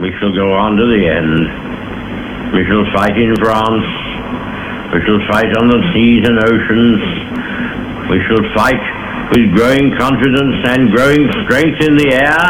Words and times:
We 0.00 0.08
shall 0.18 0.32
go 0.32 0.56
on 0.56 0.80
to 0.80 0.86
the 0.88 1.04
end. 1.04 1.44
We 2.56 2.64
shall 2.64 2.88
fight 2.96 3.12
in 3.12 3.36
France. 3.36 3.84
We 4.88 5.04
shall 5.04 5.20
fight 5.28 5.52
on 5.52 5.68
the 5.68 5.84
seas 5.92 6.24
and 6.24 6.40
oceans. 6.40 7.00
We 8.08 8.16
shall 8.24 8.40
fight 8.56 8.80
with 9.36 9.52
growing 9.52 9.92
confidence 10.00 10.64
and 10.64 10.88
growing 10.88 11.28
strength 11.44 11.84
in 11.84 12.00
the 12.00 12.08
air. 12.08 12.40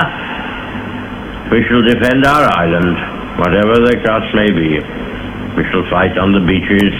We 1.50 1.66
shall 1.66 1.82
defend 1.82 2.22
our 2.22 2.46
island, 2.46 2.94
whatever 3.42 3.90
the 3.90 3.98
cost 4.06 4.30
may 4.38 4.54
be. 4.54 4.78
We 5.58 5.66
shall 5.74 5.82
fight 5.90 6.14
on 6.18 6.30
the 6.30 6.46
beaches. 6.46 6.94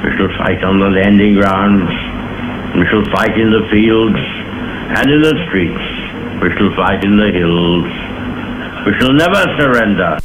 We 0.00 0.16
shall 0.16 0.32
fight 0.40 0.64
on 0.64 0.80
the 0.80 0.88
landing 0.96 1.36
grounds. 1.36 1.92
We 2.72 2.88
shall 2.88 3.04
fight 3.12 3.36
in 3.36 3.52
the 3.52 3.68
fields 3.68 4.20
and 4.96 5.12
in 5.12 5.20
the 5.20 5.36
streets. 5.44 5.86
We 6.40 6.56
shall 6.56 6.72
fight 6.72 7.04
in 7.04 7.20
the 7.20 7.30
hills. 7.36 7.97
We 8.88 8.94
shall 8.98 9.12
never 9.12 9.44
surrender. 9.58 10.16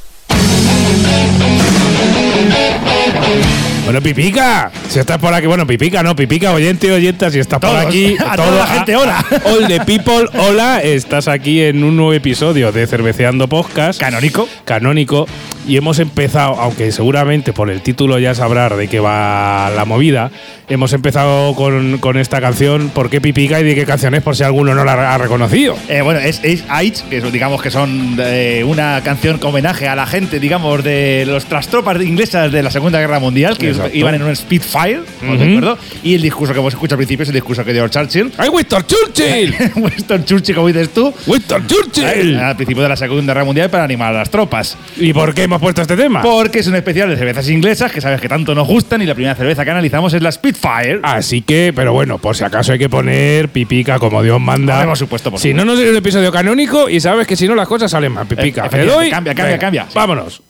Bueno, 3.83 4.01
Pipica, 4.01 4.71
si 4.87 4.99
estás 4.99 5.17
por 5.17 5.33
aquí, 5.33 5.47
bueno, 5.47 5.67
Pipica, 5.67 6.01
no, 6.01 6.15
Pipica, 6.15 6.53
oyente, 6.53 6.89
oyenta, 6.89 7.29
si 7.29 7.39
estás 7.39 7.59
por 7.59 7.75
aquí, 7.75 8.15
a 8.25 8.37
toda 8.37 8.59
la 8.59 8.67
gente, 8.67 8.95
hola. 8.95 9.25
All 9.43 9.67
the 9.67 9.81
people, 9.81 10.29
hola, 10.39 10.79
estás 10.81 11.27
aquí 11.27 11.61
en 11.61 11.83
un 11.83 11.97
nuevo 11.97 12.13
episodio 12.13 12.71
de 12.71 12.87
Cerveceando 12.87 13.49
Podcast. 13.49 13.99
Canónico. 13.99 14.47
Canónico. 14.63 15.27
Y 15.67 15.77
hemos 15.77 15.99
empezado, 15.99 16.59
aunque 16.59 16.91
seguramente 16.91 17.53
por 17.53 17.69
el 17.69 17.81
título 17.81 18.19
ya 18.19 18.35
sabrás 18.35 18.75
de 18.77 18.87
qué 18.87 18.99
va 18.99 19.69
la 19.75 19.85
movida, 19.85 20.29
hemos 20.67 20.91
empezado 20.93 21.55
con, 21.55 21.99
con 21.99 22.17
esta 22.17 22.41
canción, 22.41 22.89
¿Por 22.89 23.09
qué 23.09 23.21
Pipica? 23.21 23.59
y 23.59 23.63
de 23.63 23.73
qué 23.75 23.85
canción 23.85 24.13
es, 24.13 24.21
por 24.21 24.35
si 24.35 24.43
alguno 24.43 24.75
no 24.75 24.83
la 24.83 25.13
ha 25.13 25.17
reconocido. 25.17 25.77
Eh, 25.87 26.01
bueno, 26.01 26.19
es, 26.19 26.41
Aids, 26.67 27.03
que 27.09 27.17
es, 27.17 27.31
digamos 27.31 27.61
que 27.61 27.71
son 27.71 28.17
eh, 28.19 28.63
una 28.65 29.01
canción 29.03 29.37
con 29.37 29.51
homenaje 29.51 29.87
a 29.87 29.95
la 29.95 30.05
gente, 30.05 30.39
digamos, 30.39 30.83
de 30.83 31.23
los, 31.27 31.49
las 31.49 31.67
tropas 31.67 32.01
inglesas 32.01 32.51
de 32.51 32.61
la 32.63 32.71
Segunda 32.71 32.99
Guerra 32.99 33.19
Mundial, 33.19 33.57
que 33.57 33.69
Exacto. 33.69 33.95
iban 33.97 34.15
en 34.15 34.23
un 34.23 34.35
Spitfire, 34.35 35.01
¿no 35.21 35.33
Ujú. 35.33 35.37
¿de 35.43 35.49
acuerdo? 35.49 35.77
Y 36.03 36.15
el 36.15 36.21
discurso 36.21 36.53
que 36.53 36.59
hemos 36.59 36.73
escuchado 36.73 36.95
al 36.95 36.97
principio 36.97 37.23
es 37.23 37.29
el 37.29 37.35
discurso 37.35 37.63
que 37.63 37.71
dio 37.71 37.87
Churchill. 37.87 38.31
¡Ay, 38.37 38.49
Winston 38.49 38.83
Churchill! 38.85 39.55
Winston 39.75 40.25
Churchill, 40.25 40.55
como 40.55 40.67
dices 40.67 40.89
tú, 40.93 41.13
¡Winston 41.27 41.67
Churchill! 41.67 42.37
al 42.37 42.55
principio 42.57 42.83
de 42.83 42.89
la 42.89 42.97
Segunda 42.97 43.33
Guerra 43.33 43.45
Mundial 43.45 43.69
para 43.69 43.83
animar 43.85 44.13
a 44.13 44.19
las 44.19 44.29
tropas. 44.29 44.77
¿Y 44.97 45.13
por 45.13 45.33
qué 45.33 45.47
hemos 45.53 45.61
puesto 45.61 45.81
este 45.81 45.95
tema? 45.95 46.21
Porque 46.21 46.59
es 46.59 46.67
un 46.67 46.75
especial 46.75 47.09
de 47.09 47.17
cervezas 47.17 47.49
inglesas 47.49 47.91
que 47.91 48.01
sabes 48.01 48.19
que 48.19 48.27
tanto 48.27 48.53
nos 48.55 48.67
gustan 48.67 49.01
y 49.01 49.05
la 49.05 49.13
primera 49.15 49.35
cerveza 49.35 49.63
que 49.63 49.71
analizamos 49.71 50.13
es 50.13 50.21
la 50.21 50.31
Spitfire. 50.31 50.99
Así 51.03 51.41
que, 51.41 51.71
pero 51.75 51.93
bueno, 51.93 52.17
por 52.17 52.35
si 52.35 52.43
acaso 52.43 52.71
hay 52.73 52.79
que 52.79 52.89
poner 52.89 53.49
pipica 53.49 53.99
como 53.99 54.21
Dios 54.23 54.39
manda. 54.41 54.85
Por 54.85 54.97
supuesto, 54.97 55.31
por 55.31 55.39
si 55.39 55.49
supuesto. 55.49 55.65
no, 55.65 55.75
no 55.75 55.81
es 55.81 55.89
un 55.89 55.95
episodio 55.97 56.31
canónico 56.31 56.89
y 56.89 56.99
sabes 56.99 57.27
que 57.27 57.35
si 57.35 57.47
no 57.47 57.55
las 57.55 57.67
cosas 57.67 57.91
salen 57.91 58.11
mal. 58.11 58.25
Pipica. 58.25 58.65
Eh, 58.65 58.69
Te 58.69 58.85
doy. 58.85 59.09
cambia, 59.09 59.35
cambia, 59.35 59.59
cambia. 59.59 59.87
Vámonos. 59.93 60.41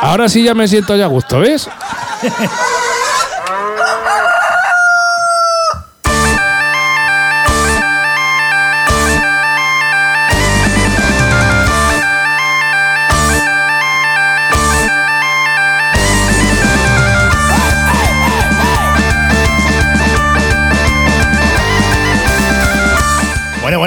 Ahora 0.00 0.28
sí 0.28 0.42
ya 0.42 0.54
me 0.54 0.66
siento 0.66 0.96
ya 0.96 1.04
a 1.04 1.08
gusto, 1.08 1.38
¿ves? 1.40 1.68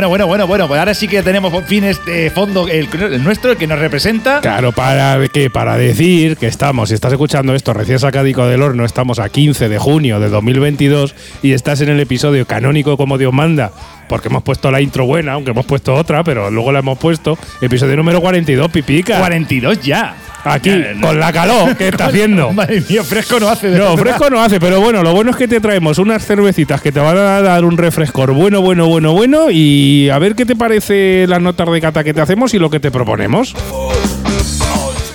Bueno, 0.09 0.27
bueno, 0.27 0.47
bueno. 0.47 0.67
Pues 0.67 0.79
ahora 0.79 0.93
sí 0.93 1.07
que 1.07 1.23
tenemos 1.23 1.51
por 1.51 1.63
fin 1.63 1.83
este 1.83 2.29
fondo, 2.29 2.67
el, 2.67 2.87
el 2.93 3.23
nuestro, 3.23 3.51
el 3.51 3.57
que 3.57 3.67
nos 3.67 3.79
representa. 3.79 4.41
Claro, 4.41 4.71
para 4.71 5.25
que 5.27 5.49
para 5.49 5.77
decir 5.77 6.37
que 6.37 6.47
estamos, 6.47 6.89
si 6.89 6.95
estás 6.95 7.11
escuchando 7.11 7.53
esto 7.55 7.73
recién 7.73 7.99
sacadico 7.99 8.45
del 8.47 8.61
horno, 8.61 8.85
estamos 8.85 9.19
a 9.19 9.29
15 9.29 9.69
de 9.69 9.77
junio 9.77 10.19
de 10.19 10.29
2022 10.29 11.15
y 11.41 11.53
estás 11.53 11.81
en 11.81 11.89
el 11.89 11.99
episodio 11.99 12.45
canónico 12.45 12.97
como 12.97 13.17
Dios 13.17 13.33
manda, 13.33 13.71
porque 14.07 14.27
hemos 14.29 14.43
puesto 14.43 14.71
la 14.71 14.81
intro 14.81 15.05
buena, 15.05 15.33
aunque 15.33 15.51
hemos 15.51 15.65
puesto 15.65 15.93
otra, 15.93 16.23
pero 16.23 16.49
luego 16.51 16.71
la 16.71 16.79
hemos 16.79 16.97
puesto. 16.97 17.37
Episodio 17.61 17.95
número 17.95 18.21
42, 18.21 18.71
pipica. 18.71 19.19
42 19.19 19.81
ya. 19.81 20.15
Aquí, 20.45 20.69
Ya, 20.69 20.93
no- 20.95 21.07
con 21.07 21.19
la 21.19 21.33
calor 21.33 21.75
que 21.75 21.87
está 21.89 22.05
haciendo. 22.07 22.53
Madre 22.53 22.81
mía, 22.87 23.03
fresco 23.03 23.39
no 23.39 23.49
hace. 23.49 23.69
de 23.71 23.77
No, 23.79 23.95
verdad. 23.95 24.03
fresco 24.17 24.29
no 24.29 24.41
hace, 24.41 24.59
pero 24.59 24.79
bueno, 24.79 25.01
lo 25.03 25.13
bueno 25.13 25.31
es 25.31 25.37
que 25.37 25.47
te 25.47 25.59
traemos 25.59 25.97
unas 25.97 26.25
cervecitas 26.25 26.81
que 26.81 26.91
te 26.91 26.99
van 26.99 27.17
a 27.17 27.41
dar 27.41 27.65
un 27.65 27.77
refrescor 27.77 28.31
bueno, 28.31 28.61
bueno, 28.61 28.87
bueno, 28.87 29.11
bueno 29.13 29.49
y 29.51 30.09
a 30.09 30.19
ver 30.19 30.35
qué 30.35 30.45
te 30.45 30.55
parece 30.55 31.25
las 31.27 31.41
notas 31.41 31.69
de 31.71 31.81
cata 31.81 32.03
que 32.03 32.13
te 32.13 32.21
hacemos 32.21 32.53
y 32.53 32.59
lo 32.59 32.69
que 32.69 32.79
te 32.79 32.91
proponemos. 32.91 33.55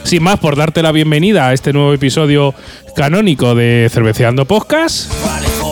Sin 0.03 0.23
más, 0.25 0.41
por 0.41 0.57
darte 0.57 0.83
la 0.83 0.91
bienvenida 0.91 1.47
a 1.49 1.53
este 1.53 1.73
nuevo 1.73 1.93
episodio 1.95 2.53
canónico 2.97 3.55
de 3.55 3.89
Cerveceando 3.93 4.45
Podcast. 4.45 5.11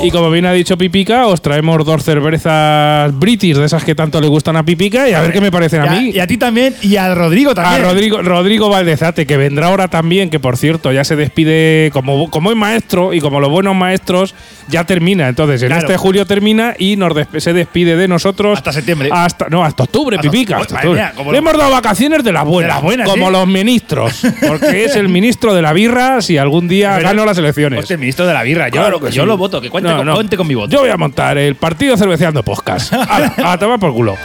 Y 0.03 0.11
como 0.13 0.31
bien 0.31 0.47
ha 0.47 0.53
dicho 0.53 0.79
Pipica, 0.79 1.27
os 1.27 1.43
traemos 1.43 1.85
dos 1.85 2.05
cervezas 2.05 3.19
british 3.19 3.57
de 3.57 3.65
esas 3.65 3.83
que 3.85 3.95
tanto 3.95 4.21
le 4.21 4.29
gustan 4.29 4.57
a 4.57 4.63
Pipica 4.63 5.09
y 5.09 5.13
a 5.13 5.21
ver 5.21 5.33
qué 5.33 5.41
me 5.41 5.51
parecen 5.51 5.81
a 5.81 5.85
a, 5.85 6.01
mí. 6.01 6.11
y 6.15 6.21
a 6.21 6.27
ti 6.27 6.37
también 6.37 6.75
y 6.83 6.97
a 6.97 7.15
Rodrigo 7.15 7.51
A 7.51 7.55
también. 7.55 7.83
Rodrigo, 7.83 8.23
Rodrigo 8.23 8.69
Valdezate, 8.69 9.27
que 9.27 9.37
vendrá 9.37 9.69
ahora 9.69 9.89
también, 9.89 10.31
que 10.31 10.39
por 10.39 10.57
cierto 10.57 10.93
ya 10.93 11.03
se 11.05 11.17
despide, 11.17 11.91
como, 11.93 12.31
como 12.31 12.51
es 12.51 12.57
maestro 12.57 13.13
y 13.13 13.21
como 13.21 13.41
los 13.41 13.51
buenos 13.51 13.75
maestros, 13.75 14.35
ya 14.69 14.85
termina. 14.85 15.29
Entonces, 15.29 15.63
en 15.63 15.69
Claro. 15.69 15.83
este 15.87 15.97
julio 15.97 16.27
termina 16.27 16.75
y 16.79 16.97
nos 16.97 17.13
despe- 17.13 17.41
se 17.41 17.53
despide 17.53 17.97
de 17.97 18.07
nosotros. 18.09 18.57
Hasta 18.59 18.73
septiembre. 18.73 19.09
Hasta, 19.13 19.49
no, 19.49 19.65
hasta 19.65 19.83
octubre, 19.83 20.17
Hasta- 20.17 20.31
pipica. 20.31 20.57
Uy, 20.57 20.63
hasta 20.63 20.75
madre 20.75 20.89
octubre. 20.89 21.03
mía, 21.03 21.13
como 21.17 21.33
Le 21.33 21.41
lo- 21.41 21.49
hemos 21.49 21.59
dado 21.59 21.71
vacaciones 21.73 22.23
de 22.23 22.33
las 22.33 22.45
buenas. 22.45 22.69
De 22.69 22.75
las 22.75 22.83
buenas, 22.83 23.09
Como 23.09 23.27
sí. 23.27 23.33
los 23.33 23.47
ministros. 23.49 24.23
Porque 24.47 24.85
es 24.85 24.95
el 24.97 25.09
ministro 25.09 25.55
de 25.55 25.63
la 25.63 25.73
birra 25.73 26.21
si 26.23 26.39
algún 26.39 26.69
día 26.69 26.95
Pero- 26.97 27.09
gano 27.09 27.25
las 27.25 27.39
elecciones. 27.39 27.81
Hostia, 27.81 27.95
el 27.95 28.01
ministro 28.01 28.27
de 28.27 28.35
la 28.35 28.43
birra. 28.43 28.69
Yo, 28.69 28.81
Claro 28.81 29.01
que 29.01 29.11
yo 29.11 29.23
sí. 29.23 29.27
lo 29.29 29.37
voto, 29.37 29.61
que 29.61 29.71
cuente, 29.97 30.05
No, 30.05 30.15
con, 30.17 30.27
no. 30.27 30.37
con 30.39 30.47
mi 30.47 30.55
voto. 30.55 30.71
Yo 30.71 30.81
voy 30.81 30.91
a 30.91 30.97
montar 30.97 31.39
el 31.39 31.55
partido 31.57 31.97
cerveceando 31.97 32.43
podcast. 32.43 32.93
Ala, 33.09 33.35
a 33.45 33.59
tomar 33.59 33.79
por 33.79 33.93
culo. 33.93 34.17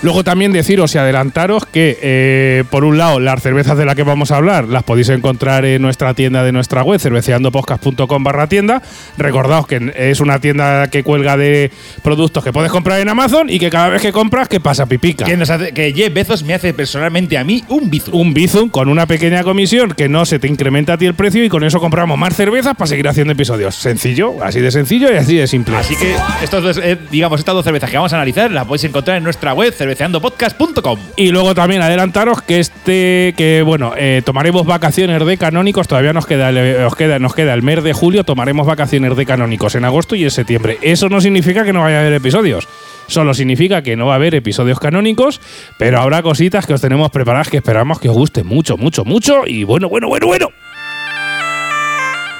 Luego 0.00 0.22
también 0.22 0.52
deciros 0.52 0.94
y 0.94 0.98
adelantaros 0.98 1.66
que, 1.66 1.98
eh, 2.00 2.64
por 2.70 2.84
un 2.84 2.98
lado, 2.98 3.18
las 3.18 3.42
cervezas 3.42 3.76
de 3.76 3.84
las 3.84 3.96
que 3.96 4.04
vamos 4.04 4.30
a 4.30 4.36
hablar 4.36 4.68
las 4.68 4.84
podéis 4.84 5.08
encontrar 5.08 5.64
en 5.64 5.82
nuestra 5.82 6.14
tienda 6.14 6.44
de 6.44 6.52
nuestra 6.52 6.84
web, 6.84 7.00
cerveceandopodcast.com 7.00 8.22
barra 8.22 8.46
tienda. 8.46 8.80
Recordaos 9.16 9.66
que 9.66 9.92
es 9.96 10.20
una 10.20 10.38
tienda 10.40 10.88
que 10.88 11.02
cuelga 11.02 11.36
de 11.36 11.72
productos 12.04 12.44
que 12.44 12.52
puedes 12.52 12.70
comprar 12.70 13.00
en 13.00 13.08
Amazon 13.08 13.50
y 13.50 13.58
que 13.58 13.70
cada 13.70 13.88
vez 13.88 14.00
que 14.02 14.12
compras, 14.12 14.48
que 14.48 14.60
pasa 14.60 14.86
pipica. 14.86 15.24
Que, 15.24 15.36
nos 15.36 15.50
hace- 15.50 15.72
que 15.72 15.92
Jeff 15.92 16.12
Bezos 16.14 16.44
me 16.44 16.54
hace 16.54 16.72
personalmente 16.74 17.36
a 17.36 17.42
mí 17.42 17.64
un 17.68 17.90
bizu. 17.90 18.16
Un 18.16 18.32
Bizum 18.34 18.68
con 18.68 18.88
una 18.88 19.06
pequeña 19.06 19.42
comisión 19.42 19.92
que 19.96 20.08
no 20.08 20.24
se 20.26 20.38
te 20.38 20.46
incrementa 20.46 20.92
a 20.92 20.98
ti 20.98 21.06
el 21.06 21.14
precio 21.14 21.44
y 21.44 21.48
con 21.48 21.64
eso 21.64 21.80
compramos 21.80 22.16
más 22.16 22.36
cervezas 22.36 22.74
para 22.76 22.86
seguir 22.86 23.08
haciendo 23.08 23.32
episodios. 23.32 23.74
Sencillo, 23.74 24.36
así 24.44 24.60
de 24.60 24.70
sencillo 24.70 25.12
y 25.12 25.16
así 25.16 25.34
de 25.36 25.48
simple. 25.48 25.76
Así 25.76 25.96
que 25.96 26.14
estos 26.42 26.62
dos, 26.62 26.80
eh, 26.82 26.96
digamos, 27.10 27.40
estas 27.40 27.54
dos 27.54 27.64
cervezas 27.64 27.90
que 27.90 27.96
vamos 27.96 28.12
a 28.12 28.16
analizar 28.16 28.48
las 28.50 28.64
podéis 28.64 28.84
encontrar 28.84 29.16
en 29.16 29.24
nuestra 29.24 29.54
web 29.54 29.72
cerveceandopodcast.com. 29.88 30.98
Y 31.16 31.30
luego 31.30 31.54
también 31.54 31.82
adelantaros 31.82 32.42
que 32.42 32.60
este, 32.60 33.34
que 33.36 33.62
bueno, 33.64 33.92
eh, 33.96 34.22
tomaremos 34.24 34.66
vacaciones 34.66 35.24
de 35.24 35.36
canónicos, 35.36 35.88
todavía 35.88 36.12
nos 36.12 36.26
queda, 36.26 36.50
os 36.86 36.94
queda, 36.94 37.18
nos 37.18 37.34
queda 37.34 37.54
el 37.54 37.62
mes 37.62 37.82
de 37.82 37.92
julio, 37.92 38.24
tomaremos 38.24 38.66
vacaciones 38.66 39.16
de 39.16 39.26
canónicos 39.26 39.74
en 39.74 39.84
agosto 39.84 40.14
y 40.14 40.24
en 40.24 40.30
septiembre. 40.30 40.78
Eso 40.82 41.08
no 41.08 41.20
significa 41.20 41.64
que 41.64 41.72
no 41.72 41.82
vaya 41.82 41.98
a 41.98 42.00
haber 42.00 42.14
episodios. 42.14 42.68
Solo 43.06 43.32
significa 43.32 43.82
que 43.82 43.96
no 43.96 44.06
va 44.06 44.12
a 44.12 44.16
haber 44.16 44.34
episodios 44.34 44.78
canónicos, 44.78 45.40
pero 45.78 45.98
habrá 46.00 46.22
cositas 46.22 46.66
que 46.66 46.74
os 46.74 46.80
tenemos 46.80 47.10
preparadas 47.10 47.48
que 47.48 47.56
esperamos 47.56 47.98
que 48.00 48.10
os 48.10 48.14
guste 48.14 48.44
mucho, 48.44 48.76
mucho, 48.76 49.04
mucho. 49.04 49.42
Y 49.46 49.64
bueno, 49.64 49.88
bueno, 49.88 50.08
bueno, 50.08 50.26
bueno. 50.26 50.48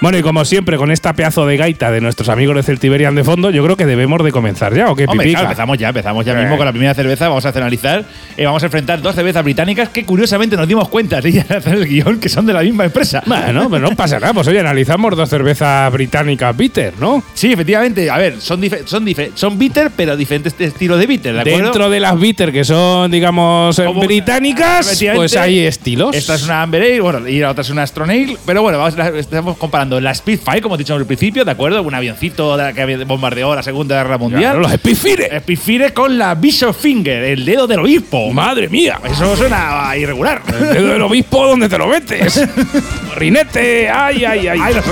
Bueno, 0.01 0.17
y 0.17 0.23
como 0.23 0.45
siempre, 0.45 0.77
con 0.77 0.93
esta 0.93 1.13
pedazo 1.13 1.45
de 1.45 1.57
gaita 1.57 1.91
de 1.91 2.01
nuestros 2.01 2.29
amigos 2.29 2.55
de 2.55 2.63
Celtiberian 2.63 3.17
de 3.17 3.25
fondo, 3.25 3.51
yo 3.51 3.65
creo 3.65 3.77
que 3.77 3.85
debemos 3.85 4.23
de 4.23 4.31
comenzar 4.31 4.73
ya, 4.73 4.93
¿o 4.93 4.95
qué, 4.95 5.07
Hombre, 5.09 5.29
claro, 5.31 5.47
empezamos 5.47 5.77
ya, 5.77 5.89
empezamos 5.89 6.25
ya 6.25 6.35
Eh. 6.35 6.43
mismo 6.43 6.57
con 6.57 6.67
la 6.67 6.71
primera 6.71 6.95
cerveza. 6.95 7.27
Vamos 7.29 7.45
a 7.45 7.49
analizar, 7.49 8.05
eh, 8.37 8.45
vamos 8.47 8.63
a 8.63 8.67
enfrentar 8.67 9.03
dos 9.03 9.17
cervezas 9.17 9.43
británicas 9.43 9.89
que 9.89 10.05
curiosamente 10.05 10.57
nos 10.57 10.69
dimos 10.69 10.89
cuenta 10.89 11.21
de 11.21 11.41
hacer 11.41 11.75
el 11.75 11.85
guion 11.89 12.21
que 12.21 12.29
son 12.29 12.47
de 12.47 12.53
la 12.53 12.63
misma 12.63 12.85
empresa. 12.85 13.25
Bueno, 13.27 13.69
pero 13.69 13.91
no 13.91 13.97
pasa 13.97 14.21
nada. 14.21 14.33
Pues 14.33 14.47
hoy 14.47 14.57
analizamos 14.59 15.17
dos 15.17 15.29
cervezas 15.29 15.93
británicas 15.93 16.57
bitter, 16.57 16.95
¿no? 17.01 17.25
Sí, 17.35 17.53
efectivamente. 17.53 18.09
A 18.09 18.19
ver, 18.19 18.41
son, 18.41 18.61
son, 18.85 19.05
son 19.35 19.59
bitter, 19.59 19.91
pero 19.97 20.17
diferentes 20.17 20.55
estilos 20.61 21.01
de 21.01 21.07
bitter, 21.09 21.35
¿de 21.35 21.41
acuerdo? 21.41 21.59
Dentro 21.59 21.91
de 21.91 21.99
las 21.99 22.21
bitter 22.21 22.53
que 22.53 22.63
son, 22.65 23.11
digamos, 23.11 23.77
eh, 23.81 23.85
Como- 23.85 24.03
británicas, 24.03 24.97
pues 25.17 25.37
hay 25.37 25.59
estilos. 25.67 26.15
Esta 26.15 26.37
es 26.37 26.45
una 26.45 26.63
Amber 26.63 26.83
Ale, 26.83 27.01
bueno, 27.01 27.27
y 27.27 27.41
la 27.41 27.51
otra 27.51 27.63
es 27.63 27.71
una 27.71 27.85
Strong 27.85 28.11
Ale. 28.11 28.37
Pero 28.47 28.63
bueno, 28.63 28.79
vamos, 28.79 28.95
estamos 29.17 29.57
comparando 29.57 29.88
la 30.01 30.15
Spitfire, 30.15 30.61
como 30.61 30.75
he 30.75 30.79
dicho 30.79 30.95
al 30.95 31.07
principio, 31.07 31.45
¿de 31.45 31.51
acuerdo? 31.51 31.83
Un 31.83 31.95
avioncito 31.95 32.57
de 32.57 32.63
la 32.65 32.73
que 32.73 33.05
bombardeó 33.05 33.55
la 33.55 33.63
Segunda 33.63 33.97
Guerra 33.97 34.19
Mundial. 34.19 34.43
Claro, 34.43 34.61
los 34.61 34.73
Spitfire. 34.73 35.41
Spitfire 35.41 35.93
con 35.93 36.19
la 36.19 36.35
Bishop 36.35 36.75
Finger, 36.75 37.25
el 37.25 37.45
dedo 37.45 37.67
del 37.67 37.81
obispo. 37.81 38.33
Madre 38.33 38.69
mía. 38.69 39.01
Eso 39.05 39.37
suena 39.37 39.97
irregular. 39.97 40.43
El 40.49 40.75
dedo 40.75 40.93
del 40.93 41.03
obispo, 41.03 41.47
¿dónde 41.47 41.69
te 41.69 41.79
lo 41.79 41.87
metes? 41.87 42.47
Rinete. 43.17 43.89
Ay, 43.89 44.25
ay, 44.25 44.49
ay. 44.49 44.61
Ay, 44.63 44.75
los. 44.75 44.85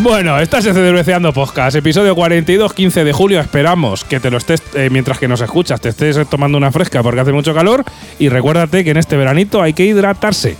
Bueno, 0.00 0.40
estás 0.40 0.66
en 0.66 0.74
Cerveceando 0.74 1.32
Podcast, 1.32 1.76
episodio 1.76 2.16
42, 2.16 2.72
15 2.72 3.04
de 3.04 3.12
julio. 3.12 3.38
Esperamos 3.40 4.02
que 4.02 4.18
te 4.18 4.32
lo 4.32 4.38
estés, 4.38 4.60
eh, 4.74 4.88
mientras 4.90 5.18
que 5.18 5.28
nos 5.28 5.40
escuchas, 5.40 5.80
te 5.80 5.90
estés 5.90 6.18
tomando 6.28 6.58
una 6.58 6.72
fresca 6.72 7.04
porque 7.04 7.20
hace 7.20 7.32
mucho 7.32 7.54
calor. 7.54 7.84
Y 8.18 8.28
recuérdate 8.28 8.82
que 8.82 8.90
en 8.90 8.96
este 8.96 9.16
veranito 9.16 9.62
hay 9.62 9.74
que 9.74 9.84
hidratarse. 9.84 10.56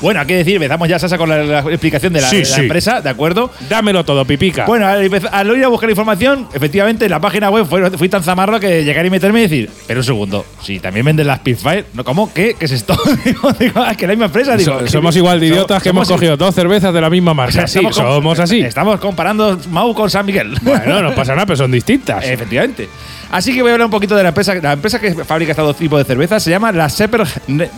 Bueno, 0.00 0.20
hay 0.20 0.26
que 0.26 0.36
decir, 0.36 0.54
empezamos 0.56 0.88
ya, 0.88 0.98
Sasa, 0.98 1.18
con 1.18 1.28
la, 1.28 1.42
la 1.44 1.58
explicación 1.60 2.12
de 2.12 2.20
la, 2.20 2.28
Sí, 2.28 2.36
de 2.36 2.42
la 2.42 2.54
sí. 2.56 2.60
empresa, 2.62 3.00
¿de 3.00 3.10
acuerdo? 3.10 3.50
Dámelo 3.68 4.04
todo, 4.04 4.24
pipica. 4.24 4.64
Bueno, 4.66 4.86
al, 4.86 5.10
al 5.32 5.56
ir 5.56 5.64
a 5.64 5.68
buscar 5.68 5.90
información, 5.90 6.48
efectivamente, 6.54 7.04
en 7.04 7.10
la 7.10 7.20
página 7.20 7.50
web 7.50 7.66
fui 7.98 8.08
tan 8.08 8.22
zamarro 8.22 8.58
que 8.60 8.82
llegar 8.84 9.04
y 9.04 9.10
meterme 9.10 9.40
y 9.40 9.42
decir, 9.42 9.70
pero 9.86 10.00
un 10.00 10.04
segundo, 10.04 10.44
si 10.62 10.78
también 10.80 11.04
venden 11.04 11.26
las 11.26 11.38
Spitfire, 11.38 11.84
¿no? 11.94 12.04
¿cómo? 12.04 12.32
¿Qué? 12.32 12.54
¿Qué 12.58 12.64
es 12.66 12.72
esto? 12.72 12.96
digo, 13.24 13.52
digo, 13.52 13.80
ah, 13.84 13.94
que 13.94 14.06
la 14.06 14.12
misma 14.14 14.26
empresa. 14.26 14.56
Digo, 14.56 14.80
So- 14.80 14.86
somos 14.88 15.14
igual 15.16 15.38
de 15.40 15.48
so- 15.48 15.54
idiotas 15.54 15.82
que 15.82 15.88
hemos 15.90 16.08
cogido 16.08 16.36
dos 16.36 16.54
cervezas 16.54 16.92
de 16.94 17.00
la 17.00 17.10
misma 17.10 17.32
o 17.32 17.34
marca. 17.34 17.52
sea, 17.52 17.66
Sí, 17.66 17.80
somos 17.92 18.38
así. 18.38 18.60
Estamos 18.60 19.00
comparando 19.00 19.58
Mau 19.70 19.94
con 19.94 20.08
San 20.10 20.24
Miguel. 20.26 20.54
Bueno, 20.62 21.02
no 21.02 21.14
pasa 21.14 21.34
nada, 21.34 21.46
pero 21.46 21.56
son 21.56 21.70
distintas. 21.72 22.24
Efectivamente. 22.24 22.88
Así 23.30 23.52
que 23.54 23.62
voy 23.62 23.70
a 23.70 23.74
hablar 23.74 23.86
un 23.86 23.90
poquito 23.90 24.16
de 24.16 24.22
la 24.22 24.28
empresa. 24.30 24.54
La 24.56 24.72
empresa 24.72 25.00
que 25.00 25.14
fabrica 25.24 25.52
estos 25.52 25.66
dos 25.66 25.76
tipos 25.76 25.98
de 25.98 26.04
cervezas 26.04 26.42
se 26.42 26.50
llama 26.50 26.72
la 26.72 26.88
Seper 26.88 27.24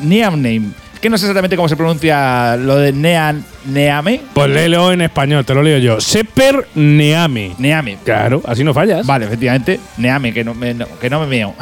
Neam 0.02 0.36
Name. 0.36 0.62
Que 1.02 1.10
no 1.10 1.19
sé 1.19 1.25
exactamente 1.26 1.56
cómo 1.56 1.69
se 1.69 1.76
pronuncia 1.76 2.56
lo 2.56 2.76
de 2.76 2.93
Nean, 2.93 3.44
Neame. 3.66 4.20
Pues 4.32 4.49
léelo 4.49 4.93
en 4.93 5.00
español, 5.02 5.44
te 5.44 5.52
lo 5.52 5.60
leo 5.62 5.78
yo. 5.78 6.00
Seper 6.00 6.69
Neame. 6.76 7.54
Neame. 7.58 7.99
Claro, 8.04 8.40
así 8.46 8.62
no 8.62 8.72
fallas. 8.72 9.04
Vale, 9.04 9.25
efectivamente. 9.26 9.81
Neame, 9.99 10.32
que 10.32 10.44
no 10.44 10.54
me, 10.54 10.72
no- 10.75 10.87
que 11.00 11.10
no 11.10 11.19
me 11.20 11.26
meo. 11.26 11.54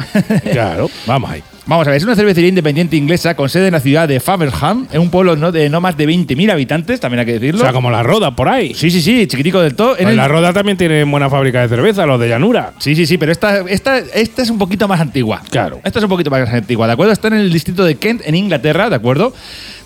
Claro, 0.51 0.89
vamos 1.07 1.31
ahí. 1.31 1.43
Vamos 1.67 1.85
a 1.87 1.91
ver, 1.91 1.97
es 1.97 2.03
una 2.03 2.15
cervecería 2.15 2.49
independiente 2.49 2.95
inglesa 2.97 3.35
con 3.35 3.47
sede 3.47 3.67
en 3.67 3.73
la 3.73 3.79
ciudad 3.79 4.07
de 4.07 4.19
Faverham, 4.19 4.87
en 4.91 4.99
un 4.99 5.11
pueblo 5.11 5.35
no- 5.35 5.51
de 5.51 5.69
no 5.69 5.79
más 5.79 5.95
de 5.95 6.07
20.000 6.07 6.49
habitantes, 6.51 6.99
también 6.99 7.19
hay 7.19 7.25
que 7.27 7.33
O 7.33 7.39
decirlo. 7.39 7.61
sea, 7.61 7.71
como 7.71 7.91
la 7.91 8.01
Roda 8.01 8.35
por 8.35 8.49
ahí. 8.49 8.73
Sí, 8.73 8.89
sí, 8.89 8.99
sí, 8.99 9.27
chiquitico 9.27 9.61
del 9.61 9.75
todo. 9.75 9.91
En 9.91 9.97
Pues 10.05 10.09
el- 10.09 10.17
la 10.17 10.27
Roda 10.27 10.53
también 10.53 10.75
tiene 10.75 11.03
buena 11.03 11.29
fábrica 11.29 11.61
de 11.61 11.69
cerveza, 11.69 12.05
los 12.07 12.19
de 12.19 12.27
llanura. 12.29 12.73
Sí, 12.79 12.95
sí, 12.95 13.05
sí, 13.05 13.17
pero 13.19 13.31
esta, 13.31 13.59
esta, 13.69 13.99
esta 13.99 14.41
es 14.41 14.49
un 14.49 14.57
poquito 14.57 14.87
más 14.87 14.99
antigua. 14.99 15.43
Claro. 15.51 15.79
Esta 15.83 15.99
es 15.99 16.03
un 16.03 16.09
poquito 16.09 16.31
más 16.31 16.49
antigua, 16.49 16.87
¿de 16.87 16.93
acuerdo? 16.93 17.13
Está 17.13 17.27
en 17.27 17.35
el 17.35 17.53
distrito 17.53 17.85
de 17.85 17.95
Kent, 17.95 18.21
en 18.25 18.33
Inglaterra, 18.35 18.89
¿de 18.89 18.95
acuerdo? 18.95 19.31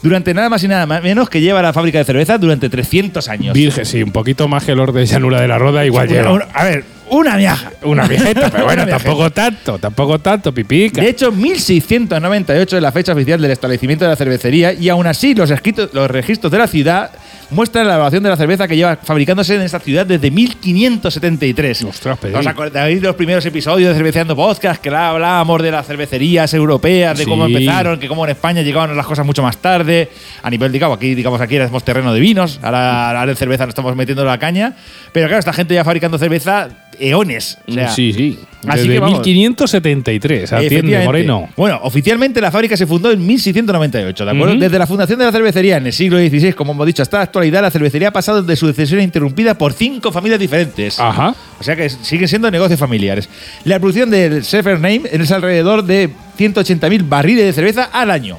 Durante 0.02 0.34
nada 0.34 0.48
más 0.50 0.64
y 0.64 0.70
nada 0.70 0.86
más- 0.86 1.04
menos 1.04 1.30
que 1.30 1.42
lleva 1.42 1.62
la 1.62 1.74
fábrica 1.74 1.98
de 1.98 2.06
cerveza 2.06 2.38
durante 2.38 2.70
300 2.70 3.28
años. 3.28 3.54
Virgen, 3.54 3.86
sí, 3.86 4.02
un 4.02 4.12
poquito 4.12 4.48
más 4.48 4.64
que 4.64 4.76
los 4.76 4.94
de 4.94 5.06
llanura 5.06 5.42
de 5.42 5.48
la 5.50 5.58
Roda, 5.58 5.86
igual 5.86 6.08
Una- 6.08 6.16
lleva. 6.22 6.48
a 6.54 6.64
ver, 6.64 6.86
una 7.10 7.36
miaja. 7.38 7.72
Una 7.84 8.08
viejeta, 8.08 8.50
pero 8.50 8.66
bueno, 8.66 8.86
tampoco 8.88 9.32
tanto, 9.32 9.78
tampoco 9.78 10.20
tanto, 10.20 10.54
pipica. 10.54 11.02
De 11.02 11.10
hecho, 11.10 11.32
1698 11.32 12.78
es 12.78 12.82
la 12.82 12.92
fecha 12.92 13.14
oficial 13.14 13.42
del 13.42 13.52
establecimiento 13.52 14.06
de 14.06 14.10
la 14.12 14.16
cervecería 14.16 14.74
y 14.74 14.90
aún 14.90 15.08
así 15.08 15.34
los, 15.36 15.50
escritos- 15.52 15.90
los 15.94 16.10
registros 16.10 16.52
de 16.52 16.58
la 16.58 16.68
ciudad 16.68 17.12
muestran 17.52 17.88
la 17.88 17.94
evaluación 17.96 18.24
de 18.24 18.30
la 18.30 18.38
cerveza 18.38 18.68
que 18.68 18.76
lleva 18.76 18.96
fabricándose 18.98 19.56
en 19.56 19.62
esta 19.62 19.80
ciudad 19.80 20.06
desde 20.06 20.32
1573. 20.32 21.84
Ostras, 21.84 22.18
pedí. 22.18 22.34
¿Os 22.36 22.48
acordáis 22.48 23.02
de 23.02 23.08
los 23.08 23.16
primeros 23.16 23.46
episodios 23.46 23.90
de 23.90 23.96
Cerveceando 23.96 24.36
Podcast 24.36 24.82
que 24.82 24.90
la- 24.90 25.10
hablábamos 25.12 25.62
de 25.62 25.72
las 25.72 25.86
cervecerías 25.86 26.54
europeas, 26.54 27.18
de 27.18 27.26
cómo 27.26 27.46
empezaron, 27.46 28.00
que 28.00 28.08
cómo 28.08 28.26
en 28.26 28.32
España 28.32 28.62
llegaban 28.62 28.96
las 28.96 29.06
cosas 29.06 29.26
mucho 29.26 29.44
más 29.44 29.58
tarde? 29.58 30.10
A 30.44 30.50
nivel, 30.50 30.72
digamos, 30.72 30.98
aquí, 30.98 31.16
digamos, 31.16 31.40
aquí 31.42 31.56
éramos 31.56 31.84
terreno 31.84 32.14
de 32.14 32.20
vinos, 32.20 32.60
ahora, 32.62 33.20
ahora 33.20 33.32
en 33.32 33.38
cerveza 33.38 33.66
nos 33.66 33.70
estamos 33.72 33.96
metiendo 33.96 34.24
la 34.26 34.38
caña. 34.38 34.74
Pero 35.12 35.28
claro, 35.28 35.40
esta 35.40 35.54
gente 35.54 35.74
ya 35.74 35.84
fabricando 35.84 36.18
cerveza 36.18 36.70
eones. 37.00 37.58
O 37.68 37.72
sea, 37.74 37.90
sí, 37.90 38.14
sí. 38.14 38.40
Así 38.68 38.82
Desde 38.82 38.94
que 38.94 39.00
vamos. 39.00 39.20
1573, 39.20 40.54
atiende. 40.54 41.06
Moreno. 41.06 41.50
Bueno, 41.56 41.80
oficialmente 41.84 42.42
la 42.42 42.52
fábrica 42.52 42.78
se 42.78 42.86
fundó 42.86 43.12
en 43.12 43.26
1698, 43.26 44.26
¿de 44.26 44.32
acuerdo? 44.32 44.54
Ujú. 44.54 44.62
Desde 44.62 44.80
la 44.80 44.88
fundación 44.88 45.20
de 45.20 45.26
la 45.26 45.32
cervecería 45.32 45.78
en 45.78 45.88
el 45.88 45.94
siglo 45.94 46.18
XVI, 46.18 46.54
como 46.54 46.74
hemos 46.74 46.86
dicho, 46.86 47.02
hasta 47.02 47.18
la 47.18 47.24
actualidad, 47.24 47.62
la 47.62 47.72
cervecería 47.72 48.10
ha 48.10 48.14
pasado 48.14 48.42
de 48.42 48.56
sucesión 48.56 49.02
interrumpida 49.02 49.58
por 49.58 49.74
cinco 49.74 50.12
familias 50.12 50.40
diferentes. 50.40 51.00
Ajá. 51.00 51.36
O 51.60 51.64
sea 51.64 51.76
que 51.76 51.90
siguen 51.90 52.28
siendo 52.28 52.50
negocios 52.52 52.80
familiares. 52.80 53.30
La 53.64 53.80
producción 53.80 54.10
del 54.10 54.44
Sefer 54.44 54.76
Name 54.80 55.02
es 55.12 55.32
alrededor 55.32 55.84
de 55.84 56.10
180.000 56.38 57.08
barriles 57.08 57.46
de 57.46 57.54
cerveza 57.54 57.86
al 57.86 58.12
año. 58.12 58.38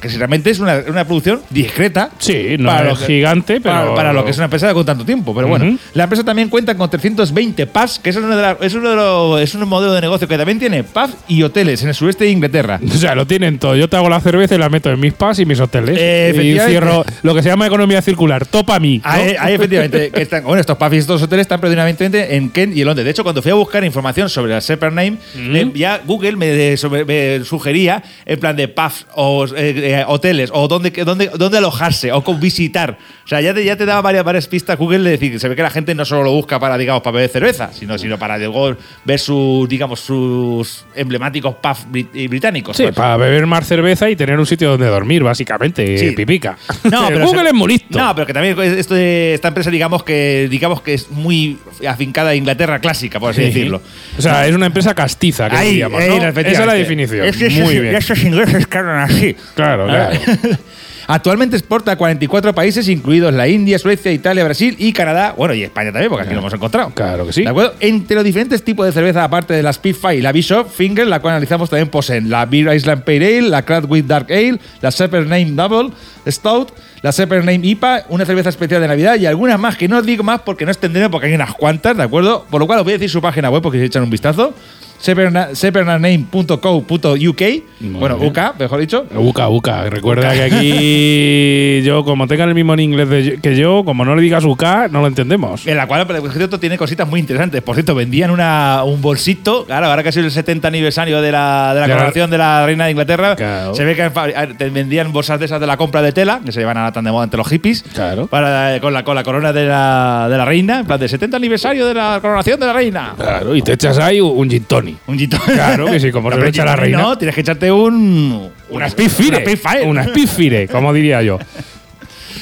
Que 0.00 0.08
si 0.08 0.16
realmente 0.16 0.50
es 0.50 0.58
una, 0.60 0.82
una 0.88 1.04
producción 1.04 1.40
discreta. 1.50 2.10
Sí, 2.18 2.56
no 2.58 2.68
para 2.68 2.82
es 2.82 2.88
lo 3.00 3.06
que- 3.06 3.12
gigante, 3.14 3.60
pero. 3.60 3.74
Para, 3.74 3.94
para 3.94 4.12
lo 4.12 4.24
que 4.24 4.30
es 4.30 4.36
una 4.36 4.44
empresa 4.46 4.72
con 4.74 4.84
tanto 4.84 5.04
tiempo. 5.04 5.34
Pero 5.34 5.48
bueno, 5.48 5.78
la 5.94 6.04
empresa 6.04 6.24
también 6.24 6.48
cuenta 6.48 6.74
con 6.76 6.88
320 6.90 7.66
pubs, 7.66 7.98
que 7.98 8.10
es 8.10 8.16
uno 8.16 8.34
de, 8.36 8.42
la- 8.42 8.56
es 8.60 8.74
uno 8.74 8.90
de 8.90 8.96
los, 8.96 9.40
es 9.40 9.54
un 9.54 9.68
modelo 9.68 9.92
de 9.92 10.00
negocio 10.00 10.26
que 10.28 10.36
también 10.36 10.58
tiene 10.58 10.84
pubs 10.84 11.16
y 11.28 11.42
hoteles 11.42 11.82
en 11.82 11.88
el 11.90 11.94
sureste 11.94 12.24
de 12.24 12.30
Inglaterra. 12.30 12.80
O 12.92 13.04
sea, 13.04 13.14
lo 13.14 13.26
tienen 13.26 13.58
todo. 13.58 13.74
Yo 13.74 13.88
te 13.88 13.96
hago 13.96 14.08
la 14.08 14.20
cerveza 14.20 14.54
y 14.54 14.58
la 14.58 14.68
meto 14.68 14.90
en 14.90 15.00
mis 15.00 15.12
pas 15.12 15.38
y 15.38 15.44
mis 15.46 15.58
hoteles. 15.60 15.96
Eh, 15.98 16.32
y 16.36 16.58
cierro 16.68 17.04
lo 17.22 17.34
que 17.34 17.42
se 17.42 17.48
llama 17.48 17.66
economía 17.66 18.00
circular. 18.02 18.46
Topa 18.46 18.76
a 18.76 18.80
mí. 18.80 18.98
¿no? 19.04 19.10
Ahí, 19.10 19.34
ahí, 19.38 19.54
efectivamente, 19.54 20.10
que 20.10 20.22
están, 20.22 20.44
bueno, 20.44 20.60
estos 20.60 20.76
pubs 20.76 20.92
y 20.94 20.98
estos 20.98 21.22
hoteles 21.22 21.44
están 21.44 21.60
predominantemente 21.60 22.36
en 22.36 22.50
Kent 22.50 22.76
y 22.76 22.80
en 22.82 22.86
Londres. 22.86 23.04
De 23.04 23.10
hecho, 23.10 23.22
cuando 23.24 23.42
fui 23.42 23.50
a 23.50 23.54
buscar 23.54 23.82
información 23.84 24.28
sobre 24.28 24.52
la 24.52 24.60
Separate 24.60 24.94
Name, 24.94 25.16
me- 25.36 25.72
ya 25.74 26.00
Google 26.04 26.36
me, 26.36 26.46
de- 26.46 26.76
sobre- 26.76 27.04
me 27.04 27.44
sugería 27.44 28.02
en 28.26 28.38
plan 28.38 28.54
de 28.56 28.68
pubs 28.68 29.06
o 29.14 29.46
eh, 29.56 29.74
eh, 30.00 30.04
hoteles 30.06 30.50
o 30.52 30.68
dónde, 30.68 30.90
dónde, 31.04 31.30
dónde 31.36 31.58
alojarse 31.58 32.12
o 32.12 32.22
con 32.24 32.40
visitar. 32.40 32.98
O 33.24 33.28
sea, 33.28 33.40
ya 33.40 33.54
te, 33.54 33.64
ya 33.64 33.76
te 33.76 33.84
daba 33.86 34.00
varias, 34.02 34.24
varias 34.24 34.46
pistas 34.48 34.78
Google 34.78 35.00
de 35.00 35.10
decir 35.10 35.32
que 35.32 35.38
se 35.38 35.48
ve 35.48 35.56
que 35.56 35.62
la 35.62 35.70
gente 35.70 35.94
no 35.94 36.04
solo 36.04 36.24
lo 36.24 36.32
busca 36.32 36.58
para, 36.58 36.76
digamos, 36.78 37.02
para 37.02 37.14
beber 37.16 37.30
cerveza, 37.30 37.70
sino, 37.72 37.96
sino 37.98 38.18
para 38.18 38.38
luego 38.38 38.76
ver 39.04 39.18
sus, 39.18 39.68
digamos, 39.68 40.00
sus 40.00 40.84
emblemáticos 40.94 41.54
pubs 41.56 41.86
brit- 41.90 42.28
británicos. 42.28 42.76
Sí, 42.76 42.84
pues. 42.84 42.94
para 42.94 43.16
beber 43.16 43.46
más 43.46 43.66
cerveza 43.66 44.08
y 44.10 44.16
tener 44.16 44.38
un 44.38 44.46
sitio 44.46 44.70
donde 44.70 44.86
dormir, 44.86 45.22
básicamente, 45.22 45.98
Sí. 45.98 46.10
pipica. 46.12 46.56
No, 46.84 47.06
pero 47.08 47.26
Google 47.26 47.42
se- 47.42 47.48
es 47.48 47.54
muy 47.54 47.68
listo. 47.72 47.98
No, 47.98 48.14
pero 48.14 48.26
que 48.26 48.32
también 48.32 48.58
esto 48.60 48.94
de 48.94 49.34
esta 49.34 49.48
empresa, 49.48 49.70
digamos 49.70 50.02
que, 50.04 50.48
digamos 50.50 50.82
que 50.82 50.94
es 50.94 51.10
muy 51.10 51.58
afincada 51.88 52.30
a 52.30 52.34
Inglaterra 52.34 52.80
clásica, 52.80 53.18
por 53.20 53.30
así 53.30 53.40
Sí. 53.42 53.46
decirlo. 53.48 53.82
O 54.18 54.22
sea, 54.22 54.46
es 54.46 54.54
una 54.54 54.66
empresa 54.66 54.94
castiza, 54.94 55.48
que 55.48 55.56
Ahí, 55.56 55.68
diríamos, 55.70 56.00
ahí, 56.00 56.08
¿no? 56.08 56.14
efectivamente. 56.16 56.52
Esa 56.52 56.60
es 56.62 56.66
la 56.66 56.74
definición. 56.74 57.26
Es 57.26 57.52
muy 57.60 57.78
bien. 57.78 57.94
esos 57.96 58.22
ingleses 58.22 58.66
que 58.66 58.78
hablan 58.78 58.98
así. 59.10 59.36
Claro, 59.54 59.86
claro. 59.86 60.18
Actualmente 61.06 61.56
exporta 61.56 61.92
a 61.92 61.96
44 61.96 62.54
países, 62.54 62.88
incluidos 62.88 63.34
la 63.34 63.48
India, 63.48 63.78
Suecia, 63.78 64.12
Italia, 64.12 64.44
Brasil 64.44 64.76
y 64.78 64.92
Canadá. 64.92 65.34
Bueno, 65.36 65.54
y 65.54 65.62
España 65.62 65.92
también, 65.92 66.08
porque 66.08 66.24
aquí 66.24 66.34
lo 66.34 66.40
hemos 66.40 66.54
encontrado. 66.54 66.90
Claro 66.94 67.26
que 67.26 67.32
sí. 67.32 67.42
¿De 67.42 67.48
acuerdo? 67.48 67.74
Entre 67.80 68.14
los 68.14 68.24
diferentes 68.24 68.62
tipos 68.62 68.86
de 68.86 68.92
cerveza, 68.92 69.24
aparte 69.24 69.54
de 69.54 69.62
la 69.62 69.72
Spitfire 69.72 70.16
y 70.16 70.22
la 70.22 70.32
Bishop 70.32 70.70
Finger, 70.70 71.06
la 71.06 71.20
cual 71.20 71.34
analizamos 71.34 71.70
también 71.70 71.88
poseen 71.88 72.30
la 72.30 72.46
Beer 72.46 72.74
Island 72.74 73.02
Pale 73.02 73.38
Ale, 73.38 73.48
la 73.48 73.62
Cradwick 73.62 74.06
Dark 74.06 74.26
Ale, 74.30 74.58
la 74.80 74.90
Separate 74.90 75.28
Name 75.28 75.50
Double 75.50 75.90
Stout, 76.26 76.72
la 77.02 77.12
Separate 77.12 77.44
Name 77.44 77.66
IPA, 77.66 78.04
una 78.08 78.24
cerveza 78.24 78.48
especial 78.48 78.80
de 78.80 78.88
Navidad 78.88 79.16
y 79.16 79.26
algunas 79.26 79.58
más 79.58 79.76
que 79.76 79.88
no 79.88 79.98
os 79.98 80.06
digo 80.06 80.22
más 80.22 80.40
porque 80.42 80.64
no 80.64 80.70
extenderé 80.70 81.10
porque 81.10 81.26
hay 81.26 81.34
unas 81.34 81.52
cuantas, 81.54 81.96
¿de 81.96 82.04
acuerdo? 82.04 82.46
Por 82.48 82.60
lo 82.60 82.66
cual 82.66 82.78
os 82.78 82.84
voy 82.84 82.94
a 82.94 82.96
decir 82.96 83.10
su 83.10 83.20
página 83.20 83.50
web 83.50 83.60
porque 83.60 83.78
si 83.78 83.84
echan 83.84 84.02
un 84.02 84.10
vistazo. 84.10 84.54
separaname.co.uk 85.02 87.42
Bueno, 87.80 88.18
bien. 88.18 88.30
UK, 88.30 88.38
mejor 88.58 88.80
dicho. 88.80 89.06
Uca, 89.14 89.48
Uca. 89.48 89.84
Recuerda 89.90 90.32
que 90.32 90.42
aquí 90.42 91.82
yo, 91.84 92.04
como 92.04 92.26
tengan 92.26 92.48
el 92.48 92.54
mismo 92.54 92.74
en 92.74 92.80
inglés 92.80 93.08
de- 93.08 93.38
que 93.42 93.56
yo, 93.56 93.84
como 93.84 94.04
no 94.04 94.14
le 94.14 94.22
digas 94.22 94.44
Uca, 94.44 94.88
no 94.90 95.00
lo 95.00 95.06
entendemos. 95.06 95.66
En 95.66 95.76
la 95.76 95.86
cual, 95.86 96.06
por 96.06 96.32
cierto, 96.32 96.58
tiene 96.60 96.78
cositas 96.78 97.08
muy 97.08 97.20
interesantes. 97.20 97.62
Por 97.62 97.74
cierto, 97.76 97.94
vendían 97.94 98.30
una, 98.30 98.82
un 98.84 99.00
bolsito. 99.02 99.64
Claro, 99.66 99.86
ahora 99.86 100.02
que 100.02 100.08
ha 100.10 100.12
sido 100.12 100.26
el 100.26 100.32
70 100.32 100.68
aniversario 100.68 101.20
de 101.20 101.32
la, 101.32 101.72
de 101.74 101.80
la 101.80 101.88
coronación 101.88 102.30
de 102.30 102.38
la 102.38 102.64
reina 102.66 102.84
de 102.86 102.90
Inglaterra, 102.92 103.36
Claro. 103.36 103.74
se 103.74 103.84
ve 103.84 103.94
que 103.96 104.10
te 104.56 104.70
vendían 104.70 105.12
bolsas 105.12 105.38
de 105.38 105.46
esas 105.46 105.60
de 105.60 105.66
la 105.66 105.76
compra 105.76 106.02
de 106.02 106.12
tela, 106.12 106.40
que 106.44 106.52
se 106.52 106.60
llevan 106.60 106.76
ahora 106.76 106.92
tan 106.92 107.04
de 107.04 107.10
moda 107.12 107.24
entre 107.24 107.38
los 107.38 107.48
hippies. 107.48 107.82
Claro. 107.94 108.26
Para, 108.26 108.80
con, 108.80 108.92
la, 108.92 109.04
con 109.04 109.14
la 109.14 109.24
corona 109.24 109.52
de 109.52 109.66
la, 109.66 110.26
de 110.30 110.36
la 110.38 110.44
reina, 110.44 110.80
en 110.80 110.86
plan 110.86 111.00
de 111.00 111.08
70 111.08 111.36
aniversario 111.36 111.86
de 111.86 111.94
la 111.94 112.18
coronación 112.20 112.58
de 112.60 112.66
la 112.66 112.72
reina. 112.72 113.14
Claro, 113.16 113.54
y 113.56 113.62
te 113.62 113.72
echas 113.72 113.98
ahí 113.98 114.20
un 114.20 114.48
gin 114.48 114.64
tonic. 114.64 114.91
Un 115.06 115.18
gin 115.18 115.30
tonic. 115.30 115.46
Claro 115.54 115.86
que 115.86 116.00
sí, 116.00 116.10
como 116.10 116.30
lo 116.30 116.44
echa 116.44 116.64
la 116.64 116.76
reina. 116.76 116.98
No, 116.98 117.18
tienes 117.18 117.34
que 117.34 117.40
echarte 117.42 117.70
un. 117.70 118.50
Una 118.70 118.88
Spitfire. 118.88 119.44
Una 119.84 120.04
Spitfire, 120.04 120.68
como 120.68 120.92
diría 120.92 121.22
yo. 121.22 121.38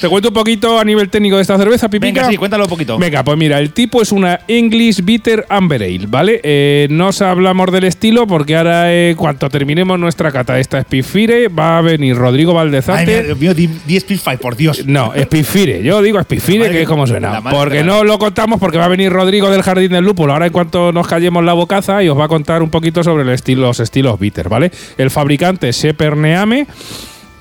Te 0.01 0.09
cuento 0.09 0.29
un 0.29 0.35
poquito 0.35 0.79
a 0.79 0.85
nivel 0.85 1.09
técnico 1.09 1.37
de 1.37 1.43
esta 1.43 1.57
cerveza, 1.57 1.89
Pipica. 1.89 2.21
Venga, 2.21 2.31
sí, 2.31 2.37
cuéntalo 2.37 2.65
un 2.65 2.71
poquito. 2.71 2.99
Venga, 2.99 3.25
pues 3.25 3.39
mira, 3.39 3.59
el 3.59 3.73
tipo 3.73 4.03
es 4.03 4.13
una 4.13 4.41
English 4.49 5.05
Bitter 5.05 5.47
Amber 5.49 5.83
Ale, 5.83 6.07
¿vale? 6.07 6.41
Eh, 6.43 6.87
no 6.91 7.09
os 7.09 7.23
hablamos 7.23 7.71
del 7.73 7.85
estilo 7.85 8.27
porque 8.27 8.57
ahora, 8.57 8.93
eh, 8.93 9.15
cuando 9.17 9.49
terminemos 9.49 9.99
nuestra 9.99 10.31
cata 10.33 10.55
de 10.55 10.61
esta 10.61 10.81
Spitfire, 10.83 11.49
va 11.49 11.79
a 11.79 11.81
venir 11.83 12.17
Rodrigo 12.17 12.53
Ay, 12.53 12.57
Valdezate. 12.57 13.07
mira, 13.07 13.23
Dios 13.23 13.39
mío, 13.39 13.55
di, 13.55 13.69
di 13.87 14.01
Spitfire, 14.01 14.39
por 14.39 14.57
Dios. 14.57 14.87
No, 14.87 15.13
Spitfire. 15.21 15.83
Yo 15.83 16.03
digo 16.03 16.21
Spitfire, 16.23 16.61
Madre 16.61 16.73
que 16.73 16.83
es 16.83 16.89
como 16.89 17.07
suena. 17.07 17.43
Porque 17.43 17.79
que 17.79 17.85
no 17.85 18.05
lo 18.05 18.19
contamos 18.19 18.59
porque 18.59 18.79
va 18.79 18.87
a 18.87 18.89
venir 18.89 19.13
Rodrigo 19.13 19.51
del 19.51 19.63
Jardín 19.63 19.93
del 19.93 20.05
Lúpulo. 20.05 20.33
Ahora, 20.33 20.47
en 20.47 20.53
cuanto 20.53 20.93
nos 20.93 21.07
callemos 21.07 21.45
la 21.45 21.53
bocaza, 21.53 22.03
y 22.03 22.09
os 22.09 22.19
va 22.19 22.25
a 22.25 22.29
contar 22.29 22.63
un 22.63 22.71
poquito 22.71 23.03
sobre 23.03 23.23
el 23.23 23.29
estilo, 23.31 23.63
los 23.63 23.81
estilos 23.81 24.19
bitter, 24.19 24.49
¿vale? 24.49 24.71
El 24.99 25.11
fabricante 25.11 25.73
Seperneame. 25.73 26.67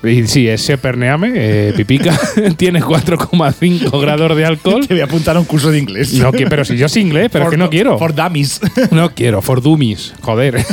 Y 0.02 0.26
sí, 0.26 0.48
es 0.48 0.62
Seperneame, 0.62 1.32
eh, 1.34 1.72
pipica. 1.76 2.18
Tiene 2.56 2.80
4,5 2.80 4.00
grados 4.00 4.34
de 4.34 4.44
alcohol. 4.46 4.86
Te 4.86 4.94
voy 4.94 5.02
a 5.02 5.04
apuntar 5.04 5.36
a 5.36 5.40
un 5.40 5.44
curso 5.44 5.70
de 5.70 5.78
inglés. 5.78 6.14
No, 6.14 6.32
que- 6.32 6.46
pero 6.46 6.64
si 6.64 6.76
yo 6.78 6.88
sé 6.88 7.00
inglés, 7.00 7.28
pero 7.30 7.44
es 7.44 7.50
que 7.50 7.56
no 7.58 7.68
quiero. 7.68 7.98
For 7.98 8.14
dummies. 8.14 8.60
No 8.90 9.10
quiero, 9.14 9.42
for 9.42 9.60
dummies. 9.62 10.14
Joder. 10.22 10.64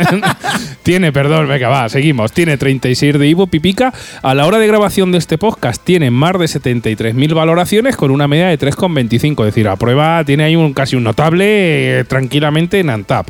tiene, 0.82 1.12
perdón, 1.12 1.48
venga, 1.48 1.68
va, 1.68 1.88
seguimos. 1.88 2.32
Tiene 2.32 2.56
36 2.56 3.18
de 3.18 3.26
Ivo 3.26 3.46
Pipica. 3.46 3.92
A 4.22 4.34
la 4.34 4.46
hora 4.46 4.58
de 4.58 4.66
grabación 4.66 5.12
de 5.12 5.18
este 5.18 5.38
podcast 5.38 5.82
tiene 5.82 6.10
más 6.10 6.32
de 6.32 6.46
73.000 6.46 7.34
valoraciones 7.34 7.96
con 7.96 8.10
una 8.10 8.28
media 8.28 8.48
de 8.48 8.58
3,25. 8.58 9.40
Es 9.40 9.46
decir, 9.54 9.68
a 9.68 9.76
prueba 9.76 10.22
tiene 10.24 10.44
ahí 10.44 10.56
un 10.56 10.72
casi 10.74 10.96
un 10.96 11.04
notable 11.04 12.00
eh, 12.00 12.04
tranquilamente 12.04 12.78
en 12.80 12.90
Antap. 12.90 13.28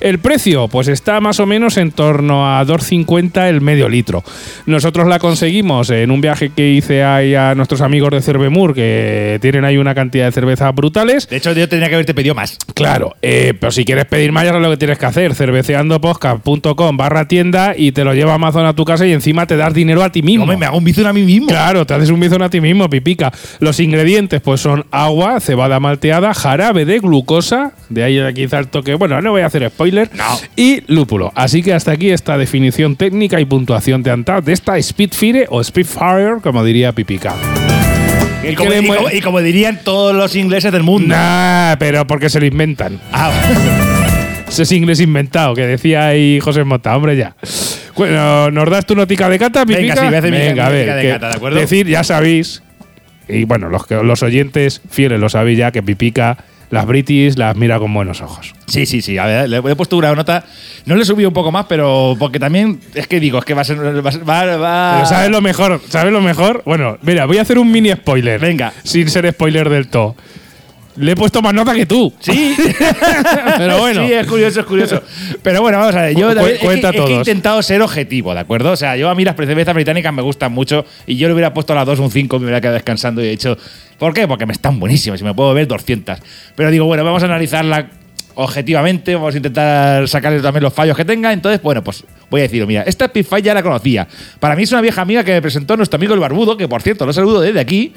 El 0.00 0.18
precio, 0.18 0.68
pues 0.68 0.88
está 0.88 1.20
más 1.20 1.40
o 1.40 1.46
menos 1.46 1.76
en 1.76 1.92
torno 1.92 2.46
a 2.46 2.64
2,50 2.64 3.48
el 3.48 3.60
medio 3.60 3.88
litro. 3.88 4.22
Nosotros 4.72 5.06
la 5.06 5.18
conseguimos 5.18 5.90
en 5.90 6.10
un 6.10 6.22
viaje 6.22 6.48
que 6.48 6.70
hice 6.70 7.04
ahí 7.04 7.34
a 7.34 7.54
nuestros 7.54 7.82
amigos 7.82 8.10
de 8.10 8.22
Cervemur, 8.22 8.74
que 8.74 9.38
tienen 9.42 9.66
ahí 9.66 9.76
una 9.76 9.94
cantidad 9.94 10.24
de 10.24 10.32
cervezas 10.32 10.74
brutales. 10.74 11.28
De 11.28 11.36
hecho, 11.36 11.52
yo 11.52 11.68
tendría 11.68 11.90
que 11.90 11.96
haberte 11.96 12.14
pedido 12.14 12.34
más. 12.34 12.56
Claro, 12.74 13.14
eh, 13.20 13.52
pero 13.60 13.70
si 13.70 13.84
quieres 13.84 14.06
pedir 14.06 14.32
más, 14.32 14.44
ya 14.44 14.48
sabes 14.48 14.62
lo 14.62 14.70
que 14.70 14.78
tienes 14.78 14.98
que 14.98 15.04
hacer. 15.04 15.34
cerveceandopodcast.com 15.34 16.96
barra 16.96 17.28
tienda 17.28 17.74
y 17.76 17.92
te 17.92 18.02
lo 18.02 18.14
lleva 18.14 18.32
Amazon 18.32 18.64
a 18.64 18.74
tu 18.74 18.86
casa 18.86 19.06
y 19.06 19.12
encima 19.12 19.46
te 19.46 19.58
das 19.58 19.74
dinero 19.74 20.02
a 20.02 20.10
ti 20.10 20.22
mismo. 20.22 20.44
Hombre, 20.44 20.56
me 20.56 20.64
hago 20.64 20.78
un 20.78 20.84
bizón 20.84 21.06
a 21.06 21.12
mí 21.12 21.22
mismo. 21.22 21.48
Claro, 21.48 21.86
te 21.86 21.92
haces 21.92 22.08
un 22.08 22.18
bizón 22.18 22.40
a 22.40 22.48
ti 22.48 22.62
mismo, 22.62 22.88
pipica. 22.88 23.30
Los 23.60 23.78
ingredientes, 23.78 24.40
pues 24.40 24.62
son 24.62 24.86
agua, 24.90 25.38
cebada 25.40 25.80
malteada, 25.80 26.32
jarabe 26.32 26.86
de 26.86 26.98
glucosa, 26.98 27.72
de 27.94 28.04
ahí 28.04 28.34
quizá 28.34 28.58
el 28.58 28.68
toque, 28.68 28.94
bueno, 28.94 29.20
no 29.20 29.30
voy 29.32 29.42
a 29.42 29.46
hacer 29.46 29.68
spoiler, 29.70 30.10
No. 30.14 30.24
y 30.56 30.82
lúpulo. 30.92 31.32
Así 31.34 31.62
que 31.62 31.72
hasta 31.74 31.92
aquí 31.92 32.10
esta 32.10 32.36
definición 32.38 32.96
técnica 32.96 33.40
y 33.40 33.44
puntuación 33.44 34.02
de 34.02 34.10
Antap 34.10 34.44
de 34.44 34.52
esta 34.52 34.80
Spitfire 34.80 35.46
o 35.48 35.62
Spitfire, 35.62 36.36
como 36.42 36.64
diría 36.64 36.92
pipica. 36.92 37.34
Y 38.48 38.54
como, 38.56 38.70
que 38.70 38.80
le 38.80 38.82
y 38.86 38.88
mue- 38.90 38.96
como- 38.96 39.10
y 39.10 39.20
como 39.20 39.40
dirían 39.40 39.80
todos 39.84 40.14
los 40.16 40.34
ingleses 40.34 40.72
del 40.72 40.82
mundo. 40.82 41.14
Nah, 41.14 41.76
pero 41.78 42.06
porque 42.06 42.28
se 42.28 42.40
lo 42.40 42.46
inventan. 42.46 42.98
Ah, 43.12 43.30
Ese 44.48 44.64
es 44.64 44.72
inglés 44.72 45.00
inventado 45.00 45.54
que 45.54 45.66
decía 45.66 46.08
ahí 46.08 46.38
José 46.40 46.62
Mota, 46.64 46.94
hombre, 46.96 47.16
ya. 47.16 47.34
Bueno, 47.96 48.50
¿nos 48.50 48.68
das 48.70 48.84
tu 48.84 48.94
notica 48.94 49.28
de 49.28 49.38
cata, 49.38 49.64
Venga, 49.64 49.78
Pipica? 49.80 49.96
sí, 49.96 50.06
voy 50.06 50.14
a 50.14 50.18
hacer 50.18 50.30
mi- 50.32 50.38
Venga, 50.38 50.54
mi 50.54 50.60
a 50.60 50.68
ver. 50.68 50.78
notica 50.86 50.96
de 50.96 51.02
que 51.02 51.08
cata, 51.10 51.28
¿de 51.28 51.34
acuerdo? 51.34 51.58
Decir, 51.58 51.86
ya 51.86 52.04
sabéis, 52.04 52.62
y 53.28 53.44
bueno, 53.44 53.68
los, 53.70 53.88
los 53.90 54.22
oyentes 54.22 54.82
fieles 54.90 55.20
lo 55.20 55.28
sabéis 55.28 55.58
ya, 55.58 55.70
que 55.70 55.82
Pipica, 55.82 56.36
las 56.72 56.86
British 56.86 57.36
las 57.36 57.54
mira 57.56 57.78
con 57.78 57.94
buenos 57.94 58.20
ojos. 58.22 58.54
sí, 58.66 58.86
sí, 58.86 59.00
sí. 59.02 59.18
A 59.18 59.26
ver, 59.26 59.48
le 59.48 59.58
he 59.58 59.76
puesto 59.76 59.96
una 59.96 60.12
nota. 60.14 60.44
No 60.86 60.96
le 60.96 61.02
he 61.02 61.04
subido 61.04 61.28
un 61.28 61.34
poco 61.34 61.52
más, 61.52 61.66
pero 61.68 62.16
porque 62.18 62.40
también 62.40 62.80
es 62.94 63.06
que 63.06 63.20
digo, 63.20 63.38
es 63.38 63.44
que 63.44 63.54
va 63.54 63.60
a 63.62 63.64
ser. 63.64 63.78
Va, 64.04 64.08
a 64.08 64.12
ser- 64.12 64.28
va- 64.28 64.56
va- 64.56 64.92
Pero 64.96 65.06
¿sabes 65.06 65.30
lo 65.30 65.40
mejor? 65.40 65.80
¿Sabes 65.88 66.12
lo 66.12 66.20
mejor? 66.20 66.62
Bueno, 66.64 66.98
mira, 67.02 67.26
voy 67.26 67.38
a 67.38 67.42
hacer 67.42 67.58
un 67.58 67.70
mini 67.70 67.92
spoiler. 67.92 68.40
Venga. 68.40 68.72
Sin 68.82 69.08
ser 69.08 69.30
spoiler 69.32 69.68
del 69.68 69.86
todo. 69.88 70.16
Le 70.96 71.12
he 71.12 71.16
puesto 71.16 71.40
más 71.40 71.54
nota 71.54 71.74
que 71.74 71.86
tú. 71.86 72.12
Sí. 72.20 72.54
Pero 73.56 73.78
bueno. 73.78 74.06
Sí, 74.06 74.12
es 74.12 74.26
curioso, 74.26 74.60
es 74.60 74.66
curioso. 74.66 75.02
Pero 75.42 75.62
bueno, 75.62 75.78
vamos 75.78 75.94
a 75.94 76.02
ver. 76.02 76.14
Yo 76.16 76.28
Cu- 76.28 76.34
también- 76.34 76.54
es 76.54 76.60
que- 76.60 76.66
cuenta 76.66 76.90
es 76.90 76.96
que, 76.96 77.02
he 77.12 77.16
intentado 77.16 77.62
ser 77.62 77.80
objetivo, 77.82 78.34
¿de 78.34 78.40
acuerdo? 78.40 78.72
O 78.72 78.76
sea, 78.76 78.96
yo 78.96 79.08
a 79.08 79.14
mí 79.14 79.24
las 79.24 79.34
cervezas 79.36 79.74
británicas 79.74 80.12
me 80.12 80.22
gustan 80.22 80.52
mucho 80.52 80.84
y 81.06 81.16
yo 81.16 81.28
le 81.28 81.34
hubiera 81.34 81.54
puesto 81.54 81.72
a 81.72 81.76
las 81.76 81.86
dos 81.86 81.98
un 81.98 82.10
5 82.10 82.38
me 82.38 82.44
hubiera 82.44 82.60
quedado 82.60 82.74
descansando 82.74 83.22
y 83.22 83.26
he 83.28 83.30
dicho, 83.30 83.56
¿por 83.98 84.12
qué? 84.12 84.28
Porque 84.28 84.44
me 84.46 84.52
están 84.52 84.78
buenísimas 84.78 85.20
y 85.20 85.24
me 85.24 85.32
puedo 85.34 85.54
ver 85.54 85.66
200. 85.66 86.18
Pero 86.54 86.70
digo, 86.70 86.84
bueno, 86.84 87.04
vamos 87.04 87.22
a 87.22 87.26
analizarla 87.26 87.88
objetivamente, 88.34 89.14
vamos 89.14 89.34
a 89.34 89.36
intentar 89.36 90.08
sacarle 90.08 90.40
también 90.40 90.62
los 90.62 90.72
fallos 90.72 90.96
que 90.96 91.04
tenga. 91.04 91.32
Entonces, 91.32 91.60
bueno, 91.62 91.82
pues 91.84 92.04
voy 92.30 92.40
a 92.40 92.44
decir, 92.44 92.66
mira, 92.66 92.82
esta 92.82 93.06
Spitfire 93.06 93.42
ya 93.42 93.54
la 93.54 93.62
conocía. 93.62 94.06
Para 94.40 94.56
mí 94.56 94.62
es 94.62 94.72
una 94.72 94.80
vieja 94.80 95.02
amiga 95.02 95.22
que 95.24 95.32
me 95.32 95.42
presentó 95.42 95.76
nuestro 95.76 95.96
amigo 95.96 96.14
el 96.14 96.20
Barbudo, 96.20 96.56
que 96.56 96.68
por 96.68 96.82
cierto, 96.82 97.04
lo 97.06 97.12
saludo 97.12 97.40
desde 97.40 97.60
aquí, 97.60 97.92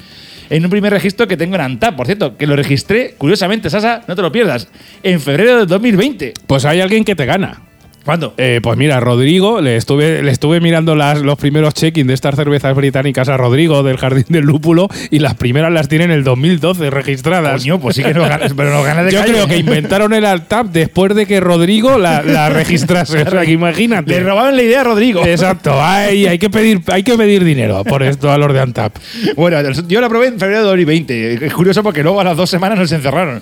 en 0.49 0.63
un 0.63 0.69
primer 0.69 0.91
registro 0.91 1.27
que 1.27 1.37
tengo 1.37 1.55
en 1.55 1.61
Antap, 1.61 1.95
por 1.95 2.05
cierto, 2.05 2.37
que 2.37 2.47
lo 2.47 2.55
registré, 2.55 3.15
curiosamente, 3.17 3.69
Sasa, 3.69 4.03
no 4.07 4.15
te 4.15 4.21
lo 4.21 4.31
pierdas, 4.31 4.67
en 5.03 5.19
febrero 5.19 5.59
de 5.59 5.65
2020. 5.65 6.33
Pues 6.47 6.65
hay 6.65 6.81
alguien 6.81 7.03
que 7.03 7.15
te 7.15 7.25
gana. 7.25 7.61
¿Cuándo? 8.05 8.35
Eh, 8.37 8.59
pues 8.61 8.77
mira, 8.77 8.99
Rodrigo, 8.99 9.61
le 9.61 9.77
estuve, 9.77 10.21
le 10.21 10.29
estuve 10.29 10.59
mirando 10.59 10.95
las, 10.95 11.21
los 11.21 11.39
primeros 11.39 11.73
check-in 11.73 12.05
de 12.05 12.13
estas 12.13 12.35
cervezas 12.35 12.75
británicas 12.75 13.29
a 13.29 13.35
Rodrigo 13.35 13.81
del 13.81 13.97
Jardín 13.97 14.25
del 14.29 14.45
Lúpulo 14.45 14.87
y 15.09 15.17
las 15.17 15.33
primeras 15.33 15.71
las 15.71 15.87
tiene 15.87 16.03
en 16.05 16.11
el 16.11 16.23
2012 16.23 16.91
registradas. 16.91 17.63
Coño, 17.63 17.79
pues 17.79 17.95
sí 17.95 18.03
que 18.03 18.13
nos 18.13 18.29
ganas, 18.29 18.53
pero 18.57 18.69
nos 18.69 18.85
ganas 18.85 19.05
de 19.05 19.11
Yo 19.11 19.21
calle. 19.21 19.33
creo 19.33 19.47
que 19.47 19.57
inventaron 19.57 20.13
el 20.13 20.23
Altap 20.23 20.67
después 20.67 21.15
de 21.15 21.25
que 21.25 21.39
Rodrigo 21.39 21.97
la, 21.97 22.21
la 22.21 22.49
registrase. 22.49 23.23
O 23.23 23.29
sea, 23.29 23.43
que 23.43 23.51
imagínate. 23.51 24.11
Le 24.11 24.19
robaron 24.19 24.55
la 24.55 24.61
idea 24.61 24.81
a 24.81 24.83
Rodrigo. 24.83 25.25
Exacto, 25.25 25.73
hay, 25.81 26.27
hay, 26.27 26.37
que 26.37 26.51
pedir, 26.51 26.81
hay 26.87 27.01
que 27.01 27.17
pedir 27.17 27.43
dinero 27.43 27.83
por 27.83 28.03
esto 28.03 28.31
a 28.31 28.37
los 28.37 28.53
de 28.53 28.61
Antap. 28.61 28.95
Bueno, 29.35 29.57
yo 29.87 29.99
la 29.99 30.09
probé 30.09 30.27
en 30.27 30.39
febrero 30.39 30.59
de 30.59 30.67
2020. 30.67 31.45
Es 31.47 31.53
curioso 31.53 31.81
porque 31.81 32.03
luego 32.03 32.21
a 32.21 32.23
las 32.23 32.37
dos 32.37 32.51
semanas 32.51 32.77
nos 32.77 32.91
encerraron. 32.91 33.41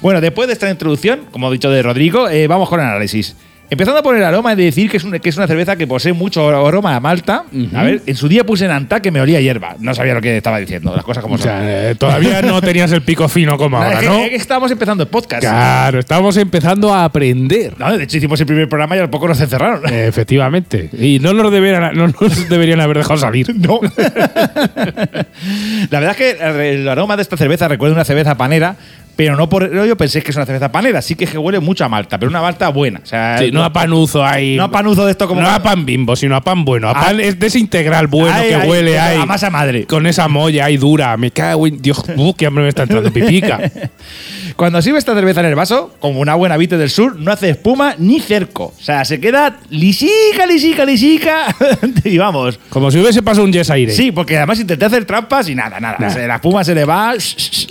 Bueno, 0.00 0.20
después 0.20 0.46
de 0.46 0.52
esta 0.52 0.70
introducción, 0.70 1.22
como 1.32 1.48
he 1.48 1.54
dicho 1.54 1.70
de 1.70 1.82
Rodrigo, 1.82 2.28
eh, 2.28 2.46
vamos 2.46 2.68
con 2.68 2.78
el 2.78 2.86
análisis. 2.86 3.34
Empezando 3.68 4.02
por 4.02 4.16
el 4.16 4.22
aroma, 4.22 4.52
he 4.52 4.56
de 4.56 4.64
decir 4.64 4.90
que 4.90 4.96
es, 4.96 5.04
una, 5.04 5.18
que 5.18 5.28
es 5.28 5.36
una 5.36 5.46
cerveza 5.46 5.76
que 5.76 5.86
posee 5.86 6.12
mucho 6.12 6.48
aroma 6.48 6.94
a 6.94 7.00
malta. 7.00 7.44
A 7.74 7.82
ver, 7.82 8.02
en 8.06 8.14
su 8.16 8.28
día 8.28 8.44
puse 8.44 8.64
en 8.64 8.70
Anta 8.70 9.00
que 9.02 9.10
me 9.10 9.20
olía 9.20 9.40
hierba. 9.40 9.74
No 9.80 9.94
sabía 9.94 10.14
lo 10.14 10.20
que 10.20 10.36
estaba 10.36 10.58
diciendo, 10.58 10.94
las 10.94 11.04
cosas 11.04 11.22
como 11.22 11.34
O 11.34 11.38
son. 11.38 11.48
sea, 11.48 11.90
eh, 11.90 11.94
todavía 11.96 12.42
no 12.42 12.60
tenías 12.62 12.92
el 12.92 13.02
pico 13.02 13.28
fino 13.28 13.56
como 13.58 13.76
ahora, 13.78 13.94
es 13.94 13.98
que- 14.00 14.06
¿no? 14.06 14.18
es 14.22 14.28
que 14.30 14.36
estábamos 14.36 14.70
empezando 14.70 15.02
el 15.02 15.08
podcast. 15.08 15.40
Claro, 15.42 15.98
estamos 15.98 16.36
empezando 16.36 16.94
a 16.94 17.04
aprender. 17.04 17.74
No, 17.78 17.96
de 17.96 18.04
hecho, 18.04 18.18
hicimos 18.18 18.38
el 18.40 18.46
primer 18.46 18.68
programa 18.68 18.96
y 18.96 19.00
al 19.00 19.10
poco 19.10 19.26
nos 19.28 19.40
encerraron. 19.40 19.82
Eh, 19.92 20.06
Efectivamente. 20.06 20.88
Y 20.98 21.18
no 21.18 21.32
nos 21.32 21.50
deberían, 21.50 21.94
no 21.96 22.08
nos 22.08 22.48
deberían 22.48 22.80
haber 22.80 22.98
dejado 22.98 23.18
salir. 23.18 23.46
No. 23.56 23.80
la 25.90 26.00
verdad 26.00 26.10
es 26.10 26.16
que 26.16 26.72
el 26.72 26.88
aroma 26.88 27.16
de 27.16 27.22
esta 27.22 27.36
cerveza 27.36 27.68
recuerda 27.68 27.94
una 27.94 28.04
cerveza 28.04 28.36
panera, 28.36 28.76
pero 29.16 29.34
no 29.36 29.48
por 29.48 29.64
ello 29.64 29.96
pensé 29.96 30.22
que 30.22 30.30
es 30.30 30.36
una 30.36 30.46
cerveza 30.46 30.70
panera. 30.70 31.00
Sí 31.02 31.14
que, 31.16 31.26
huele 31.38 31.58
mucho 31.58 31.84
a 31.84 31.88
malta, 31.88 32.18
pero 32.18 32.30
una 32.30 32.40
malta 32.42 32.68
buena. 32.68 33.00
O 33.02 33.06
sea, 33.06 33.38
Sí, 33.38 33.50
no 33.50 33.64
a 33.64 33.72
panuzo 33.72 34.24
ahí. 34.24 34.56
no 34.56 34.64
a 34.64 34.70
panuzo 34.70 35.04
de 35.06 35.10
esto 35.12 35.26
como. 35.26 35.40
no 35.40 35.48
a 35.48 35.62
pan 35.62 35.84
bimbo, 35.86 36.14
sino 36.16 36.36
a 36.36 36.40
pan 36.42 36.64
bueno. 36.64 36.88
A 36.88 36.92
Ah. 36.92 37.04
pan 37.06 37.20
es 37.20 37.38
de 37.38 37.46
ese 37.46 37.58
integral 37.58 38.06
bueno 38.06 38.32
Ay, 38.34 38.48
que 38.48 38.54
ay, 38.54 38.68
huele 38.68 38.98
a 38.98 39.06
ahí. 39.08 39.26
masa 39.26 39.50
madre. 39.50 39.86
Con 39.86 40.06
esa 40.06 40.28
molla 40.28 40.66
ahí 40.66 40.76
dura. 40.76 41.16
Me 41.16 41.30
cago 41.30 41.66
en 41.66 41.80
Dios. 41.80 42.02
Uh, 42.16 42.34
qué 42.34 42.46
hambre 42.46 42.62
me 42.64 42.68
está 42.70 42.82
entrando 42.84 43.10
pipica. 43.12 43.58
Cuando 44.56 44.80
sirve 44.80 44.98
esta 44.98 45.14
cerveza 45.14 45.40
en 45.40 45.46
el 45.46 45.54
vaso, 45.54 45.94
como 46.00 46.20
una 46.20 46.34
buena 46.34 46.56
vite 46.56 46.78
del 46.78 46.88
sur, 46.88 47.16
no 47.18 47.30
hace 47.30 47.50
espuma 47.50 47.94
ni 47.98 48.20
cerco. 48.20 48.72
O 48.78 48.82
sea, 48.82 49.04
se 49.04 49.20
queda 49.20 49.58
lisica, 49.70 50.46
lisica, 50.46 50.84
lisica. 50.84 51.54
y 52.04 52.16
vamos. 52.16 52.58
Como 52.70 52.90
si 52.90 52.98
hubiese 52.98 53.22
pasado 53.22 53.44
un 53.44 53.52
Yes 53.52 53.68
Aire. 53.70 53.92
Sí, 53.92 54.12
porque 54.12 54.36
además 54.38 54.58
intenté 54.60 54.84
hacer 54.86 55.04
trampas 55.04 55.48
y 55.48 55.54
nada, 55.54 55.78
nada. 55.80 55.96
Nada. 55.98 56.12
Se- 56.12 56.26
la 56.26 56.36
espuma 56.36 56.64
se 56.64 56.74
le 56.74 56.84
va 56.84 57.14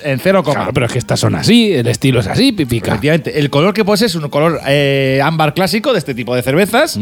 en 0.03 0.19
cero 0.19 0.43
coma. 0.43 0.55
Claro, 0.57 0.73
pero 0.73 0.85
es 0.85 0.91
que 0.91 0.99
estas 0.99 1.19
son 1.19 1.34
así. 1.35 1.73
El 1.73 1.87
estilo 1.87 2.19
es 2.19 2.27
así, 2.27 2.51
pipica. 2.51 2.91
Efectivamente, 2.91 3.39
el 3.39 3.49
color 3.49 3.73
que 3.73 3.83
posee 3.85 4.07
es 4.07 4.15
un 4.15 4.29
color 4.29 4.59
eh, 4.67 5.19
ámbar 5.23 5.53
clásico 5.53 5.91
de 5.93 5.99
este 5.99 6.13
tipo 6.13 6.35
de 6.35 6.41
cervezas. 6.41 6.97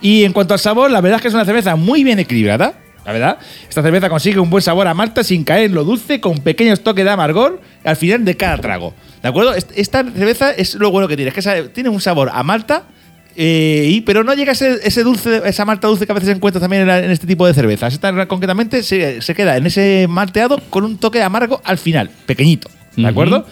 Y 0.00 0.24
en 0.24 0.32
cuanto 0.32 0.54
al 0.54 0.60
sabor, 0.60 0.90
la 0.90 1.00
verdad 1.00 1.16
es 1.16 1.22
que 1.22 1.28
es 1.28 1.34
una 1.34 1.44
cerveza 1.44 1.76
muy 1.76 2.04
bien 2.04 2.18
equilibrada. 2.18 2.74
La 3.04 3.12
verdad, 3.12 3.38
esta 3.68 3.82
cerveza 3.82 4.08
consigue 4.08 4.40
un 4.40 4.50
buen 4.50 4.62
sabor 4.62 4.88
a 4.88 4.94
malta 4.94 5.22
sin 5.22 5.44
caer 5.44 5.66
en 5.66 5.74
lo 5.74 5.84
dulce, 5.84 6.20
con 6.20 6.38
pequeños 6.38 6.80
toques 6.80 7.04
de 7.04 7.10
amargor 7.12 7.60
al 7.84 7.94
final 7.96 8.24
de 8.24 8.36
cada 8.36 8.58
trago. 8.58 8.94
¿De 9.22 9.28
acuerdo? 9.28 9.54
Est- 9.54 9.70
Esta 9.76 10.02
cerveza 10.02 10.50
es 10.50 10.74
lo 10.74 10.90
bueno 10.90 11.06
que 11.06 11.14
tiene, 11.16 11.32
es 11.34 11.44
que 11.44 11.62
tiene 11.72 11.88
un 11.88 12.00
sabor 12.00 12.30
a 12.32 12.42
malta, 12.42 12.82
eh, 13.36 13.86
y, 13.90 14.00
pero 14.00 14.24
no 14.24 14.34
llega 14.34 14.50
a 14.50 14.54
ese, 14.54 14.80
ese 14.82 15.02
dulce, 15.04 15.40
esa 15.44 15.64
malta 15.64 15.86
dulce 15.86 16.04
que 16.06 16.10
a 16.12 16.14
veces 16.16 16.30
encuentras 16.34 16.60
también 16.60 16.82
en, 16.82 16.88
la- 16.88 16.98
en 16.98 17.10
este 17.12 17.26
tipo 17.28 17.46
de 17.46 17.54
cervezas. 17.54 17.92
Esta 17.94 18.26
concretamente 18.26 18.82
se, 18.82 19.22
se 19.22 19.34
queda 19.36 19.56
en 19.56 19.66
ese 19.66 20.06
malteado 20.08 20.58
con 20.68 20.82
un 20.84 20.98
toque 20.98 21.22
amargo 21.22 21.60
al 21.64 21.78
final, 21.78 22.10
pequeñito. 22.26 22.68
¿De 22.96 23.06
acuerdo? 23.08 23.46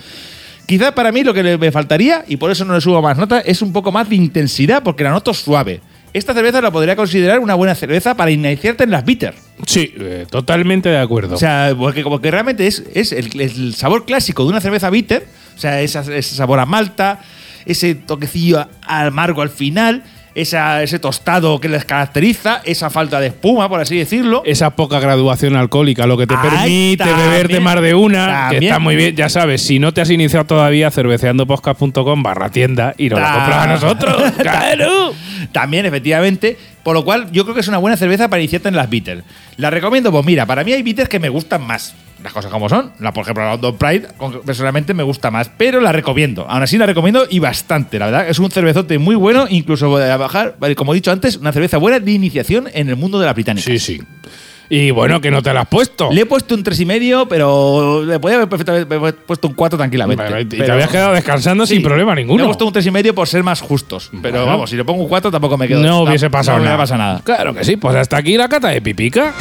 Quizá 0.67 0.95
para 0.95 1.13
mí 1.13 1.23
lo 1.23 1.35
que 1.35 1.59
me 1.59 1.71
faltaría, 1.71 2.25
y 2.27 2.37
por 2.39 2.51
eso 2.51 2.65
no 2.65 2.75
le 2.75 2.81
subo 2.81 3.03
más 3.03 3.19
nota, 3.19 3.41
es 3.41 3.61
un 3.61 3.73
poco 3.73 3.93
más 3.93 4.09
de 4.09 4.17
intensidad, 4.17 4.83
porque 4.83 5.05
la 5.05 5.11
noto 5.11 5.35
suave. 5.35 5.81
Esta 6.15 6.33
cerveza 6.33 6.61
la 6.63 6.71
podría 6.71 6.95
considerar 6.97 7.41
una 7.41 7.55
buena 7.55 7.75
cerveza 7.75 8.17
para 8.17 8.31
iniciarte 8.31 8.85
en 8.85 8.91
las 8.91 9.05
bitter. 9.05 9.35
Sí, 9.67 9.93
eh, 9.99 10.27
totalmente 10.31 10.89
de 10.89 10.99
acuerdo. 10.99 11.35
O 11.35 11.39
sea, 11.39 11.75
porque 11.77 12.03
como 12.03 12.21
que 12.21 12.31
realmente 12.31 12.67
es, 12.67 12.85
es 12.95 13.13
el, 13.13 13.39
el 13.41 13.75
sabor 13.75 14.05
clásico 14.07 14.45
de 14.45 14.51
una 14.51 14.61
cerveza 14.61 14.89
bitter, 14.91 15.27
o 15.57 15.59
sea, 15.59 15.81
esa- 15.83 16.01
ese 16.15 16.35
sabor 16.37 16.61
a 16.61 16.67
malta, 16.67 17.21
ese 17.67 17.95
toquecillo 17.97 18.67
amargo 18.87 19.43
al 19.43 19.51
final, 19.51 20.05
esa- 20.35 20.83
ese 20.83 20.99
tostado 20.99 21.61
que 21.61 21.69
les 21.69 21.85
caracteriza, 21.85 22.61
esa 22.65 22.91
falta 22.91 23.21
de 23.21 23.29
espuma, 23.29 23.69
por 23.69 23.81
así 23.81 23.97
decirlo. 23.97 24.43
esa 24.45 24.71
poca 24.71 24.99
graduación 25.01 25.57
alcohólica, 25.57 26.07
lo 26.07 26.17
que 26.17 26.27
te 26.27 26.35
Ay, 26.35 26.51
permite 26.51 27.05
también, 27.05 27.31
beberte 27.31 27.61
más 27.61 27.81
de 27.81 27.95
una, 27.95 28.49
que 28.51 28.59
está 28.59 28.79
muy 28.79 28.97
bien. 28.97 29.15
Ya 29.17 29.29
sabes, 29.29 29.63
si 29.63 29.79
no 29.79 29.93
te 29.93 30.01
has 30.01 30.11
iniciado 30.11 30.45
todavía, 30.47 30.91
cerveceandopodcast.com 30.91 32.23
barra 32.23 32.51
tienda 32.51 32.95
y 32.99 33.09
nos 33.09 33.21
la 33.21 33.33
compras 33.33 33.59
a 33.59 33.67
nosotros. 33.67 34.33
¡Claro! 34.43 35.13
También, 35.53 35.87
efectivamente. 35.87 36.57
Por 36.83 36.95
lo 36.95 37.05
cual, 37.05 37.29
yo 37.33 37.45
creo 37.45 37.55
que 37.55 37.61
es 37.63 37.69
una 37.69 37.79
buena 37.79 37.97
cerveza 37.97 38.29
para 38.29 38.43
iniciarte 38.43 38.69
en 38.69 38.77
las 38.77 38.91
bitters. 38.91 39.23
¿La 39.57 39.71
recomiendo? 39.71 40.13
Pues 40.13 40.25
mira, 40.27 40.45
para 40.47 40.65
mí 40.65 40.73
hay 40.73 40.83
bitters 40.83 41.09
que 41.09 41.19
me 41.19 41.29
gustan 41.31 41.63
más. 41.67 41.95
Las 42.25 42.33
cosas 42.33 42.51
como 42.51 42.69
son. 42.69 42.91
La, 42.99 43.13
por 43.13 43.23
ejemplo, 43.23 43.45
la 43.45 43.51
London 43.53 43.77
Pride, 43.77 44.09
personalmente 44.45 44.95
me 44.95 45.03
gusta 45.05 45.31
más, 45.31 45.51
pero 45.57 45.81
la 45.81 45.93
recomiendo. 45.93 46.47
Aún 46.49 46.63
así 46.63 46.77
la 46.79 46.87
recomiendo 46.87 47.27
y 47.31 47.39
bastante, 47.39 47.99
la 48.01 48.07
verdad. 48.07 48.29
Es 48.29 48.39
un 48.41 48.51
cervezote 48.51 48.99
muy 48.99 49.15
bueno, 49.15 49.47
incluso 49.49 49.89
voy 49.91 50.03
a 50.03 50.17
bajar, 50.17 50.57
como 50.75 50.93
he 50.93 50.97
dicho 50.97 51.13
antes, 51.13 51.37
una 51.37 51.53
cerveza 51.53 51.77
buena 51.79 52.01
de 52.01 52.11
iniciación 52.11 52.69
en 52.73 52.89
el 52.89 52.97
mundo 52.97 53.21
de 53.21 53.27
la 53.27 53.35
británica. 53.35 53.67
Sí, 53.71 53.79
sí. 53.79 54.03
Y 54.71 54.91
bueno, 54.91 55.21
que 55.21 55.31
no 55.31 55.43
te 55.43 55.53
la 55.53 55.61
has 55.61 55.69
puesto. 55.69 56.09
Le 56.11 56.23
he 56.23 56.27
puesto 56.27 56.55
un 56.55 56.63
tres 56.65 56.81
y 56.81 56.87
medio, 56.87 57.29
pero 57.29 58.03
le 58.03 58.19
podía 58.19 58.37
haber 58.37 58.49
perfectamente 58.49 58.87
puesto 59.27 59.47
un 59.49 59.53
4 59.55 59.77
tranquilamente. 59.77 60.25
Y 60.41 60.47
te 60.47 60.73
habías 60.73 60.89
quedado 60.89 61.13
descansando 61.13 61.67
sin 61.67 61.83
problema 61.83 62.15
Le 62.15 62.23
he 62.23 62.25
ninguno. 62.25 62.47
puesto 62.47 62.65
un 62.67 62.73
tres 62.73 62.87
y 62.87 62.91
medio 62.91 63.15
por 63.15 63.29
ser 63.29 63.43
más 63.43 63.61
justos. 63.61 64.09
Pero 64.23 64.39
Bueno. 64.39 64.47
vamos, 64.47 64.71
si 64.71 64.77
le 64.77 64.85
pongo 64.85 65.03
un 65.03 65.09
4 65.11 65.31
tampoco 65.31 65.59
me 65.59 65.69
quedo. 65.69 65.81
No 65.83 66.01
hubiese 66.01 66.31
pasado 66.31 66.57
no 66.59 66.65
nada. 66.65 66.77
me 66.79 66.83
pasa 66.83 66.97
nada. 66.97 67.21
Claro 67.23 67.53
que 67.55 67.63
sí, 67.63 67.77
pues 67.77 67.95
hasta 67.95 68.17
aquí 68.17 68.39
la 68.39 68.49
cata 68.49 68.69
de 68.69 68.81
Pipica. 68.81 69.35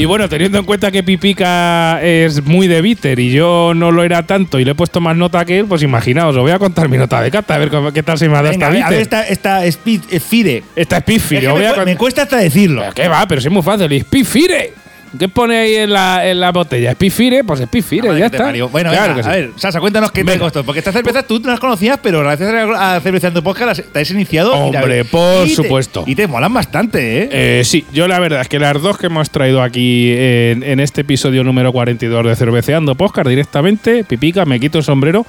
Y 0.00 0.06
bueno, 0.06 0.30
teniendo 0.30 0.58
en 0.58 0.64
cuenta 0.64 0.90
que 0.90 1.02
Pipica 1.02 2.00
es 2.02 2.42
muy 2.46 2.68
de 2.68 2.80
bitter 2.80 3.18
y 3.18 3.30
yo 3.32 3.72
no 3.74 3.90
lo 3.90 4.02
era 4.02 4.22
tanto 4.22 4.58
y 4.58 4.64
le 4.64 4.70
he 4.70 4.74
puesto 4.74 4.98
más 5.02 5.14
nota 5.14 5.44
que 5.44 5.58
él, 5.58 5.66
pues 5.66 5.82
imaginaos, 5.82 6.34
os 6.34 6.40
voy 6.40 6.52
a 6.52 6.58
contar 6.58 6.88
mi 6.88 6.96
nota 6.96 7.20
de 7.20 7.30
cata, 7.30 7.56
a 7.56 7.58
ver 7.58 7.70
qué 7.92 8.02
tal 8.02 8.16
se 8.18 8.26
me 8.26 8.32
ha 8.38 8.42
dado 8.42 8.50
Venga, 8.52 8.68
esta 8.68 8.72
ver, 8.72 8.82
a 8.82 8.88
ver 8.88 8.98
bitter. 9.00 9.02
esta, 9.26 9.28
esta 9.60 9.66
speed, 9.66 10.00
eh, 10.10 10.18
Fire. 10.18 10.62
Esta 10.74 10.96
es 10.96 11.02
Pifire, 11.04 11.46
Es 11.66 11.72
que 11.74 11.84
me, 11.84 11.92
cu- 11.92 11.98
cuesta 11.98 12.22
hasta 12.22 12.38
decirlo. 12.38 12.82
¿Qué 12.94 13.08
va? 13.08 13.26
Pero 13.28 13.40
es 13.42 13.50
muy 13.50 13.60
fácil. 13.62 13.92
Es 13.92 14.04
Pifire. 14.04 14.72
¿Qué 15.18 15.28
pone 15.28 15.56
ahí 15.58 15.74
en 15.74 15.92
la, 15.92 16.28
en 16.28 16.38
la 16.38 16.52
botella? 16.52 16.90
¿Es 16.92 16.96
Pifire? 16.96 17.42
Pues 17.42 17.60
es 17.60 17.68
Pifire, 17.68 18.16
ya 18.18 18.26
está. 18.26 18.44
Bueno, 18.70 18.90
Claro 18.90 19.14
venga, 19.14 19.14
que 19.16 19.22
sí. 19.22 19.28
a 19.28 19.32
ver, 19.32 19.50
Sasa, 19.56 19.80
cuéntanos 19.80 20.12
qué 20.12 20.22
te 20.24 20.30
Venga. 20.30 20.44
costó. 20.44 20.62
Porque 20.64 20.78
estas 20.78 20.94
cervezas 20.94 21.26
tú 21.26 21.40
no 21.40 21.50
las 21.50 21.58
conocías, 21.60 21.98
pero 22.02 22.20
gracias 22.20 22.52
a 22.78 23.00
Cerveceando 23.00 23.42
Podcast 23.42 23.66
las- 23.78 23.92
te 23.92 23.98
has 24.00 24.10
iniciado. 24.10 24.52
y 24.54 24.76
Hombre, 24.76 25.04
por 25.04 25.46
y 25.46 25.50
te- 25.50 25.56
supuesto. 25.56 26.04
y 26.06 26.14
te 26.14 26.26
molan 26.28 26.54
bastante, 26.54 27.22
¿eh? 27.24 27.28
Eh, 27.32 27.62
sí, 27.64 27.84
yo 27.92 28.06
la 28.06 28.18
verdad 28.20 28.42
es 28.42 28.48
que 28.48 28.58
las 28.60 28.80
dos 28.80 28.98
que 28.98 29.06
hemos 29.06 29.30
traído 29.30 29.62
aquí 29.62 30.12
en, 30.16 30.62
en 30.62 30.78
este 30.80 31.00
episodio 31.00 31.42
número 31.42 31.72
42 31.72 32.26
de 32.26 32.36
Cerveceando 32.36 32.94
Podcast 32.94 33.26
directamente, 33.28 34.04
Pipica, 34.04 34.44
me 34.44 34.60
quito 34.60 34.78
el 34.78 34.84
sombrero. 34.84 35.26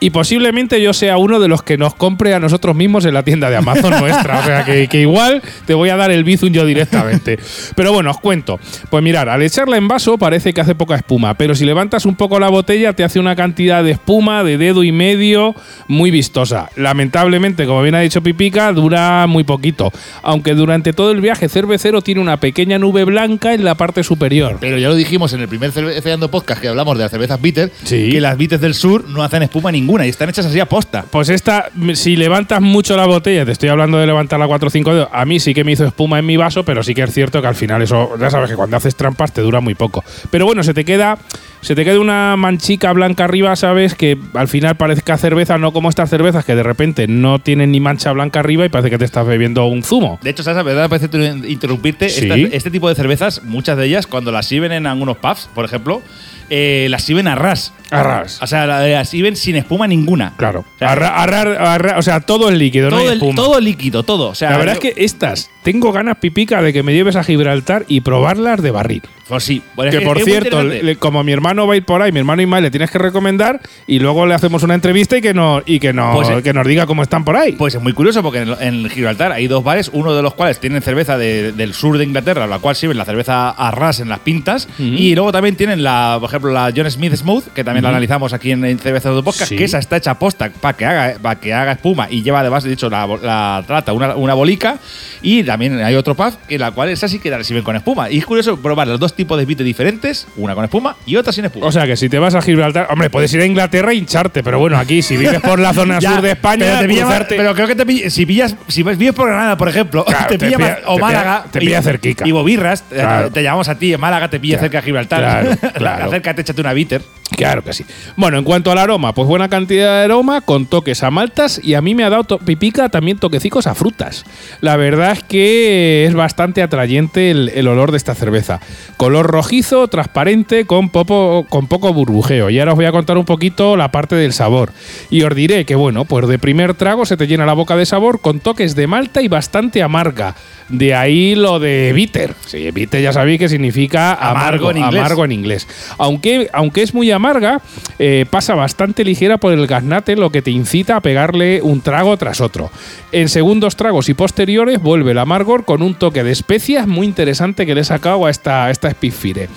Y 0.00 0.10
posiblemente 0.10 0.80
yo 0.80 0.92
sea 0.92 1.18
uno 1.18 1.40
de 1.40 1.48
los 1.48 1.62
que 1.64 1.76
nos 1.76 1.92
compre 1.92 2.32
a 2.32 2.38
nosotros 2.38 2.76
mismos 2.76 3.04
en 3.04 3.14
la 3.14 3.24
tienda 3.24 3.50
de 3.50 3.56
Amazon 3.56 3.90
nuestra. 4.00 4.38
O 4.38 4.44
sea 4.44 4.64
que, 4.64 4.86
que 4.86 5.00
igual 5.00 5.42
te 5.66 5.74
voy 5.74 5.88
a 5.88 5.96
dar 5.96 6.12
el 6.12 6.22
bizum 6.22 6.50
yo 6.52 6.64
directamente. 6.64 7.36
Pero 7.74 7.92
bueno, 7.92 8.12
os 8.12 8.18
cuento. 8.20 8.60
Pues 8.90 9.02
mirar, 9.02 9.28
al 9.28 9.42
echarla 9.42 9.76
en 9.76 9.88
vaso 9.88 10.16
parece 10.16 10.54
que 10.54 10.60
hace 10.60 10.76
poca 10.76 10.94
espuma. 10.94 11.34
Pero 11.34 11.56
si 11.56 11.64
levantas 11.64 12.06
un 12.06 12.14
poco 12.14 12.38
la 12.38 12.48
botella, 12.48 12.92
te 12.92 13.02
hace 13.02 13.18
una 13.18 13.34
cantidad 13.34 13.82
de 13.82 13.90
espuma 13.90 14.44
de 14.44 14.56
dedo 14.56 14.84
y 14.84 14.92
medio 14.92 15.56
muy 15.88 16.12
vistosa. 16.12 16.70
Lamentablemente, 16.76 17.66
como 17.66 17.82
bien 17.82 17.96
ha 17.96 18.00
dicho 18.00 18.22
Pipica, 18.22 18.72
dura 18.72 19.26
muy 19.26 19.42
poquito. 19.42 19.90
Aunque 20.22 20.54
durante 20.54 20.92
todo 20.92 21.10
el 21.10 21.20
viaje 21.20 21.48
cervecero 21.48 22.02
tiene 22.02 22.20
una 22.20 22.38
pequeña 22.38 22.78
nube 22.78 23.02
blanca 23.02 23.52
en 23.52 23.64
la 23.64 23.74
parte 23.74 24.04
superior. 24.04 24.58
Pero 24.60 24.78
ya 24.78 24.88
lo 24.90 24.94
dijimos 24.94 25.32
en 25.32 25.40
el 25.40 25.48
primer 25.48 25.72
Cerveceando 25.72 26.30
Podcast 26.30 26.60
que 26.62 26.68
hablamos 26.68 26.96
de 26.96 27.02
las 27.02 27.10
cervezas 27.10 27.42
bitter, 27.42 27.72
Sí. 27.82 28.10
que 28.12 28.20
las 28.20 28.36
bitters 28.38 28.62
del 28.62 28.74
sur 28.74 29.04
no 29.08 29.24
hacen 29.24 29.42
espuma 29.42 29.72
ninguna 29.72 29.87
y 29.88 30.08
están 30.08 30.28
hechas 30.28 30.46
así 30.46 30.60
a 30.60 30.66
posta. 30.66 31.04
Pues 31.10 31.28
esta, 31.30 31.70
si 31.94 32.16
levantas 32.16 32.60
mucho 32.60 32.96
la 32.96 33.06
botella, 33.06 33.44
te 33.46 33.52
estoy 33.52 33.70
hablando 33.70 33.98
de 33.98 34.06
levantar 34.06 34.38
la 34.38 34.46
4 34.46 34.66
o 34.66 34.70
5 34.70 34.94
dedos, 34.94 35.08
a 35.12 35.24
mí 35.24 35.40
sí 35.40 35.54
que 35.54 35.64
me 35.64 35.72
hizo 35.72 35.86
espuma 35.86 36.18
en 36.18 36.26
mi 36.26 36.36
vaso, 36.36 36.64
pero 36.64 36.82
sí 36.82 36.94
que 36.94 37.02
es 37.02 37.12
cierto 37.12 37.40
que 37.40 37.48
al 37.48 37.54
final 37.54 37.80
eso, 37.82 38.16
ya 38.20 38.30
sabes 38.30 38.50
que 38.50 38.56
cuando 38.56 38.76
haces 38.76 38.94
trampas 38.96 39.32
te 39.32 39.40
dura 39.40 39.60
muy 39.60 39.74
poco. 39.74 40.04
Pero 40.30 40.44
bueno, 40.44 40.62
se 40.62 40.74
te 40.74 40.84
queda, 40.84 41.18
se 41.62 41.74
te 41.74 41.84
queda 41.84 41.98
una 42.00 42.36
manchica 42.36 42.92
blanca 42.92 43.24
arriba, 43.24 43.56
sabes, 43.56 43.94
que 43.94 44.18
al 44.34 44.48
final 44.48 44.76
parezca 44.76 45.16
cerveza, 45.16 45.58
no 45.58 45.72
como 45.72 45.88
estas 45.88 46.10
cervezas 46.10 46.44
que 46.44 46.54
de 46.54 46.62
repente 46.62 47.08
no 47.08 47.38
tienen 47.38 47.72
ni 47.72 47.80
mancha 47.80 48.12
blanca 48.12 48.40
arriba 48.40 48.66
y 48.66 48.68
parece 48.68 48.90
que 48.90 48.98
te 48.98 49.04
estás 49.04 49.26
bebiendo 49.26 49.64
un 49.66 49.82
zumo. 49.82 50.18
De 50.22 50.30
hecho, 50.30 50.42
Sasa, 50.42 50.62
¿verdad? 50.62 50.88
Me 50.90 50.98
parece 50.98 51.48
interrumpirte. 51.48 52.08
Sí. 52.08 52.28
Este 52.52 52.70
tipo 52.70 52.88
de 52.88 52.94
cervezas, 52.94 53.42
muchas 53.44 53.76
de 53.76 53.86
ellas, 53.86 54.06
cuando 54.06 54.32
las 54.32 54.46
sirven 54.46 54.72
en 54.72 54.86
algunos 54.86 55.16
pubs, 55.16 55.48
por 55.54 55.64
ejemplo, 55.64 56.02
eh, 56.50 56.86
las 56.90 57.02
sirven 57.04 57.28
a 57.28 57.34
ras. 57.34 57.72
Arras. 57.90 58.38
O 58.42 58.46
sea, 58.46 58.66
la- 58.66 58.86
las 58.86 59.08
sirven 59.08 59.34
sin 59.36 59.56
espuma 59.56 59.86
ninguna. 59.86 60.34
Claro. 60.36 60.60
O 60.60 60.78
sea, 60.78 60.92
Arra- 60.92 61.22
arrar- 61.22 61.98
o 61.98 62.02
sea, 62.02 62.20
todo 62.20 62.50
es 62.50 62.58
líquido, 62.58 62.90
no 62.90 62.96
todo, 62.96 63.00
hay 63.00 63.06
el- 63.08 63.12
espuma. 63.14 63.34
todo 63.34 63.60
líquido, 63.60 64.02
todo. 64.02 64.28
O 64.28 64.34
sea, 64.34 64.50
la 64.50 64.58
verdad 64.58 64.74
es 64.74 64.80
que 64.80 64.94
estas, 65.04 65.50
tengo 65.72 65.92
ganas, 65.92 66.16
pipica, 66.18 66.62
de 66.62 66.72
que 66.72 66.82
me 66.82 66.92
lleves 66.94 67.16
a 67.16 67.22
Gibraltar 67.24 67.84
y 67.88 68.00
probarlas 68.00 68.62
de 68.62 68.70
barril. 68.70 69.02
Pues 69.28 69.44
sí. 69.44 69.60
Pues 69.74 69.90
Que 69.90 69.98
es- 69.98 70.04
por 70.04 70.16
es 70.16 70.24
cierto, 70.24 70.62
le- 70.62 70.96
como 70.96 71.22
mi 71.22 71.32
hermano 71.32 71.66
va 71.66 71.74
a 71.74 71.76
ir 71.76 71.84
por 71.84 72.00
ahí, 72.00 72.10
mi 72.12 72.18
hermano 72.20 72.40
Ismael 72.40 72.64
le 72.64 72.70
tienes 72.70 72.90
que 72.90 72.96
recomendar 72.96 73.60
y 73.86 73.98
luego 73.98 74.24
le 74.24 74.32
hacemos 74.32 74.62
una 74.62 74.72
entrevista 74.74 75.18
y 75.18 75.20
que 75.20 75.34
nos, 75.34 75.62
y 75.66 75.78
que 75.80 75.92
nos, 75.92 76.16
Pues, 76.16 76.30
eh, 76.30 76.42
que 76.42 76.54
nos 76.54 76.66
diga 76.66 76.86
cómo 76.86 77.02
están 77.02 77.26
por 77.26 77.36
ahí. 77.36 77.52
Pues 77.52 77.74
es 77.74 77.82
muy 77.82 77.92
curioso 77.92 78.22
porque 78.22 78.38
en, 78.38 78.54
en 78.58 78.88
Gibraltar 78.88 79.32
hay 79.32 79.46
dos 79.46 79.62
bares, 79.62 79.90
uno 79.92 80.14
de 80.14 80.22
los 80.22 80.32
cuales 80.32 80.58
tienen 80.60 80.80
cerveza 80.80 81.18
de- 81.18 81.52
del 81.52 81.74
sur 81.74 81.98
de 81.98 82.04
Inglaterra, 82.04 82.46
la 82.46 82.58
cual 82.58 82.74
sirven 82.74 82.96
la 82.96 83.04
cerveza 83.04 83.50
a 83.50 83.70
ras 83.70 84.00
en 84.00 84.08
las 84.08 84.20
pintas, 84.20 84.66
y 84.78 85.14
luego 85.14 85.30
también 85.30 85.56
tienen 85.56 85.82
la, 85.82 86.16
por 86.20 86.30
ejemplo, 86.30 86.50
la 86.50 86.72
John 86.74 86.90
Smith 86.90 87.14
Smooth, 87.14 87.48
que 87.54 87.64
también 87.64 87.82
la 87.82 87.90
analizamos 87.90 88.32
aquí 88.32 88.52
en, 88.52 88.64
en 88.64 88.78
Cerveza 88.78 89.10
de 89.12 89.22
Podcast, 89.22 89.50
Sí. 89.50 89.56
que 89.56 89.64
esa 89.64 89.78
está 89.78 89.98
hecha 89.98 90.18
posta 90.18 90.50
para 90.58 90.74
que 90.76 90.86
haga 90.86 91.18
para 91.20 91.38
que 91.38 91.52
haga 91.52 91.72
espuma 91.72 92.06
y 92.10 92.22
lleva 92.22 92.40
además, 92.40 92.64
de 92.64 92.72
hecho, 92.72 92.88
la, 92.88 93.06
la 93.22 93.62
trata 93.66 93.92
una, 93.92 94.16
una 94.16 94.32
bolica, 94.32 94.78
y 95.20 95.42
también 95.58 95.82
hay 95.84 95.96
otro 95.96 96.14
pub 96.14 96.32
en 96.48 96.60
la 96.60 96.70
cual 96.70 96.88
esa 96.88 97.08
sí 97.08 97.18
que 97.18 97.30
la 97.30 97.42
sirven 97.42 97.64
con 97.64 97.74
espuma. 97.74 98.08
Y 98.10 98.18
es 98.18 98.24
curioso 98.26 98.56
probar 98.60 98.86
los 98.86 99.00
dos 99.00 99.14
tipos 99.16 99.36
de 99.38 99.44
bites 99.44 99.64
diferentes, 99.66 100.28
una 100.36 100.54
con 100.54 100.62
espuma 100.62 100.94
y 101.04 101.16
otra 101.16 101.32
sin 101.32 101.46
espuma. 101.46 101.66
o 101.66 101.72
sea 101.72 101.84
que 101.84 101.96
si 101.96 102.08
te 102.08 102.18
vas 102.20 102.36
a 102.36 102.42
Gibraltar, 102.42 102.86
hombre, 102.90 103.10
puedes 103.10 103.34
ir 103.34 103.40
a 103.40 103.44
Inglaterra 103.44 103.90
e 103.90 103.96
hincharte, 103.96 104.44
pero 104.44 104.60
bueno, 104.60 104.78
aquí 104.78 105.02
si 105.02 105.16
vives 105.16 105.40
por 105.40 105.58
la 105.58 105.74
zona 105.74 105.98
Ya, 106.00 106.12
sur 106.12 106.22
de 106.22 106.30
España, 106.30 106.64
pero, 106.66 106.78
te 106.78 106.86
pilla 106.88 107.04
más- 107.06 107.14
cruzarte- 107.22 107.36
pero 107.36 107.54
creo 107.56 107.66
que 107.66 107.74
te 107.74 107.84
pilla- 107.86 108.08
si 108.10 108.24
pillas, 108.24 108.54
si 108.68 108.84
vives 108.84 109.12
por 109.14 109.26
Granada, 109.26 109.56
por 109.56 109.68
ejemplo, 109.68 110.04
Claro, 110.04 110.26
te 110.28 110.38
te 110.38 110.46
pilla, 110.46 110.56
pilla- 110.58 110.68
más- 110.68 110.78
o 110.86 110.94
te 110.94 111.00
Málaga, 111.00 111.44
te 111.50 111.58
pilla 111.58 111.80
y- 111.80 111.82
cerquica. 111.82 112.28
Y 112.28 112.30
Bobirras, 112.30 112.82
te- 112.88 112.94
Claro. 112.94 113.30
te, 113.32 113.42
llamamos 113.42 113.68
a 113.68 113.76
ti 113.76 113.92
en 113.94 114.00
Málaga, 114.00 114.30
te 114.30 114.38
pilla 114.38 114.58
Claro, 114.58 114.64
cerca 114.66 114.78
de 114.78 114.84
Gibraltar. 114.84 115.58
claro. 115.74 116.04
Acércate, 116.06 116.42
échate 116.42 116.60
una 116.60 116.72
bitter. 116.72 117.02
Claro 117.36 117.62
que 117.62 117.72
sí. 117.74 117.84
Bueno, 118.16 118.38
en 118.38 118.44
cuanto 118.44 118.72
al 118.72 118.78
aroma, 118.78 119.12
pues 119.12 119.28
buena 119.28 119.48
cantidad 119.48 119.98
de 119.98 120.04
aroma 120.04 120.40
con 120.40 120.66
toques 120.66 121.02
a 121.02 121.10
maltas 121.10 121.60
y 121.62 121.74
a 121.74 121.82
mí 121.82 121.94
me 121.94 122.04
ha 122.04 122.10
dado 122.10 122.38
pipica 122.38 122.88
también 122.88 123.18
toquecicos 123.18 123.66
a 123.66 123.74
frutas. 123.74 124.24
La 124.60 124.76
verdad 124.76 125.12
es 125.12 125.22
que 125.24 125.37
es 125.40 126.14
bastante 126.14 126.62
atrayente 126.62 127.30
el, 127.30 127.48
el 127.54 127.68
olor 127.68 127.90
de 127.90 127.96
esta 127.96 128.14
cerveza. 128.14 128.60
Color 128.96 129.26
rojizo, 129.26 129.88
transparente, 129.88 130.64
con, 130.64 130.88
poco- 130.90 131.46
con 131.48 131.66
poco 131.66 131.92
burbujeo. 131.92 132.50
Y 132.50 132.58
ahora 132.58 132.72
os 132.72 132.76
voy 132.76 132.86
a 132.86 132.92
contar 132.92 133.18
un 133.18 133.24
poquito 133.24 133.76
la 133.76 133.90
parte 133.90 134.16
del 134.16 134.32
sabor. 134.32 134.72
Y 135.10 135.22
os 135.22 135.34
diré 135.34 135.64
que, 135.64 135.74
bueno, 135.74 136.04
pues 136.04 136.26
de 136.28 136.38
primer 136.38 136.74
trago 136.74 137.06
se 137.06 137.16
te 137.16 137.26
llena 137.26 137.46
la 137.46 137.52
boca 137.54 137.76
de 137.76 137.86
sabor 137.86 138.20
con 138.20 138.40
toques 138.40 138.74
de 138.74 138.86
malta 138.86 139.22
y 139.22 139.28
bastante 139.28 139.82
amarga. 139.82 140.34
De 140.68 140.94
ahí 140.94 141.34
lo 141.34 141.58
de 141.58 141.92
bitter. 141.94 142.34
Sí, 142.44 142.70
bitter 142.72 143.00
ya 143.00 143.12
sabéis 143.14 143.38
que 143.38 143.48
significa 143.48 144.12
Amargo 144.12 144.68
amargo, 144.68 144.70
en 144.72 144.76
inglés. 144.76 145.00
amargo 145.00 145.24
en 145.24 145.32
inglés. 145.32 145.68
Aunque, 145.96 146.50
aunque 146.52 146.82
es 146.82 146.92
muy 146.92 147.10
amarga, 147.10 147.62
eh, 147.98 148.26
pasa 148.28 148.54
bastante 148.54 149.02
ligera 149.02 149.38
por 149.38 149.54
el 149.54 149.66
gaznate, 149.66 150.14
lo 150.14 150.28
que 150.30 150.42
te 150.42 150.50
incita 150.50 150.96
a 150.96 151.00
pegarle 151.00 151.62
un 151.62 151.80
trago 151.80 152.16
tras 152.18 152.42
otro. 152.42 152.70
En 153.12 153.30
segundos 153.30 153.76
tragos 153.76 154.10
y 154.10 154.14
posteriores 154.14 154.82
vuelve 154.82 155.12
el 155.12 155.18
amargor 155.28 155.64
con 155.66 155.82
un 155.82 155.94
toque 155.94 156.24
de 156.24 156.32
especias 156.32 156.86
muy 156.86 157.06
interesante 157.06 157.66
que 157.66 157.74
le 157.74 157.82
he 157.82 157.84
sacado 157.84 158.24
a 158.24 158.30
esta, 158.30 158.64
a 158.64 158.70
esta 158.70 158.90
Spitfire. 158.90 159.48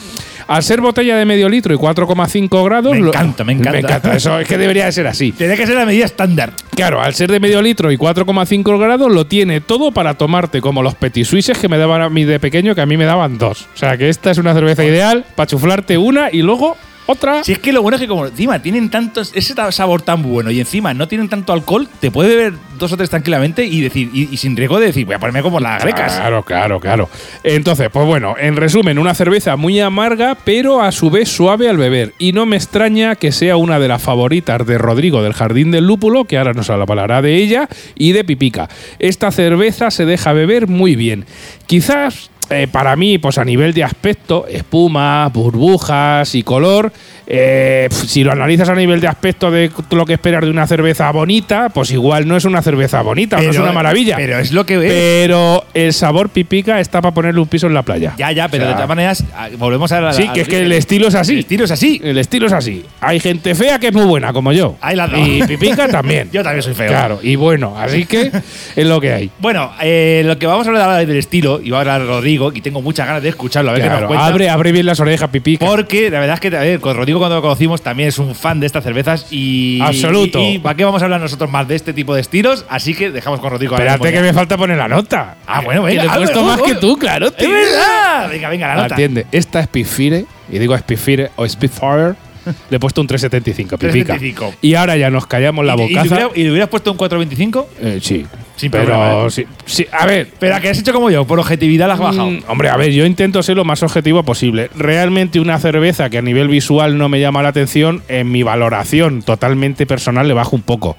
Al 0.47 0.63
ser 0.63 0.81
botella 0.81 1.15
de 1.15 1.23
medio 1.23 1.47
litro 1.47 1.73
y 1.73 1.77
4,5 1.77 2.65
grados. 2.65 2.91
Me 2.91 2.99
lo- 2.99 3.07
encanta, 3.07 3.45
me 3.45 3.53
encanta. 3.53 4.13
Eso 4.15 4.37
es 4.37 4.47
que 4.47 4.57
debería 4.57 4.85
de 4.85 4.91
ser 4.91 5.07
así. 5.07 5.31
Tiene 5.31 5.55
que 5.55 5.65
ser 5.65 5.75
la 5.75 5.85
medida 5.85 6.03
estándar. 6.03 6.51
Claro, 6.75 6.99
al 7.01 7.13
ser 7.15 7.31
de 7.31 7.39
medio 7.39 7.61
litro 7.61 7.89
y 7.89 7.95
4,5 7.97 8.77
grados, 8.77 9.09
lo 9.09 9.25
tiene 9.27 9.61
todo 9.61 9.93
para 9.93 10.15
tomarte 10.15 10.59
como 10.59 10.83
los 10.83 10.95
petit 10.95 11.25
suisses 11.25 11.57
que 11.57 11.69
me 11.69 11.77
daban 11.77 12.01
a 12.01 12.09
mí 12.09 12.25
de 12.25 12.37
pequeño, 12.39 12.75
que 12.75 12.81
a 12.81 12.85
mí 12.85 12.97
me 12.97 13.05
daban 13.05 13.37
dos. 13.37 13.67
O 13.73 13.77
sea, 13.77 13.97
que 13.97 14.09
esta 14.09 14.31
es 14.31 14.39
una 14.39 14.53
cerveza 14.53 14.83
ideal 14.83 15.23
para 15.35 15.47
chuflarte 15.47 15.97
una 15.97 16.29
y 16.31 16.41
luego 16.41 16.75
otra. 17.11 17.43
Si 17.43 17.51
es 17.51 17.59
que 17.59 17.71
lo 17.71 17.81
bueno 17.81 17.97
es 17.97 18.01
que 18.01 18.07
como 18.07 18.25
encima 18.25 18.61
tienen 18.61 18.89
tantos 18.89 19.31
ese 19.35 19.53
sabor 19.71 20.01
tan 20.01 20.23
bueno 20.23 20.51
y 20.51 20.59
encima 20.59 20.93
no 20.93 21.07
tienen 21.07 21.29
tanto 21.29 21.53
alcohol, 21.53 21.87
te 21.99 22.11
puede 22.11 22.35
beber 22.35 22.53
dos 22.77 22.91
o 22.91 22.97
tres 22.97 23.09
tranquilamente 23.09 23.65
y 23.65 23.81
decir 23.81 24.09
y, 24.13 24.29
y 24.31 24.37
sin 24.37 24.57
riesgo 24.57 24.79
de 24.79 24.87
decir, 24.87 25.05
voy 25.05 25.15
a 25.15 25.19
ponerme 25.19 25.41
como 25.41 25.59
las 25.59 25.83
grecas. 25.83 26.15
Claro, 26.15 26.43
claro, 26.43 26.79
claro. 26.79 27.09
Entonces, 27.43 27.89
pues 27.91 28.05
bueno, 28.05 28.35
en 28.39 28.55
resumen, 28.55 28.97
una 28.97 29.13
cerveza 29.13 29.55
muy 29.55 29.79
amarga, 29.79 30.35
pero 30.43 30.81
a 30.81 30.91
su 30.91 31.09
vez 31.09 31.29
suave 31.29 31.69
al 31.69 31.77
beber. 31.77 32.13
Y 32.17 32.33
no 32.33 32.45
me 32.45 32.55
extraña 32.55 33.15
que 33.15 33.31
sea 33.31 33.57
una 33.57 33.79
de 33.79 33.87
las 33.87 34.01
favoritas 34.01 34.65
de 34.65 34.77
Rodrigo 34.77 35.21
del 35.21 35.33
Jardín 35.33 35.71
del 35.71 35.85
Lúpulo, 35.85 36.25
que 36.25 36.37
ahora 36.37 36.53
nos 36.53 36.69
hablará 36.69 37.21
de 37.21 37.35
ella, 37.35 37.67
y 37.95 38.13
de 38.13 38.23
Pipica. 38.23 38.69
Esta 38.99 39.31
cerveza 39.31 39.91
se 39.91 40.05
deja 40.05 40.33
beber 40.33 40.67
muy 40.67 40.95
bien. 40.95 41.25
Quizás. 41.67 42.30
Eh, 42.51 42.67
para 42.71 42.95
mí, 42.95 43.17
pues 43.17 43.37
a 43.37 43.45
nivel 43.45 43.73
de 43.73 43.83
aspecto, 43.83 44.45
espuma, 44.47 45.27
burbujas 45.29 46.35
y 46.35 46.43
color, 46.43 46.91
eh, 47.33 47.87
si 47.89 48.25
lo 48.25 48.33
analizas 48.33 48.67
a 48.67 48.75
nivel 48.75 48.99
de 48.99 49.07
aspecto 49.07 49.49
de 49.49 49.71
lo 49.91 50.05
que 50.05 50.13
esperas 50.13 50.43
de 50.43 50.49
una 50.49 50.67
cerveza 50.67 51.09
bonita, 51.11 51.69
pues 51.69 51.91
igual 51.91 52.27
no 52.27 52.35
es 52.35 52.43
una 52.43 52.61
cerveza 52.61 53.01
bonita, 53.03 53.41
no 53.41 53.51
es 53.51 53.57
una 53.57 53.71
maravilla. 53.71 54.17
Pero 54.17 54.37
es 54.37 54.51
lo 54.51 54.65
que 54.65 54.77
ves. 54.77 54.91
Pero 54.91 55.63
el 55.73 55.93
sabor 55.93 56.27
pipica 56.27 56.81
está 56.81 57.01
para 57.01 57.13
ponerle 57.13 57.39
un 57.39 57.47
piso 57.47 57.67
en 57.67 57.73
la 57.73 57.83
playa. 57.83 58.15
Ya, 58.17 58.33
ya, 58.33 58.49
pero 58.49 58.63
O 58.63 58.65
sea, 58.65 58.71
de 58.71 58.73
todas 58.73 58.89
maneras, 58.89 59.23
ah, 59.33 59.47
volvemos 59.57 59.89
a 59.93 60.01
la. 60.01 60.11
Sí, 60.11 60.27
que 60.33 60.41
es 60.41 60.47
que 60.49 60.59
el 60.59 60.73
estilo 60.73 61.07
es 61.07 61.15
así. 61.15 61.33
El 61.35 61.39
estilo 61.39 61.63
es 61.63 61.71
así. 61.71 62.01
El 62.03 62.17
estilo 62.17 62.47
es 62.47 62.53
así. 62.53 62.83
Hay 62.99 63.21
gente 63.21 63.55
fea 63.55 63.79
que 63.79 63.87
es 63.87 63.93
muy 63.93 64.05
buena, 64.05 64.33
como 64.33 64.51
yo. 64.51 64.75
Ahí 64.81 64.97
la 64.97 65.05
has 65.05 65.11
dado. 65.11 65.25
y 65.25 65.43
pipica 65.43 65.87
también. 65.87 66.29
Yo 66.33 66.43
también 66.43 66.63
soy 66.63 66.73
feo. 66.73 66.89
Claro, 66.89 67.19
y 67.21 67.35
bueno, 67.35 67.75
así 67.77 68.05
que 68.05 68.31
es 68.75 68.85
lo 68.85 68.99
que 68.99 69.13
hay. 69.13 69.31
Bueno, 69.39 69.71
eh, 69.81 70.21
lo 70.25 70.37
que 70.37 70.47
vamos 70.47 70.65
a 70.67 70.69
hablar 70.69 70.83
ahora 70.83 70.97
del 70.97 71.17
estilo, 71.17 71.61
y 71.63 71.69
va 71.69 71.77
a 71.77 71.81
hablar 71.81 72.05
Rodrigo, 72.05 72.40
Rodrigo 72.41 72.57
y 72.57 72.61
tengo 72.61 72.81
muchas 72.81 73.07
ganas 73.07 73.21
de 73.23 73.29
escucharlo. 73.29 73.71
A 73.71 73.73
ver 73.73 73.83
qué 73.83 73.89
nos 73.89 74.03
cuenta. 74.03 74.25
abre, 74.25 74.49
abre 74.49 74.71
bien 74.71 74.85
las 74.85 74.99
orejas, 74.99 75.29
pipica. 75.29 75.65
Porque 75.65 76.09
la 76.09 76.19
verdad 76.19 76.35
es 76.35 76.39
que 76.39 76.55
a 76.55 76.61
ver, 76.61 76.79
con 76.79 76.95
Rodrigo 76.95 77.19
cuando 77.19 77.35
lo 77.37 77.41
conocimos 77.41 77.81
también 77.81 78.09
es 78.09 78.17
un 78.19 78.35
fan 78.35 78.59
de 78.59 78.65
estas 78.67 78.83
cervezas 78.83 79.27
y. 79.31 79.79
Absoluto. 79.81 80.39
Y, 80.39 80.55
y 80.55 80.59
¿para 80.59 80.75
qué 80.75 80.83
vamos 80.85 81.01
a 81.01 81.05
hablar 81.05 81.21
nosotros 81.21 81.49
más 81.49 81.67
de 81.67 81.75
este 81.75 81.93
tipo 81.93 82.13
de 82.15 82.21
estilos? 82.21 82.65
Así 82.69 82.93
que 82.95 83.11
dejamos 83.11 83.39
con 83.39 83.51
Rodrigo. 83.51 83.75
Espérate 83.75 84.11
que 84.11 84.21
me 84.21 84.33
falta 84.33 84.57
poner 84.57 84.77
la 84.77 84.87
nota. 84.87 85.37
Ah, 85.47 85.61
bueno, 85.61 85.81
Que 85.85 85.89
venga. 85.97 86.03
le 86.03 86.09
he 86.09 86.15
puesto 86.17 86.43
más 86.43 86.61
que 86.61 86.75
tú, 86.75 86.97
claro. 86.97 87.27
¡Es 87.27 87.35
tío. 87.37 87.49
verdad! 87.49 88.29
Venga, 88.29 88.49
venga, 88.49 88.67
la 88.67 88.75
nota. 88.83 88.95
Atiende, 88.95 89.25
esta 89.31 89.63
Spitfire, 89.63 90.25
y 90.51 90.59
digo 90.59 90.77
Spitfire 90.77 91.31
o 91.35 91.47
Spitfire, 91.47 92.13
le 92.69 92.77
he 92.77 92.79
puesto 92.79 93.01
un 93.01 93.07
375, 93.07 93.77
pipica. 93.77 94.13
375. 94.15 94.55
Y 94.61 94.73
ahora 94.75 94.97
ya 94.97 95.09
nos 95.09 95.27
callamos 95.27 95.65
la 95.65 95.75
¿Y, 95.75 95.81
y, 95.81 95.87
le 95.89 95.95
bocaza. 95.95 96.15
hubiera- 96.15 96.31
y 96.35 96.43
le 96.43 96.49
hubieras 96.51 96.69
puesto 96.69 96.91
un 96.91 96.97
425? 96.97 97.69
Eh, 97.81 97.99
sí. 98.01 98.25
Pero 98.69 99.27
¿eh? 99.27 99.31
sí, 99.31 99.45
sí, 99.65 99.87
a 99.91 100.05
ver, 100.05 100.29
Pero 100.39 100.55
a 100.55 100.59
que 100.59 100.69
has 100.69 100.79
hecho 100.79 100.93
como 100.93 101.09
yo, 101.09 101.25
por 101.25 101.39
objetividad 101.39 101.87
la 101.87 101.95
has 101.95 101.99
bajado. 101.99 102.31
Mm, 102.31 102.43
hombre, 102.47 102.69
a 102.69 102.77
ver, 102.77 102.91
yo 102.91 103.05
intento 103.05 103.41
ser 103.43 103.57
lo 103.57 103.65
más 103.65 103.83
objetivo 103.83 104.23
posible. 104.23 104.69
Realmente 104.75 105.39
una 105.39 105.59
cerveza 105.59 106.09
que 106.09 106.17
a 106.17 106.21
nivel 106.21 106.47
visual 106.47 106.97
no 106.97 107.09
me 107.09 107.19
llama 107.19 107.41
la 107.43 107.49
atención, 107.49 108.03
en 108.07 108.31
mi 108.31 108.43
valoración 108.43 109.21
totalmente 109.21 109.85
personal 109.85 110.27
le 110.27 110.33
bajo 110.33 110.55
un 110.55 110.61
poco. 110.61 110.97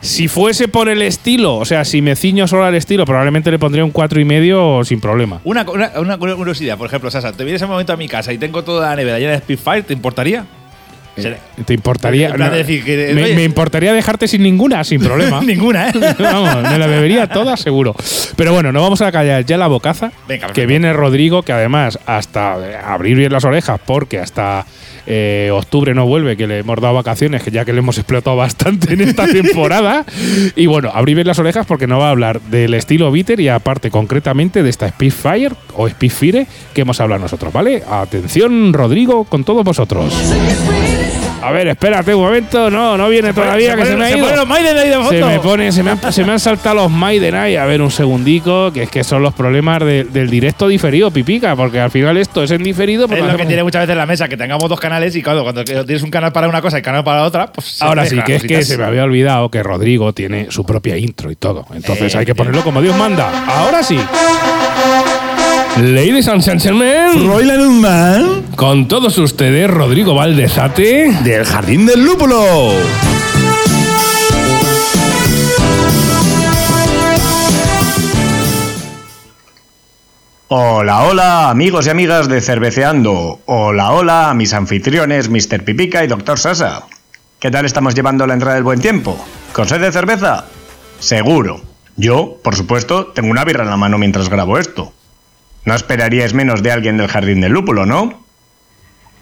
Si 0.00 0.26
fuese 0.26 0.66
por 0.66 0.88
el 0.88 1.00
estilo, 1.00 1.54
o 1.56 1.64
sea, 1.64 1.84
si 1.84 2.02
me 2.02 2.16
ciño 2.16 2.48
solo 2.48 2.64
al 2.64 2.74
estilo, 2.74 3.04
probablemente 3.04 3.52
le 3.52 3.60
pondría 3.60 3.84
un 3.84 3.92
cuatro 3.92 4.20
y 4.20 4.24
medio 4.24 4.84
sin 4.84 5.00
problema. 5.00 5.40
Una, 5.44 5.64
una, 5.70 5.92
una 6.00 6.18
curiosidad, 6.18 6.76
por 6.76 6.88
ejemplo, 6.88 7.08
Sasa, 7.08 7.32
te 7.32 7.44
vienes 7.44 7.62
un 7.62 7.68
momento 7.68 7.92
a 7.92 7.96
mi 7.96 8.08
casa 8.08 8.32
y 8.32 8.38
tengo 8.38 8.64
toda 8.64 8.90
la 8.90 8.96
nevera 8.96 9.20
llena 9.20 9.32
de 9.32 9.38
Spitfire, 9.38 9.82
¿te 9.82 9.92
importaría? 9.92 10.44
Será- 11.16 11.36
¿Te 11.66 11.74
importaría? 11.74 12.28
En 12.28 12.34
plan 12.34 12.48
no, 12.48 12.52
de 12.56 12.58
decir 12.64 12.84
que- 12.84 13.12
me, 13.34 13.44
importaría 13.44 13.92
dejarte 13.92 14.26
sin 14.28 14.42
ninguna, 14.42 14.82
sin 14.84 15.00
problema. 15.04 15.40
Ninguna, 15.42 15.88
¿eh? 15.90 15.92
Vamos, 16.18 16.62
me 16.70 16.78
la 16.78 16.86
bebería 16.86 17.26
toda 17.26 17.56
seguro. 17.56 17.94
Pero 18.36 18.52
bueno, 18.52 18.72
no 18.72 18.80
vamos 18.82 19.02
a 19.02 19.12
callar 19.12 19.44
ya 19.44 19.56
la 19.58 19.66
bocaza. 19.66 20.10
Venga, 20.26 20.48
que 20.48 20.66
viene 20.66 20.92
Rodrigo, 20.92 21.42
que 21.42 21.52
además 21.52 21.98
hasta 22.06 22.56
eh, 22.58 22.76
abrir 22.82 23.16
bien 23.16 23.32
las 23.32 23.44
orejas, 23.44 23.78
porque 23.84 24.18
hasta 24.20 24.64
eh, 25.06 25.50
octubre 25.52 25.94
no 25.94 26.06
vuelve, 26.06 26.36
que 26.36 26.46
le 26.46 26.60
hemos 26.60 26.80
dado 26.80 26.94
vacaciones, 26.94 27.42
que 27.42 27.50
ya 27.50 27.64
que 27.64 27.72
le 27.72 27.80
hemos 27.80 27.98
explotado 27.98 28.36
bastante 28.36 28.94
en 28.94 29.02
esta 29.02 29.26
temporada. 29.32 30.04
y 30.56 30.66
bueno, 30.66 30.90
abrir 30.94 31.16
bien 31.16 31.26
las 31.26 31.38
orejas 31.38 31.66
porque 31.66 31.86
no 31.86 31.98
va 31.98 32.06
a 32.08 32.10
hablar 32.10 32.40
del 32.40 32.72
estilo 32.74 33.10
bitter 33.12 33.38
y 33.40 33.48
aparte 33.48 33.90
concretamente 33.90 34.62
de 34.62 34.70
esta 34.70 34.88
Spitfire 34.88 35.52
o 35.76 35.88
Spitfire 35.88 36.46
que 36.72 36.80
hemos 36.82 37.00
hablado 37.00 37.20
nosotros, 37.22 37.52
¿vale? 37.52 37.82
Atención, 37.88 38.72
Rodrigo, 38.72 39.24
con 39.24 39.44
todos 39.44 39.64
vosotros. 39.64 40.14
A 41.42 41.50
ver, 41.50 41.68
espérate 41.68 42.14
un 42.14 42.22
momento. 42.22 42.70
No, 42.70 42.96
no 42.96 43.08
viene 43.08 43.32
todavía, 43.32 43.74
que 43.76 43.84
se 43.84 43.96
me 43.96 44.04
ha 44.04 44.08
se 44.08 44.16
ido. 44.18 44.26
Se 45.08 45.16
me 45.24 45.40
pone, 45.40 45.72
se 45.72 45.82
me, 45.82 45.90
han, 45.90 46.12
se 46.12 46.24
me 46.24 46.32
han 46.32 46.40
saltado 46.40 46.76
los 46.76 46.90
Maiden 46.90 47.34
ahí. 47.34 47.56
A 47.56 47.64
ver, 47.64 47.82
un 47.82 47.90
segundico, 47.90 48.72
que 48.72 48.84
es 48.84 48.90
que 48.90 49.02
son 49.04 49.22
los 49.22 49.34
problemas 49.34 49.80
de- 49.80 50.04
del 50.04 50.30
directo 50.30 50.68
diferido, 50.68 51.10
pipica, 51.10 51.56
porque 51.56 51.80
al 51.80 51.90
final 51.90 52.16
esto 52.16 52.42
es 52.42 52.50
en 52.52 52.62
diferido. 52.62 53.06
Es 53.06 53.24
lo 53.24 53.36
que 53.36 53.46
tiene 53.46 53.62
muchas 53.64 53.82
veces 53.82 53.96
la 53.96 54.06
mesa, 54.06 54.28
que 54.28 54.36
tengamos 54.36 54.68
dos 54.68 54.78
canales 54.80 55.14
y 55.16 55.22
cuando, 55.22 55.42
cuando 55.42 55.64
tienes 55.64 56.02
un 56.02 56.10
canal 56.10 56.32
para 56.32 56.48
una 56.48 56.62
cosa 56.62 56.78
y 56.78 56.82
canal 56.82 57.02
para 57.04 57.20
la 57.20 57.26
otra, 57.26 57.46
pues. 57.52 57.82
Ahora 57.82 58.06
sí, 58.06 58.16
que 58.24 58.36
es 58.36 58.42
que 58.44 58.62
se 58.62 58.78
me 58.78 58.84
había 58.84 59.04
olvidado 59.04 59.50
que 59.50 59.62
Rodrigo 59.62 60.12
tiene 60.12 60.46
su 60.50 60.64
propia 60.64 60.96
intro 60.96 61.30
y 61.30 61.36
todo. 61.36 61.66
Entonces 61.74 62.14
Eh, 62.14 62.18
hay 62.18 62.24
que 62.26 62.34
ponerlo 62.34 62.62
como 62.62 62.80
Dios 62.80 62.96
manda. 62.96 63.44
Ahora 63.46 63.82
sí. 63.82 63.98
Ladies 65.78 66.28
and 66.28 66.42
gentlemen, 66.42 67.26
Royal 67.26 67.70
Man 67.70 68.44
con 68.56 68.88
todos 68.88 69.16
ustedes, 69.18 69.70
Rodrigo 69.70 70.14
Valdezate. 70.14 71.10
del 71.24 71.44
Jardín 71.46 71.86
del 71.86 72.04
Lúpulo. 72.04 72.72
Hola, 80.48 81.04
hola, 81.04 81.48
amigos 81.50 81.86
y 81.86 81.90
amigas 81.90 82.28
de 82.28 82.40
Cerveceando. 82.42 83.40
Hola, 83.46 83.92
hola 83.92 84.30
a 84.30 84.34
mis 84.34 84.52
anfitriones, 84.52 85.30
Mr. 85.30 85.64
Pipica 85.64 86.04
y 86.04 86.06
Dr. 86.06 86.38
Sasa. 86.38 86.82
¿Qué 87.40 87.50
tal 87.50 87.64
estamos 87.64 87.94
llevando 87.94 88.26
la 88.26 88.34
entrada 88.34 88.56
del 88.56 88.64
buen 88.64 88.80
tiempo? 88.80 89.18
¿Con 89.52 89.66
sed 89.66 89.80
de 89.80 89.90
cerveza? 89.90 90.44
Seguro. 90.98 91.62
Yo, 91.96 92.38
por 92.44 92.54
supuesto, 92.54 93.06
tengo 93.06 93.30
una 93.30 93.44
birra 93.44 93.64
en 93.64 93.70
la 93.70 93.76
mano 93.76 93.96
mientras 93.98 94.28
grabo 94.28 94.58
esto. 94.58 94.92
No 95.64 95.74
esperaríais 95.74 96.34
menos 96.34 96.62
de 96.62 96.72
alguien 96.72 96.96
del 96.96 97.08
Jardín 97.08 97.40
del 97.40 97.52
Lúpulo, 97.52 97.86
¿no? 97.86 98.22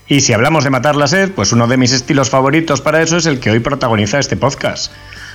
Y 0.08 0.22
si 0.22 0.32
hablamos 0.32 0.64
de 0.64 0.70
matar 0.70 0.96
la 0.96 1.06
sed, 1.06 1.30
pues 1.32 1.52
uno 1.52 1.68
de 1.68 1.76
mis 1.76 1.92
estilos 1.92 2.30
favoritos 2.30 2.80
para 2.80 3.00
eso 3.02 3.16
es 3.16 3.26
el 3.26 3.38
que 3.38 3.50
hoy 3.50 3.60
protagoniza 3.60 4.18
este 4.18 4.36
podcast. 4.36 4.90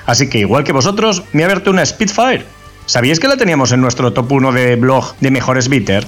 Así 0.05 0.29
que 0.29 0.39
igual 0.39 0.63
que 0.63 0.73
vosotros, 0.73 1.23
me 1.31 1.41
he 1.41 1.45
abierto 1.45 1.71
una 1.71 1.85
Spitfire. 1.85 2.45
¿Sabíais 2.85 3.19
que 3.19 3.27
la 3.27 3.37
teníamos 3.37 3.71
en 3.71 3.81
nuestro 3.81 4.13
top 4.13 4.31
1 4.31 4.51
de 4.51 4.75
blog 4.75 5.15
de 5.19 5.31
mejores 5.31 5.69
bitter? 5.69 6.05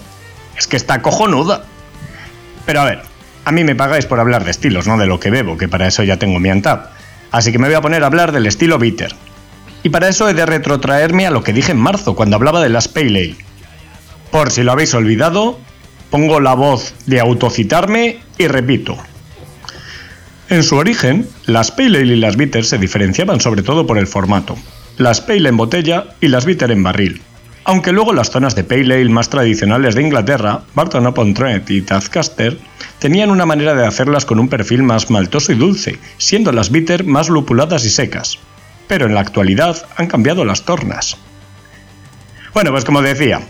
Es 0.58 0.68
que 0.68 0.76
está 0.76 1.02
cojonuda. 1.02 1.64
Pero 2.66 2.82
a 2.82 2.86
ver, 2.86 3.04
a 3.46 3.52
mí 3.52 3.64
me 3.64 3.76
pagáis 3.76 4.06
por 4.06 4.20
hablar 4.20 4.44
de 4.44 4.52
estilos, 4.52 4.86
no 4.86 4.98
de 4.98 5.08
lo 5.08 5.20
que 5.20 5.32
bebo, 5.32 5.58
que 5.58 5.70
para 5.70 5.88
eso 5.88 6.04
ya 6.04 6.18
tengo 6.18 6.40
mi 6.40 6.50
Antap. 6.50 6.92
Así 7.32 7.52
que 7.52 7.60
me 7.60 7.68
voy 7.68 7.76
a 7.76 7.82
poner 7.82 8.04
a 8.04 8.08
hablar 8.08 8.32
del 8.32 8.46
estilo 8.46 8.78
bitter. 8.78 9.16
Y 9.84 9.90
para 9.90 10.10
eso 10.10 10.28
he 10.28 10.34
de 10.34 10.46
retrotraerme 10.46 11.26
a 11.26 11.32
lo 11.32 11.44
que 11.44 11.54
dije 11.54 11.72
en 11.72 11.80
marzo, 11.80 12.16
cuando 12.16 12.36
hablaba 12.36 12.62
de 12.62 12.70
las 12.70 12.90
Pale 12.90 13.08
Ale. 13.08 13.47
Por 14.32 14.52
si 14.52 14.64
lo 14.64 14.72
habéis 14.72 14.94
olvidado, 14.94 15.60
pongo 16.10 16.40
la 16.40 16.54
voz 16.54 16.94
de 17.06 17.20
autocitarme 17.20 18.20
y 18.38 18.48
repito. 18.48 18.98
En 20.50 20.64
su 20.64 20.78
origen, 20.78 21.28
las 21.46 21.72
Pale 21.72 22.00
Ale 22.00 22.14
y 22.14 22.20
las 22.20 22.38
Bitter 22.38 22.64
se 22.64 22.78
diferenciaban 22.78 23.42
sobre 23.42 23.64
todo 23.64 23.86
por 23.86 23.98
el 23.98 24.08
formato. 24.08 24.56
Las 24.98 25.20
Pale 25.20 25.50
en 25.50 25.58
botella 25.58 26.16
y 26.22 26.30
las 26.30 26.46
Bitter 26.46 26.72
en 26.72 26.84
barril. 26.84 27.22
Aunque 27.66 27.92
luego 27.92 28.14
las 28.14 28.32
zonas 28.32 28.56
de 28.56 28.64
Pale 28.64 28.96
Ale 28.96 29.10
más 29.10 29.30
tradicionales 29.30 29.94
de 29.94 30.04
Inglaterra, 30.04 30.62
Barton 30.74 31.06
upon 31.06 31.34
Trent 31.34 31.70
y 31.70 31.82
Tazcaster, 31.82 32.58
tenían 33.00 33.30
una 33.30 33.46
manera 33.46 33.76
de 33.76 33.86
hacerlas 33.86 34.24
con 34.24 34.40
un 34.40 34.48
perfil 34.48 34.84
más 34.84 35.10
maltoso 35.10 35.52
y 35.52 35.56
dulce, 35.56 36.00
siendo 36.18 36.54
las 36.54 36.72
Bitter 36.72 37.04
más 37.04 37.28
lupuladas 37.28 37.84
y 37.84 37.90
secas. 37.90 38.40
Pero 38.88 39.06
en 39.06 39.14
la 39.14 39.20
actualidad 39.20 39.86
han 39.98 40.08
cambiado 40.08 40.46
las 40.46 40.64
tornas. 40.64 41.18
Bueno, 42.54 42.72
pues 42.72 42.86
como 42.86 43.02
decía, 43.02 43.42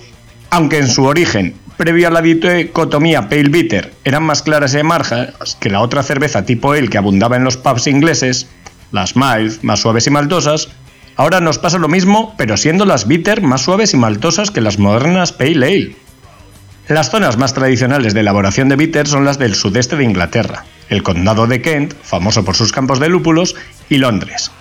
aunque 0.50 0.78
en 0.78 0.88
su 0.88 1.04
origen, 1.04 1.56
previo 1.78 2.08
a 2.08 2.12
la 2.12 2.22
dicotomía 2.22 3.30
Pale 3.30 3.50
Bitter, 3.50 3.94
eran 4.04 4.24
más 4.24 4.42
claras 4.42 4.74
y 4.74 4.80
amargas 4.80 5.56
que 5.60 5.70
la 5.70 5.82
otra 5.82 6.04
cerveza 6.04 6.46
tipo 6.46 6.72
ale 6.72 6.90
que 6.90 6.98
abundaba 6.98 7.36
en 7.36 7.44
los 7.44 7.58
pubs 7.58 7.88
ingleses, 7.88 8.48
las 8.92 9.16
mild, 9.16 9.62
más 9.64 9.82
suaves 9.82 10.08
y 10.08 10.12
maltosas, 10.12 10.70
ahora 11.16 11.40
nos 11.40 11.60
pasa 11.60 11.78
lo 11.78 11.88
mismo, 11.88 12.34
pero 12.38 12.58
siendo 12.58 12.86
las 12.86 13.08
bitter 13.08 13.42
más 13.42 13.62
suaves 13.62 13.94
y 13.94 13.98
maltosas 13.98 14.52
que 14.52 14.62
las 14.62 14.80
modernas 14.80 15.34
Pale 15.34 15.66
Ale. 15.66 15.96
Las 16.88 17.12
zonas 17.12 17.38
más 17.38 17.54
tradicionales 17.54 18.14
de 18.14 18.22
elaboración 18.22 18.70
de 18.70 18.78
bitter 18.78 19.08
son 19.08 19.26
las 19.26 19.38
del 19.38 19.56
sudeste 19.56 19.98
de 19.98 20.06
Inglaterra, 20.06 20.64
el 20.90 21.04
condado 21.04 21.46
de 21.46 21.62
Kent, 21.62 21.94
famoso 22.02 22.46
por 22.46 22.56
sus 22.56 22.72
campos 22.72 23.00
de 23.00 23.10
lúpulos, 23.10 23.56
y 23.90 23.98
Londres, 23.98 24.52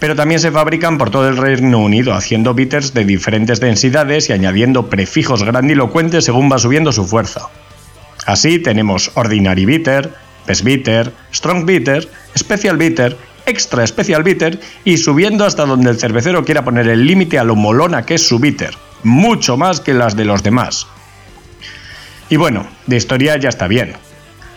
pero 0.00 0.16
también 0.16 0.40
se 0.40 0.50
fabrican 0.50 0.98
por 0.98 1.10
todo 1.10 1.28
el 1.28 1.36
Reino 1.36 1.78
Unido, 1.78 2.14
haciendo 2.14 2.54
bitters 2.54 2.92
de 2.94 3.04
diferentes 3.04 3.60
densidades 3.60 4.28
y 4.28 4.32
añadiendo 4.32 4.88
prefijos 4.88 5.44
grandilocuentes 5.44 6.24
según 6.24 6.50
va 6.50 6.58
subiendo 6.58 6.90
su 6.90 7.06
fuerza. 7.06 7.48
Así 8.26 8.58
tenemos 8.58 9.12
Ordinary 9.14 9.66
Bitter, 9.66 10.12
Best 10.46 10.64
Bitter, 10.64 11.12
Strong 11.32 11.66
Bitter, 11.66 12.08
Special 12.36 12.76
Bitter, 12.78 13.16
Extra 13.46 13.86
Special 13.86 14.22
Bitter 14.22 14.58
y 14.84 14.96
subiendo 14.96 15.44
hasta 15.44 15.66
donde 15.66 15.90
el 15.90 15.98
cervecero 15.98 16.44
quiera 16.44 16.64
poner 16.64 16.88
el 16.88 17.06
límite 17.06 17.38
a 17.38 17.44
lo 17.44 17.54
molona 17.54 18.06
que 18.06 18.14
es 18.14 18.26
su 18.26 18.38
bitter, 18.38 18.74
mucho 19.02 19.56
más 19.56 19.80
que 19.80 19.94
las 19.94 20.16
de 20.16 20.24
los 20.24 20.42
demás. 20.42 20.86
Y 22.30 22.36
bueno, 22.36 22.66
de 22.86 22.96
historia 22.96 23.36
ya 23.36 23.48
está 23.48 23.66
bien. 23.66 23.94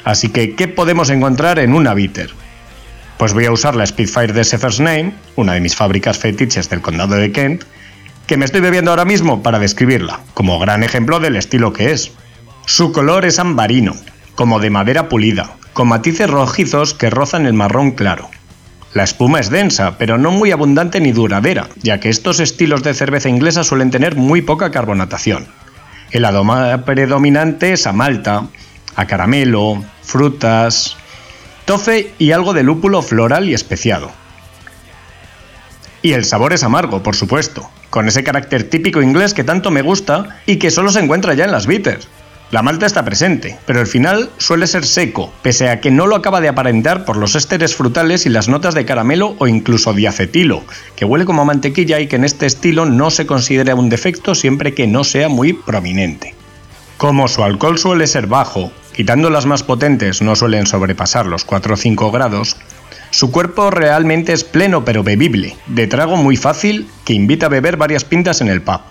Así 0.04 0.30
que, 0.30 0.56
¿qué 0.56 0.68
podemos 0.68 1.10
encontrar 1.10 1.60
en 1.60 1.74
una 1.74 1.94
bitter? 1.94 2.32
Pues 3.24 3.32
voy 3.32 3.46
a 3.46 3.54
usar 3.54 3.74
la 3.78 3.86
Spitfire 3.86 4.34
de 4.34 4.44
Sefer's 4.44 4.82
Name, 4.82 5.14
una 5.38 5.54
de 5.54 5.62
mis 5.62 5.78
fábricas 5.78 6.18
fetiches 6.18 6.70
del 6.70 6.82
condado 6.82 7.16
de 7.16 7.32
Kent, 7.32 7.64
que 8.28 8.36
me 8.36 8.44
estoy 8.44 8.60
bebiendo 8.60 8.92
ahora 8.92 9.06
mismo 9.06 9.42
para 9.42 9.60
describirla, 9.60 10.20
como 10.34 10.60
gran 10.60 10.84
ejemplo 10.84 11.22
del 11.22 11.38
estilo 11.38 11.72
que 11.72 11.92
es. 11.92 12.12
Su 12.66 12.92
color 12.92 13.24
es 13.24 13.40
ambarino, 13.40 13.96
como 14.36 14.60
de 14.60 14.70
madera 14.72 15.08
pulida, 15.08 15.56
con 15.72 15.88
matices 15.88 16.30
rojizos 16.30 16.94
que 16.94 17.10
rozan 17.10 17.46
el 17.46 17.54
marrón 17.54 17.92
claro. 17.92 18.30
La 18.94 19.06
espuma 19.06 19.40
es 19.40 19.50
densa, 19.50 19.98
pero 19.98 20.18
no 20.18 20.30
muy 20.30 20.52
abundante 20.52 21.00
ni 21.00 21.14
duradera, 21.14 21.70
ya 21.82 22.02
que 22.02 22.10
estos 22.10 22.42
estilos 22.42 22.84
de 22.84 22.94
cerveza 22.94 23.30
inglesa 23.30 23.64
suelen 23.64 23.90
tener 23.90 24.18
muy 24.18 24.42
poca 24.42 24.70
carbonatación. 24.70 25.48
El 26.12 26.26
aroma 26.26 26.84
predominante 26.84 27.72
es 27.72 27.88
a 27.88 27.94
malta, 27.94 28.48
a 28.98 29.08
caramelo, 29.08 29.82
frutas, 30.02 30.98
tofe 31.66 32.14
y 32.20 32.32
algo 32.32 32.54
de 32.54 32.64
lúpulo 32.64 33.02
floral 33.02 33.50
y 33.50 33.54
especiado. 33.54 34.12
Y 36.02 36.14
el 36.14 36.26
sabor 36.26 36.54
es 36.54 36.64
amargo, 36.64 37.02
por 37.02 37.16
supuesto, 37.16 37.70
con 37.90 38.08
ese 38.08 38.24
carácter 38.24 38.70
típico 38.70 39.02
inglés 39.02 39.34
que 39.34 39.44
tanto 39.44 39.72
me 39.72 39.82
gusta 39.82 40.42
y 40.46 40.58
que 40.58 40.72
solo 40.72 40.92
se 40.92 41.00
encuentra 41.00 41.34
ya 41.34 41.46
en 41.46 41.52
las 41.52 41.66
bitters. 41.66 42.08
La 42.52 42.62
malta 42.62 42.86
está 42.86 43.04
presente, 43.04 43.58
pero 43.66 43.80
el 43.80 43.88
final 43.88 44.30
suele 44.38 44.68
ser 44.68 44.86
seco, 44.86 45.34
pese 45.42 45.70
a 45.70 45.82
que 45.82 45.90
no 45.90 46.06
lo 46.06 46.16
acaba 46.16 46.40
de 46.40 46.50
aparentar 46.50 47.04
por 47.04 47.18
los 47.18 47.34
ésteres 47.34 47.76
frutales 47.76 48.28
y 48.28 48.30
las 48.30 48.48
notas 48.48 48.76
de 48.76 48.86
caramelo 48.86 49.36
o 49.40 49.48
incluso 49.48 49.94
diacetilo, 49.94 50.64
que 50.96 51.06
huele 51.06 51.26
como 51.26 51.46
mantequilla 51.46 52.00
y 52.00 52.06
que 52.06 52.18
en 52.18 52.26
este 52.26 52.46
estilo 52.46 52.86
no 52.86 53.10
se 53.10 53.26
considera 53.26 53.74
un 53.74 53.90
defecto 53.90 54.36
siempre 54.36 54.76
que 54.76 54.86
no 54.86 55.04
sea 55.04 55.30
muy 55.30 55.54
prominente. 55.54 56.36
Como 56.98 57.28
su 57.28 57.44
alcohol 57.44 57.80
suele 57.80 58.06
ser 58.06 58.28
bajo, 58.28 58.72
quitando 58.94 59.30
las 59.30 59.46
más 59.46 59.64
potentes 59.64 60.22
no 60.22 60.36
suelen 60.36 60.68
sobrepasar 60.68 61.26
los 61.26 61.46
4 61.46 61.74
o 61.74 61.78
5 61.78 62.12
grados, 62.12 62.58
su 63.10 63.32
cuerpo 63.32 63.70
realmente 63.70 64.34
es 64.34 64.44
pleno 64.44 64.86
pero 64.86 65.04
bebible, 65.04 65.56
de 65.68 65.88
trago 65.88 66.16
muy 66.16 66.38
fácil 66.38 66.88
que 67.06 67.14
invita 67.14 67.46
a 67.46 67.50
beber 67.50 67.78
varias 67.78 68.06
pintas 68.06 68.42
en 68.42 68.48
el 68.48 68.62
pub. 68.62 68.82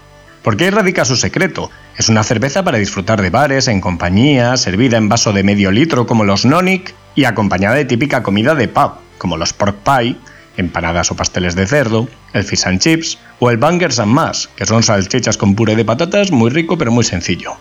Porque 0.43 0.65
ahí 0.65 0.71
radica 0.71 1.05
su 1.05 1.17
secreto. 1.17 1.71
Es 1.97 2.09
una 2.09 2.25
cerveza 2.25 2.65
para 2.65 2.79
disfrutar 2.79 3.23
de 3.23 3.31
bares, 3.31 3.69
en 3.69 3.81
compañía, 3.81 4.57
servida 4.57 4.99
en 4.99 5.09
vaso 5.09 5.33
de 5.33 5.45
medio 5.45 5.71
litro 5.71 6.07
como 6.07 6.25
los 6.25 6.45
Nonic 6.45 6.95
y 7.15 7.25
acompañada 7.25 7.77
de 7.77 7.85
típica 7.85 8.23
comida 8.23 8.55
de 8.55 8.69
pub, 8.69 8.93
como 9.19 9.37
los 9.37 9.53
pork 9.53 9.77
pie, 9.85 10.17
empanadas 10.57 11.11
o 11.11 11.17
pasteles 11.17 11.55
de 11.55 11.67
cerdo, 11.67 12.09
el 12.33 12.45
fish 12.45 12.67
and 12.67 12.81
chips 12.81 13.19
o 13.39 13.51
el 13.51 13.57
bangers 13.57 13.99
and 13.99 14.13
mash, 14.13 14.47
que 14.57 14.67
son 14.67 14.83
salchichas 14.83 15.37
con 15.37 15.55
puré 15.55 15.77
de 15.77 15.85
patatas 15.85 16.31
muy 16.31 16.51
rico 16.51 16.77
pero 16.77 16.93
muy 16.93 17.05
sencillo. 17.05 17.57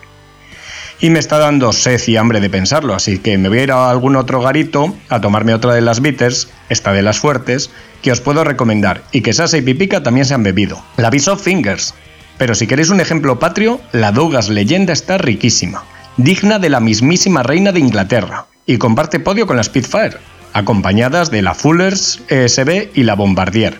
Y 1.02 1.10
me 1.10 1.18
está 1.18 1.38
dando 1.38 1.72
sed 1.72 2.00
y 2.06 2.16
hambre 2.16 2.40
de 2.40 2.48
pensarlo, 2.48 2.94
así 2.94 3.18
que 3.18 3.36
me 3.36 3.48
voy 3.48 3.58
a 3.58 3.62
ir 3.64 3.72
a 3.72 3.90
algún 3.90 4.14
otro 4.14 4.40
garito 4.40 4.94
a 5.08 5.20
tomarme 5.20 5.52
otra 5.52 5.74
de 5.74 5.80
las 5.80 6.00
bitters, 6.00 6.48
esta 6.68 6.92
de 6.92 7.02
las 7.02 7.18
fuertes, 7.18 7.70
que 8.02 8.12
os 8.12 8.20
puedo 8.20 8.44
recomendar 8.44 9.02
y 9.10 9.20
que 9.20 9.32
Sasa 9.32 9.58
y 9.58 9.62
Pipica 9.62 10.04
también 10.04 10.26
se 10.26 10.34
han 10.34 10.44
bebido. 10.44 10.80
La 10.96 11.10
Bishop 11.10 11.40
Fingers. 11.40 11.92
Pero 12.38 12.54
si 12.54 12.68
queréis 12.68 12.90
un 12.90 13.00
ejemplo 13.00 13.40
patrio, 13.40 13.80
la 13.90 14.12
Douglas 14.12 14.48
Leyenda 14.48 14.92
está 14.92 15.18
riquísima, 15.18 15.82
digna 16.18 16.60
de 16.60 16.70
la 16.70 16.78
mismísima 16.78 17.42
reina 17.42 17.72
de 17.72 17.80
Inglaterra, 17.80 18.46
y 18.64 18.78
comparte 18.78 19.18
podio 19.18 19.48
con 19.48 19.56
la 19.56 19.64
Spitfire, 19.64 20.18
acompañadas 20.52 21.32
de 21.32 21.42
la 21.42 21.54
Fullers, 21.54 22.22
ESB 22.28 22.90
y 22.94 23.02
la 23.02 23.16
Bombardier. 23.16 23.76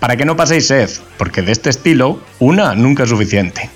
Para 0.00 0.16
que 0.16 0.24
no 0.24 0.36
paséis 0.36 0.68
sed, 0.68 0.88
porque 1.18 1.42
de 1.42 1.52
este 1.52 1.68
estilo, 1.68 2.18
una 2.38 2.74
nunca 2.74 3.02
es 3.02 3.10
suficiente. 3.10 3.75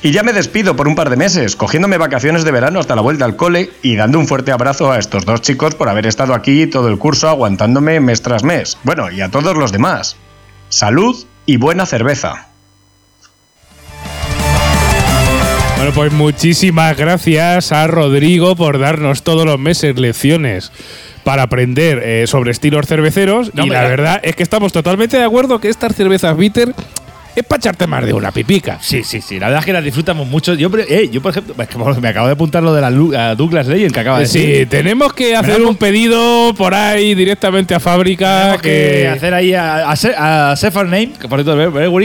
Y 0.00 0.12
ya 0.12 0.22
me 0.22 0.32
despido 0.32 0.76
por 0.76 0.86
un 0.86 0.94
par 0.94 1.10
de 1.10 1.16
meses, 1.16 1.56
cogiéndome 1.56 1.98
vacaciones 1.98 2.44
de 2.44 2.52
verano 2.52 2.78
hasta 2.78 2.94
la 2.94 3.02
vuelta 3.02 3.24
al 3.24 3.34
cole 3.34 3.70
y 3.82 3.96
dando 3.96 4.20
un 4.20 4.28
fuerte 4.28 4.52
abrazo 4.52 4.92
a 4.92 4.98
estos 4.98 5.24
dos 5.24 5.42
chicos 5.42 5.74
por 5.74 5.88
haber 5.88 6.06
estado 6.06 6.34
aquí 6.34 6.68
todo 6.68 6.88
el 6.88 6.98
curso 6.98 7.28
aguantándome 7.28 7.98
mes 7.98 8.22
tras 8.22 8.44
mes. 8.44 8.78
Bueno, 8.84 9.10
y 9.10 9.20
a 9.20 9.30
todos 9.30 9.56
los 9.56 9.72
demás. 9.72 10.16
Salud 10.68 11.26
y 11.46 11.56
buena 11.56 11.84
cerveza. 11.84 12.46
Bueno, 15.78 15.92
pues 15.92 16.12
muchísimas 16.12 16.96
gracias 16.96 17.72
a 17.72 17.86
Rodrigo 17.88 18.54
por 18.54 18.78
darnos 18.78 19.24
todos 19.24 19.46
los 19.46 19.58
meses 19.58 19.98
lecciones 19.98 20.70
para 21.24 21.42
aprender 21.42 22.02
eh, 22.04 22.26
sobre 22.26 22.52
estilos 22.52 22.86
cerveceros. 22.86 23.52
No, 23.54 23.66
y 23.66 23.70
la 23.70 23.82
verdad 23.82 24.20
es 24.22 24.36
que 24.36 24.42
estamos 24.42 24.72
totalmente 24.72 25.16
de 25.16 25.24
acuerdo 25.24 25.60
que 25.60 25.68
estas 25.68 25.94
cervezas 25.94 26.36
bitter 26.36 26.74
es 27.40 27.46
para 27.46 27.58
echarte 27.58 27.86
más 27.86 28.04
de 28.04 28.12
una 28.12 28.30
pipica. 28.32 28.78
Sí, 28.80 29.02
sí, 29.04 29.20
sí. 29.20 29.38
La 29.38 29.46
verdad 29.46 29.60
es 29.60 29.66
que 29.66 29.72
las 29.72 29.84
disfrutamos 29.84 30.26
mucho. 30.26 30.54
Yo, 30.54 30.70
pre- 30.70 30.86
eh, 30.88 31.08
yo 31.10 31.20
por 31.22 31.30
ejemplo, 31.32 31.54
es 31.58 31.68
que 31.68 32.00
me 32.00 32.08
acabo 32.08 32.26
de 32.26 32.32
apuntar 32.32 32.62
lo 32.62 32.72
de 32.74 32.80
la 32.80 33.34
Douglas 33.34 33.66
Legend 33.66 33.92
que 33.92 34.00
acaba 34.00 34.20
de 34.20 34.26
Sí, 34.26 34.40
decir. 34.40 34.68
tenemos 34.68 35.12
que 35.12 35.34
hacer 35.36 35.62
un 35.62 35.76
pedido 35.76 36.54
por 36.56 36.74
ahí 36.74 37.14
directamente 37.14 37.74
a 37.74 37.80
fábrica. 37.80 38.58
Que 38.62 39.08
hacer 39.08 39.34
ahí 39.34 39.54
a, 39.54 39.90
a, 39.90 40.54
Name, 40.84 41.10
que 41.20 41.28
por 41.28 41.42
cierto, 41.42 41.56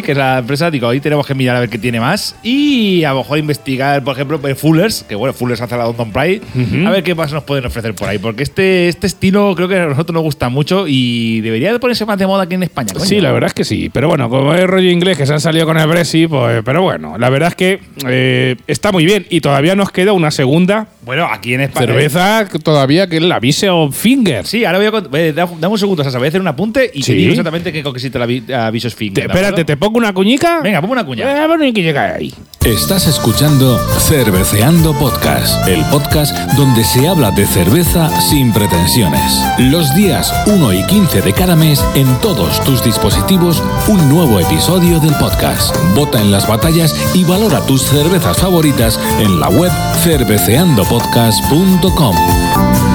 que 0.03 0.11
es 0.11 0.17
la 0.17 0.39
empresa, 0.39 0.69
digo, 0.71 0.89
ahí 0.89 0.99
tenemos 0.99 1.25
que 1.25 1.35
mirar 1.35 1.55
a 1.55 1.59
ver 1.61 1.69
qué 1.69 1.77
tiene 1.77 1.99
más. 1.99 2.35
Y 2.43 3.03
a 3.03 3.11
lo 3.11 3.19
mejor 3.19 3.37
investigar, 3.37 4.03
por 4.03 4.13
ejemplo, 4.15 4.39
eh, 4.47 4.55
Fullers, 4.55 5.03
que 5.07 5.15
bueno, 5.15 5.33
Fullers 5.33 5.61
hace 5.61 5.77
la 5.77 5.83
London 5.85 6.11
Pride, 6.11 6.41
a 6.85 6.89
ver 6.91 7.03
qué 7.03 7.15
más 7.15 7.31
nos 7.31 7.43
pueden 7.43 7.65
ofrecer 7.65 7.93
por 7.95 8.09
ahí. 8.09 8.17
Porque 8.17 8.43
este, 8.43 8.87
este 8.89 9.07
estilo 9.07 9.53
creo 9.55 9.67
que 9.67 9.77
a 9.77 9.85
nosotros 9.85 10.13
nos 10.13 10.23
gusta 10.23 10.49
mucho 10.49 10.85
y 10.87 11.41
debería 11.41 11.71
de 11.71 11.79
ponerse 11.79 12.05
más 12.05 12.17
de 12.17 12.27
moda 12.27 12.43
aquí 12.43 12.55
en 12.55 12.63
España. 12.63 12.93
coño. 12.93 13.05
Sí, 13.05 13.21
la 13.21 13.31
verdad 13.31 13.47
es 13.47 13.53
que 13.53 13.63
sí. 13.63 13.89
Pero 13.93 14.07
bueno, 14.09 14.29
como 14.29 14.53
es 14.53 14.65
rollo 14.65 14.89
inglés 14.89 15.17
que 15.23 15.27
se 15.27 15.33
han 15.33 15.39
salido 15.41 15.65
con 15.65 15.77
el 15.77 15.87
Brexit, 15.87 16.29
pues. 16.29 16.61
Pero 16.63 16.81
bueno, 16.83 17.17
la 17.17 17.29
verdad 17.29 17.49
es 17.49 17.55
que 17.55 17.79
eh, 18.07 18.55
está 18.67 18.91
muy 18.91 19.05
bien. 19.05 19.25
Y 19.29 19.41
todavía 19.41 19.75
nos 19.75 19.91
queda 19.91 20.13
una 20.13 20.31
segunda 20.31 20.87
Bueno, 21.05 21.27
aquí 21.31 21.53
en 21.53 21.61
España. 21.61 21.87
cerveza 21.87 22.47
que 22.51 22.59
todavía 22.59 23.07
que 23.07 23.17
es 23.17 23.23
la 23.23 23.39
Vision 23.39 23.91
Finger. 23.93 24.45
Sí, 24.45 24.65
ahora 24.65 24.77
voy 24.79 24.87
a. 24.87 25.17
eh, 25.19 25.33
da- 25.33 25.45
Dame 25.59 25.67
un 25.73 25.79
segundo, 25.79 26.03
Sasa. 26.03 26.17
Voy 26.17 26.27
a 26.27 26.29
hacer 26.29 26.41
un 26.41 26.47
apunte 26.47 26.91
y 26.93 27.01
Sí. 27.03 27.11
te 27.11 27.17
digo 27.17 27.31
exactamente 27.31 27.71
qué 27.71 27.81
consiste 27.83 28.19
la 28.19 28.25
vi- 28.25 28.43
a 28.53 28.69
Vicious 28.69 28.95
Finger. 28.95 29.13
Te- 29.15 29.21
¿de 29.21 29.25
espérate, 29.27 29.47
acuerdo? 29.61 29.65
¿te 29.65 29.77
pongo 29.77 29.97
una 29.97 30.13
cuñica? 30.13 30.59
Venga, 30.61 30.81
ponme 30.81 30.93
una 30.93 31.05
cuña. 31.05 31.43
Eh, 31.43 31.47
bueno, 31.47 31.65
y 31.65 31.73
que 31.73 31.81
llega 31.83 32.15
ahí. 32.15 32.33
Estás 32.65 33.07
escuchando 33.07 33.77
Cerveceando 33.99 34.93
Podcast, 34.93 35.67
el 35.67 35.83
podcast 35.91 36.33
donde 36.55 36.83
se 36.83 37.07
habla 37.07 37.31
de 37.31 37.45
cerveza 37.45 38.09
sin 38.21 38.53
pretensiones. 38.53 39.41
Los 39.59 39.93
días 39.95 40.33
1 40.47 40.71
y 40.73 40.83
15 40.83 41.21
de 41.21 41.33
cada 41.33 41.55
mes 41.55 41.83
en 41.95 42.07
todos 42.21 42.63
tus 42.63 42.83
dispositivos 42.83 43.61
un 43.87 44.07
nuevo 44.09 44.39
episodio 44.39 44.99
del 45.03 45.15
podcast. 45.17 45.75
Vota 45.93 46.19
en 46.21 46.31
las 46.31 46.47
batallas 46.47 46.95
y 47.13 47.23
valora 47.23 47.63
tus 47.65 47.83
cervezas 47.83 48.37
favoritas 48.37 48.99
en 49.19 49.39
la 49.39 49.49
web 49.49 49.71
cerveceandopodcast.com. 50.03 52.92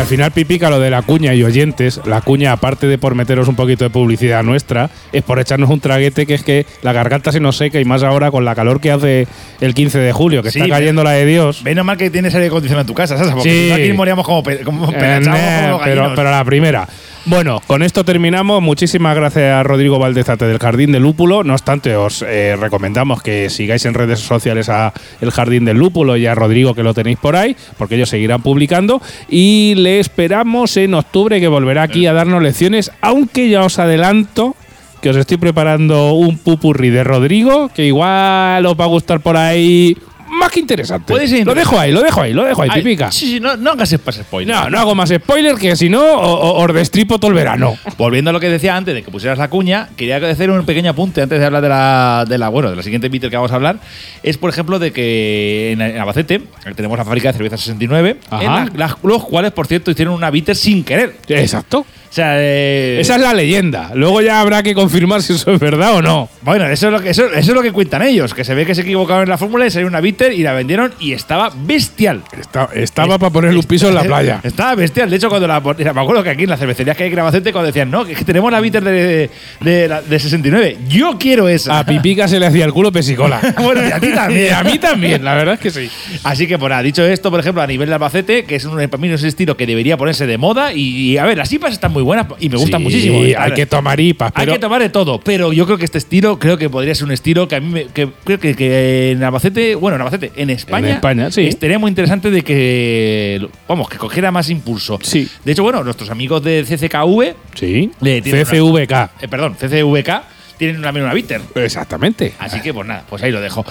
Que 0.00 0.04
al 0.04 0.08
final 0.08 0.30
pipica 0.32 0.70
lo 0.70 0.80
de 0.80 0.88
la 0.88 1.02
cuña 1.02 1.34
y 1.34 1.44
oyentes. 1.44 2.00
La 2.06 2.22
cuña, 2.22 2.52
aparte 2.52 2.86
de 2.86 2.96
por 2.96 3.14
meteros 3.14 3.48
un 3.48 3.54
poquito 3.54 3.84
de 3.84 3.90
publicidad 3.90 4.42
nuestra, 4.42 4.88
es 5.12 5.22
por 5.22 5.38
echarnos 5.38 5.68
un 5.68 5.78
traguete 5.78 6.24
que 6.24 6.32
es 6.32 6.42
que 6.42 6.64
la 6.80 6.94
garganta 6.94 7.32
se 7.32 7.38
nos 7.38 7.58
seca 7.58 7.78
y 7.78 7.84
más 7.84 8.02
ahora 8.02 8.30
con 8.30 8.46
la 8.46 8.54
calor 8.54 8.80
que 8.80 8.90
hace 8.92 9.28
el 9.60 9.74
15 9.74 9.98
de 9.98 10.12
julio, 10.12 10.42
que 10.42 10.50
Sí, 10.52 10.58
está 10.60 10.70
cayendo 10.70 11.04
la 11.04 11.10
de 11.10 11.26
Dios. 11.26 11.62
Menos 11.64 11.84
mal 11.84 11.98
que 11.98 12.08
tienes 12.08 12.34
aire 12.34 12.46
acondicionado 12.46 12.80
en 12.80 12.86
tu 12.86 12.94
casa, 12.94 13.18
Sasa, 13.18 13.34
porque 13.34 13.50
Sí. 13.66 13.70
aquí 13.72 13.92
moríamos 13.92 14.24
como, 14.24 14.42
pe 14.42 14.60
como 14.60 14.84
Eh, 14.90 15.20
como 15.22 15.68
los 15.76 15.82
pero, 15.84 16.12
pero 16.16 16.30
la 16.30 16.44
primera. 16.46 16.88
Bueno, 17.26 17.60
con 17.66 17.82
esto 17.82 18.02
terminamos. 18.02 18.62
Muchísimas 18.62 19.14
gracias 19.14 19.52
a 19.52 19.62
Rodrigo 19.62 19.98
Valdezate 19.98 20.46
del 20.46 20.58
Jardín 20.58 20.90
del 20.90 21.02
Lúpulo. 21.02 21.44
No 21.44 21.52
obstante, 21.52 21.94
os 21.94 22.22
eh, 22.22 22.56
recomendamos 22.58 23.22
que 23.22 23.50
sigáis 23.50 23.84
en 23.84 23.92
redes 23.92 24.20
sociales 24.20 24.70
a 24.70 24.94
El 25.20 25.30
Jardín 25.30 25.66
del 25.66 25.76
Lúpulo 25.76 26.16
y 26.16 26.26
a 26.26 26.34
Rodrigo 26.34 26.74
que 26.74 26.82
lo 26.82 26.94
tenéis 26.94 27.18
por 27.18 27.36
ahí, 27.36 27.54
porque 27.76 27.96
ellos 27.96 28.08
seguirán 28.08 28.42
publicando. 28.42 29.02
Y 29.28 29.74
le 29.76 30.00
esperamos 30.00 30.78
en 30.78 30.94
octubre 30.94 31.40
que 31.40 31.48
volverá 31.48 31.82
aquí 31.82 32.06
a 32.06 32.14
darnos 32.14 32.42
lecciones, 32.42 32.90
aunque 33.02 33.50
ya 33.50 33.64
os 33.64 33.78
adelanto 33.78 34.56
que 35.02 35.10
os 35.10 35.16
estoy 35.16 35.36
preparando 35.36 36.12
un 36.12 36.38
pupurri 36.38 36.90
de 36.90 37.04
Rodrigo, 37.04 37.68
que 37.74 37.86
igual 37.86 38.64
os 38.64 38.78
va 38.78 38.84
a 38.84 38.88
gustar 38.88 39.20
por 39.20 39.36
ahí. 39.36 39.96
Más 40.40 40.50
que 40.50 40.60
interesante. 40.60 41.12
Lo 41.44 41.54
dejo 41.54 41.78
ahí, 41.78 41.92
lo 41.92 42.02
dejo 42.02 42.20
ahí, 42.22 42.32
lo 42.32 42.44
dejo 42.44 42.62
ahí, 42.62 42.70
Ay, 42.72 42.82
pipica. 42.82 43.12
Sí, 43.12 43.26
sí, 43.34 43.40
no, 43.40 43.56
no 43.56 43.72
hagas 43.72 43.92
espacio 43.92 44.22
spoiler. 44.22 44.54
No, 44.56 44.70
no 44.70 44.78
hago 44.80 44.94
más 44.94 45.10
spoiler 45.10 45.56
que 45.56 45.76
si 45.76 45.88
no, 45.90 46.02
os 46.02 46.74
destripo 46.74 47.18
todo 47.18 47.30
el 47.30 47.34
verano. 47.36 47.76
Volviendo 47.98 48.30
a 48.30 48.32
lo 48.32 48.40
que 48.40 48.48
decía 48.48 48.76
antes 48.76 48.94
de 48.94 49.02
que 49.02 49.10
pusieras 49.10 49.38
la 49.38 49.48
cuña, 49.50 49.88
quería 49.96 50.16
hacer 50.16 50.50
un 50.50 50.64
pequeño 50.64 50.90
apunte 50.90 51.20
antes 51.22 51.38
de 51.38 51.44
hablar 51.46 51.62
de 51.62 51.68
la, 51.68 52.24
de 52.28 52.38
la 52.38 52.48
bueno, 52.48 52.70
de 52.70 52.76
la 52.76 52.82
siguiente 52.82 53.08
bitter 53.08 53.28
que 53.30 53.36
vamos 53.36 53.52
a 53.52 53.56
hablar. 53.56 53.76
Es, 54.22 54.38
por 54.38 54.50
ejemplo, 54.50 54.78
de 54.78 54.92
que 54.92 55.72
en, 55.72 55.80
en 55.82 55.98
Albacete 55.98 56.40
tenemos 56.74 56.96
la 56.98 57.04
fábrica 57.04 57.28
de 57.28 57.34
cerveza 57.38 57.56
69, 57.58 58.16
Ajá. 58.30 58.42
en 58.42 58.50
la- 58.54 58.70
las- 58.86 58.96
los 59.02 59.24
cuales, 59.24 59.52
por 59.52 59.66
cierto, 59.66 59.90
hicieron 59.90 60.14
una 60.14 60.30
bitter 60.30 60.56
sin 60.56 60.84
querer. 60.84 61.16
Exacto. 61.28 61.84
O 62.10 62.12
sea, 62.12 62.32
eh, 62.38 62.98
Esa 63.00 63.14
es 63.14 63.22
la 63.22 63.32
leyenda. 63.32 63.92
Luego 63.94 64.20
ya 64.20 64.40
habrá 64.40 64.64
que 64.64 64.74
confirmar 64.74 65.22
si 65.22 65.34
eso 65.34 65.52
es 65.52 65.60
verdad 65.60 65.94
o 65.94 66.02
no. 66.02 66.28
Bueno, 66.42 66.66
eso 66.66 66.88
es, 66.88 66.92
lo 66.92 67.00
que, 67.00 67.10
eso, 67.10 67.26
eso 67.26 67.38
es 67.38 67.48
lo 67.54 67.62
que 67.62 67.70
cuentan 67.70 68.02
ellos, 68.02 68.34
que 68.34 68.42
se 68.42 68.52
ve 68.52 68.66
que 68.66 68.74
se 68.74 68.80
equivocaron 68.80 69.22
en 69.22 69.28
la 69.28 69.38
fórmula 69.38 69.64
y 69.64 69.70
salió 69.70 69.86
una 69.86 70.00
bitter 70.00 70.32
y 70.32 70.42
la 70.42 70.52
vendieron 70.52 70.92
y 70.98 71.12
estaba 71.12 71.52
bestial. 71.54 72.22
Está- 72.36 72.68
estaba 72.74 73.16
para 73.16 73.30
ponerle 73.32 73.58
un 73.58 73.64
piso 73.64 73.88
en 73.88 73.94
la 73.94 74.02
playa. 74.02 74.40
Estaba 74.44 74.74
bestial. 74.74 75.08
De 75.08 75.16
hecho, 75.16 75.28
cuando 75.28 75.46
la 75.46 75.60
me 75.60 76.00
acuerdo 76.00 76.24
que 76.24 76.30
aquí 76.30 76.42
en 76.44 76.50
las 76.50 76.58
cervecerías 76.58 76.96
que 76.96 77.04
hay 77.04 77.12
en 77.12 77.18
Albacete, 77.20 77.52
cuando 77.52 77.68
decían, 77.68 77.88
no, 77.92 78.04
que 78.04 78.16
tenemos 78.24 78.50
la 78.50 78.60
bitter 78.60 78.82
de, 78.82 79.30
de, 79.60 79.88
la- 79.88 80.02
de 80.02 80.18
69. 80.18 80.78
Yo 80.88 81.16
quiero 81.16 81.48
esa. 81.48 81.78
A 81.78 81.86
Pipica 81.86 82.26
se 82.26 82.40
le 82.40 82.46
hacía 82.46 82.64
el 82.64 82.72
culo 82.72 82.90
pesicola. 82.90 83.40
Bueno, 83.62 83.86
y 83.86 83.92
a 83.92 84.00
ti 84.00 84.08
también. 84.14 84.46
Y 84.46 84.48
a 84.48 84.64
mí 84.64 84.78
también, 84.80 85.24
la 85.24 85.34
verdad 85.36 85.54
es 85.54 85.60
que 85.60 85.70
sí. 85.70 85.88
Así 86.24 86.48
que, 86.48 86.58
nada, 86.58 86.82
dicho 86.82 87.04
esto, 87.06 87.30
por 87.30 87.38
ejemplo, 87.38 87.62
a 87.62 87.66
nivel 87.68 87.88
de 87.88 87.94
Albacete, 87.94 88.44
que 88.44 88.56
es 88.56 88.64
un, 88.64 88.74
para 88.88 89.00
mí 89.00 89.08
no 89.08 89.14
es 89.14 89.22
un 89.22 89.28
estilo 89.28 89.56
que 89.56 89.64
debería 89.66 89.96
ponerse 89.96 90.26
de 90.26 90.38
moda. 90.38 90.72
Y, 90.72 91.12
y, 91.12 91.18
a 91.18 91.24
ver, 91.24 91.38
las 91.38 91.52
IPAs 91.52 91.72
están 91.74 91.92
muy 91.92 91.99
buenas 92.02 92.26
y 92.38 92.48
me 92.48 92.56
gustan 92.56 92.80
Sí, 92.80 92.84
muchísimo. 92.84 93.20
Hay 93.38 93.52
que 93.52 93.66
tomar 93.66 93.98
IPAs, 94.00 94.32
Hay 94.34 94.46
pero 94.46 94.52
que 94.54 94.58
tomar 94.58 94.80
de 94.82 94.88
todo, 94.88 95.20
pero 95.20 95.52
yo 95.52 95.66
creo 95.66 95.78
que 95.78 95.84
este 95.84 95.98
estilo 95.98 96.38
creo 96.38 96.56
que 96.58 96.68
podría 96.70 96.94
ser 96.94 97.04
un 97.06 97.12
estilo 97.12 97.48
que 97.48 97.56
a 97.56 97.60
mí 97.60 97.68
me, 97.68 97.86
que 97.86 98.08
creo 98.24 98.38
que, 98.38 98.54
que 98.54 99.12
en 99.12 99.22
Albacete, 99.22 99.74
bueno, 99.74 99.96
en 99.96 100.02
Albacete, 100.02 100.32
en 100.36 100.50
España, 100.50 100.88
En 100.88 100.94
España, 100.96 101.30
sí. 101.30 101.46
estaría 101.46 101.78
muy 101.78 101.88
interesante 101.88 102.30
de 102.30 102.42
que 102.42 103.48
vamos, 103.68 103.88
que 103.88 103.96
cogiera 103.98 104.30
más 104.30 104.50
impulso. 104.50 104.98
Sí. 105.02 105.28
De 105.44 105.52
hecho, 105.52 105.62
bueno, 105.62 105.82
nuestros 105.84 106.10
amigos 106.10 106.42
de 106.42 106.64
CCKV, 106.64 107.34
sí. 107.54 107.90
Le 108.00 108.22
CCVK. 108.22 108.92
eh, 109.22 109.28
perdón, 109.28 109.54
CCVK 109.54 110.22
tienen 110.58 110.82
también 110.82 111.04
una 111.04 111.14
bitter. 111.14 111.40
Exactamente. 111.54 112.34
Así 112.38 112.60
que 112.60 112.74
pues 112.74 112.86
nada, 112.86 113.04
pues 113.08 113.22
ahí 113.22 113.30
lo 113.32 113.40
dejo. 113.40 113.64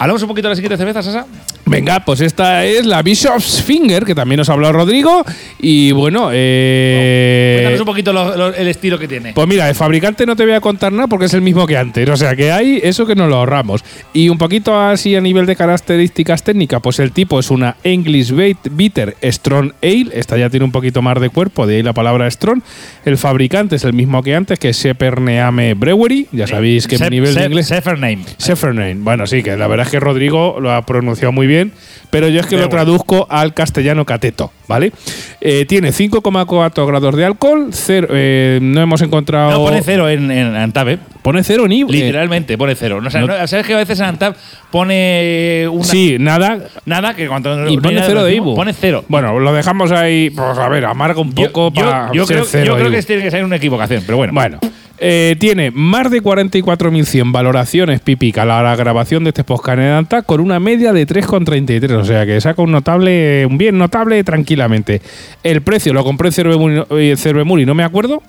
¿Hablamos 0.00 0.22
un 0.22 0.28
poquito 0.28 0.48
de 0.48 0.52
la 0.52 0.56
siguiente 0.56 0.76
cerveza, 0.78 1.02
Sasa? 1.02 1.26
Venga, 1.66 2.00
pues 2.04 2.20
esta 2.22 2.64
es 2.64 2.84
la 2.86 3.00
Bishop's 3.02 3.62
Finger, 3.62 4.04
que 4.04 4.14
también 4.14 4.38
nos 4.38 4.48
ha 4.48 4.54
hablado 4.54 4.72
Rodrigo. 4.72 5.24
Y 5.60 5.92
bueno, 5.92 6.30
eh, 6.32 7.56
Cuéntanos 7.58 7.80
un 7.80 7.86
poquito 7.86 8.12
lo- 8.12 8.36
lo- 8.36 8.54
el 8.54 8.66
estilo 8.66 8.98
que 8.98 9.06
tiene. 9.06 9.32
Pues 9.34 9.46
mira, 9.46 9.66
de 9.66 9.74
fabricante 9.74 10.26
no 10.26 10.34
te 10.34 10.44
voy 10.44 10.54
a 10.54 10.60
contar 10.60 10.90
nada 10.92 11.06
porque 11.06 11.26
es 11.26 11.34
el 11.34 11.42
mismo 11.42 11.66
que 11.66 11.76
antes. 11.76 12.08
O 12.08 12.16
sea 12.16 12.34
que 12.34 12.50
hay 12.50 12.80
eso 12.82 13.06
que 13.06 13.14
nos 13.14 13.28
lo 13.28 13.36
ahorramos. 13.36 13.84
Y 14.12 14.30
un 14.30 14.38
poquito 14.38 14.76
así 14.80 15.14
a 15.14 15.20
nivel 15.20 15.46
de 15.46 15.54
características 15.54 16.42
técnicas, 16.42 16.80
pues 16.82 16.98
el 16.98 17.12
tipo 17.12 17.38
es 17.38 17.50
una 17.50 17.76
English 17.84 18.32
Bitter 18.70 19.16
Strong 19.22 19.72
Ale. 19.82 20.08
Esta 20.14 20.36
ya 20.38 20.50
tiene 20.50 20.64
un 20.64 20.72
poquito 20.72 21.02
más 21.02 21.20
de 21.20 21.28
cuerpo, 21.28 21.66
de 21.66 21.76
ahí 21.76 21.82
la 21.82 21.92
palabra 21.92 22.28
Strong. 22.30 22.62
El 23.04 23.16
fabricante 23.16 23.76
es 23.76 23.84
el 23.84 23.92
mismo 23.92 24.22
que 24.22 24.34
antes, 24.34 24.58
que 24.58 24.70
es 24.70 24.76
Sheperneame 24.82 25.74
Brewery. 25.74 26.26
Ya 26.32 26.46
sabéis 26.46 26.86
que 26.88 26.96
mi 26.96 27.04
Sef- 27.04 27.10
nivel 27.10 27.34
de 27.34 27.44
inglés. 27.44 27.66
Sefername. 27.68 28.24
Sefername. 28.38 28.94
Bueno, 28.96 29.26
sí, 29.26 29.42
que 29.42 29.56
la 29.56 29.66
verdad 29.68 29.89
que 29.90 30.00
Rodrigo 30.00 30.58
lo 30.60 30.72
ha 30.72 30.82
pronunciado 30.86 31.32
muy 31.32 31.46
bien, 31.46 31.72
pero 32.10 32.28
yo 32.28 32.40
es 32.40 32.46
que 32.46 32.56
lo 32.56 32.68
traduzco 32.68 33.26
al 33.30 33.54
castellano 33.54 34.04
cateto, 34.04 34.52
¿vale? 34.68 34.92
Eh, 35.40 35.64
tiene 35.66 35.90
5,4 35.92 36.86
grados 36.86 37.14
de 37.16 37.24
alcohol, 37.24 37.68
cero- 37.72 38.08
eh, 38.10 38.58
no 38.62 38.80
hemos 38.80 39.00
encontrado... 39.02 39.50
No, 39.52 39.58
pone 39.64 39.82
cero 39.82 40.08
en, 40.08 40.30
en 40.30 40.54
Antab, 40.56 40.88
¿eh? 40.88 40.98
Pone 41.22 41.44
cero 41.44 41.66
ni... 41.68 41.82
eh, 41.82 41.86
Literalmente 41.88 42.56
pone 42.58 42.74
cero. 42.74 43.00
No, 43.00 43.10
sé, 43.10 43.20
no- 43.20 43.26
no- 43.28 43.46
¿Sabes 43.46 43.66
que 43.66 43.74
a 43.74 43.78
veces 43.78 43.98
en 44.00 44.06
Antab 44.06 44.34
pone 44.70 45.66
una, 45.70 45.84
sí, 45.84 46.16
nada. 46.18 46.58
nada 46.86 47.14
que 47.14 47.28
cuando 47.28 47.68
Y 47.68 47.78
pone 47.78 48.02
cero 48.04 48.24
de 48.24 48.34
Ibu. 48.34 48.54
Pone 48.54 48.72
cero. 48.72 49.04
Bueno, 49.08 49.38
lo 49.38 49.52
dejamos 49.52 49.92
ahí, 49.92 50.30
pues 50.30 50.58
a 50.58 50.68
ver, 50.68 50.84
amarga 50.86 51.20
un 51.20 51.32
poco 51.32 51.72
yo, 51.72 51.82
para 51.82 52.12
yo 52.12 52.26
creo, 52.26 52.44
cero 52.44 52.64
yo 52.66 52.74
creo 52.74 52.86
Ibu. 52.88 52.96
que 52.96 53.02
tiene 53.02 53.22
que 53.22 53.30
ser 53.30 53.44
una 53.44 53.56
equivocación, 53.56 54.02
pero 54.06 54.16
bueno. 54.18 54.32
Bueno, 54.32 54.58
eh, 55.02 55.34
tiene 55.38 55.70
más 55.70 56.10
de 56.10 56.22
44.100 56.22 57.32
valoraciones 57.32 58.00
Pipica 58.00 58.42
a 58.42 58.62
la 58.62 58.76
grabación 58.76 59.24
de 59.24 59.30
este 59.30 59.44
podcast 59.44 59.78
en 59.78 59.86
Anta 59.86 60.20
con 60.20 60.40
una 60.40 60.60
media 60.60 60.92
de 60.92 61.06
3,33. 61.06 61.92
O 61.92 62.04
sea 62.04 62.26
que 62.26 62.38
saca 62.40 62.60
un 62.60 62.70
notable, 62.70 63.46
un 63.46 63.56
bien 63.56 63.78
notable 63.78 64.22
tranquilamente. 64.24 65.00
El 65.42 65.62
precio 65.62 65.94
lo 65.94 66.04
compré 66.04 66.28
en 66.28 67.16
Cervemuri, 67.16 67.62
eh, 67.62 67.66
no 67.66 67.74
me 67.74 67.82
acuerdo. 67.82 68.22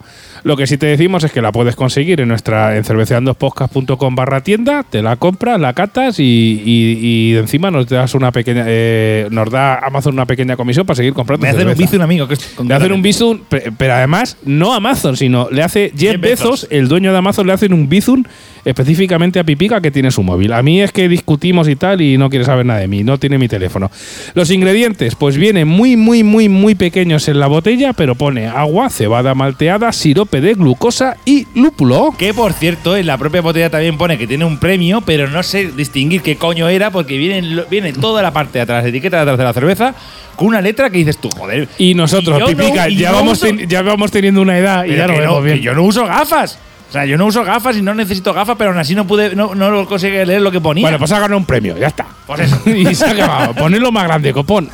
Lo 0.43 0.57
que 0.57 0.65
sí 0.67 0.77
te 0.77 0.87
decimos 0.87 1.23
es 1.23 1.31
que 1.31 1.41
la 1.41 1.51
puedes 1.51 1.75
conseguir 1.75 2.19
en 2.21 2.27
nuestra 2.27 2.75
en 2.77 2.83
cerveceandospodcast.com 2.83 4.15
barra 4.15 4.41
tienda, 4.41 4.83
te 4.89 5.01
la 5.01 5.15
compras, 5.15 5.59
la 5.59 5.73
catas 5.73 6.19
y, 6.19 6.23
y- 6.65 7.31
y 7.31 7.35
encima 7.37 7.71
nos 7.71 7.87
das 7.87 8.13
una 8.15 8.31
pequeña 8.31 8.63
eh, 8.67 9.27
nos 9.31 9.49
da 9.49 9.75
Amazon 9.79 10.13
una 10.13 10.25
pequeña 10.25 10.55
comisión 10.55 10.85
para 10.85 10.95
seguir 10.95 11.13
comprando. 11.13 11.43
Me 11.43 11.49
hacen 11.49 11.67
un 11.67 11.95
un 11.95 12.01
amigo. 12.01 12.27
Que 12.27 12.35
es 12.35 12.55
Le 12.63 12.73
hacen 12.73 12.91
un 12.91 13.01
bizun, 13.01 13.41
pe- 13.49 13.71
pero 13.77 13.93
además 13.93 14.37
no 14.45 14.73
Amazon, 14.73 15.15
sino 15.17 15.47
le 15.51 15.63
hace 15.63 15.91
Jeff 15.97 16.11
Jeff 16.13 16.21
Bezos, 16.21 16.49
Bezos. 16.61 16.67
el 16.71 16.87
dueño 16.87 17.11
de 17.11 17.17
Amazon, 17.17 17.47
le 17.47 17.53
hacen 17.53 17.73
un 17.73 17.87
bizun 17.89 18.27
específicamente 18.63 19.39
a 19.39 19.43
Pipica 19.43 19.81
que 19.81 19.89
tiene 19.91 20.11
su 20.11 20.21
móvil. 20.23 20.53
A 20.53 20.61
mí 20.61 20.81
es 20.81 20.91
que 20.91 21.09
discutimos 21.09 21.67
y 21.67 21.75
tal 21.75 22.01
y 22.01 22.17
no 22.17 22.29
quiere 22.29 22.45
saber 22.45 22.65
nada 22.65 22.79
de 22.79 22.87
mí, 22.87 23.03
no 23.03 23.17
tiene 23.17 23.37
mi 23.39 23.47
teléfono. 23.47 23.89
Los 24.35 24.51
ingredientes, 24.51 25.15
pues 25.15 25.35
vienen 25.37 25.67
muy, 25.67 25.95
muy, 25.97 26.23
muy, 26.23 26.47
muy 26.47 26.75
pequeños 26.75 27.27
en 27.27 27.39
la 27.39 27.47
botella, 27.47 27.93
pero 27.93 28.15
pone 28.15 28.47
agua, 28.47 28.89
cebada 28.89 29.33
malteada, 29.35 29.91
sirope 29.91 30.30
de 30.39 30.53
glucosa 30.53 31.17
y 31.25 31.47
lúpulo. 31.55 32.13
Que 32.17 32.33
por 32.33 32.53
cierto, 32.53 32.95
en 32.95 33.07
la 33.07 33.17
propia 33.17 33.41
botella 33.41 33.69
también 33.69 33.97
pone 33.97 34.17
que 34.17 34.27
tiene 34.27 34.45
un 34.45 34.57
premio, 34.59 35.01
pero 35.01 35.27
no 35.27 35.43
sé 35.43 35.71
distinguir 35.71 36.21
qué 36.21 36.37
coño 36.37 36.69
era 36.69 36.91
porque 36.91 37.17
viene, 37.17 37.63
viene 37.69 37.91
toda 37.91 38.21
la 38.21 38.31
parte 38.31 38.59
de 38.59 38.61
atrás, 38.61 38.83
la 38.83 38.89
etiqueta 38.89 39.17
de 39.17 39.23
atrás 39.23 39.37
de 39.37 39.43
la 39.43 39.53
cerveza, 39.53 39.95
con 40.35 40.47
una 40.47 40.61
letra 40.61 40.89
que 40.89 40.99
dices 40.99 41.17
tú, 41.17 41.29
joder. 41.31 41.67
Y 41.77 41.93
nosotros, 41.95 42.39
no- 42.39 42.45
Pipica, 42.45 42.87
y 42.87 42.95
ya, 42.95 43.11
vamos 43.11 43.39
ten- 43.39 43.67
ya 43.67 43.81
vamos 43.81 44.11
teniendo 44.11 44.41
una 44.41 44.57
edad 44.57 44.85
y 44.85 44.95
ya 44.95 45.07
lo 45.07 45.17
vemos 45.17 45.35
no, 45.37 45.41
bien. 45.41 45.57
que 45.57 45.63
yo 45.63 45.73
no 45.73 45.83
uso 45.83 46.05
gafas. 46.05 46.59
O 46.89 46.93
sea, 46.93 47.05
yo 47.05 47.17
no 47.17 47.25
uso 47.25 47.45
gafas 47.45 47.77
y 47.77 47.81
no 47.81 47.93
necesito 47.95 48.33
gafas, 48.33 48.57
pero 48.57 48.71
aún 48.71 48.79
así 48.79 48.93
no 48.95 49.07
pude, 49.07 49.33
no, 49.33 49.55
no 49.55 49.71
lo 49.71 49.85
conseguí 49.85 50.25
leer 50.25 50.41
lo 50.41 50.51
que 50.51 50.59
ponía. 50.59 50.81
Bueno, 50.83 50.99
pues 50.99 51.09
ha 51.13 51.19
ganado 51.19 51.37
un 51.37 51.45
premio, 51.45 51.77
ya 51.77 51.87
está. 51.87 52.05
Pues 52.27 52.41
eso. 52.41 52.61
y 52.69 52.93
se 52.93 53.05
ha 53.05 53.11
acabado. 53.11 53.53
Ponedlo 53.53 53.91
más 53.93 54.03
grande, 54.03 54.33
copón. 54.33 54.69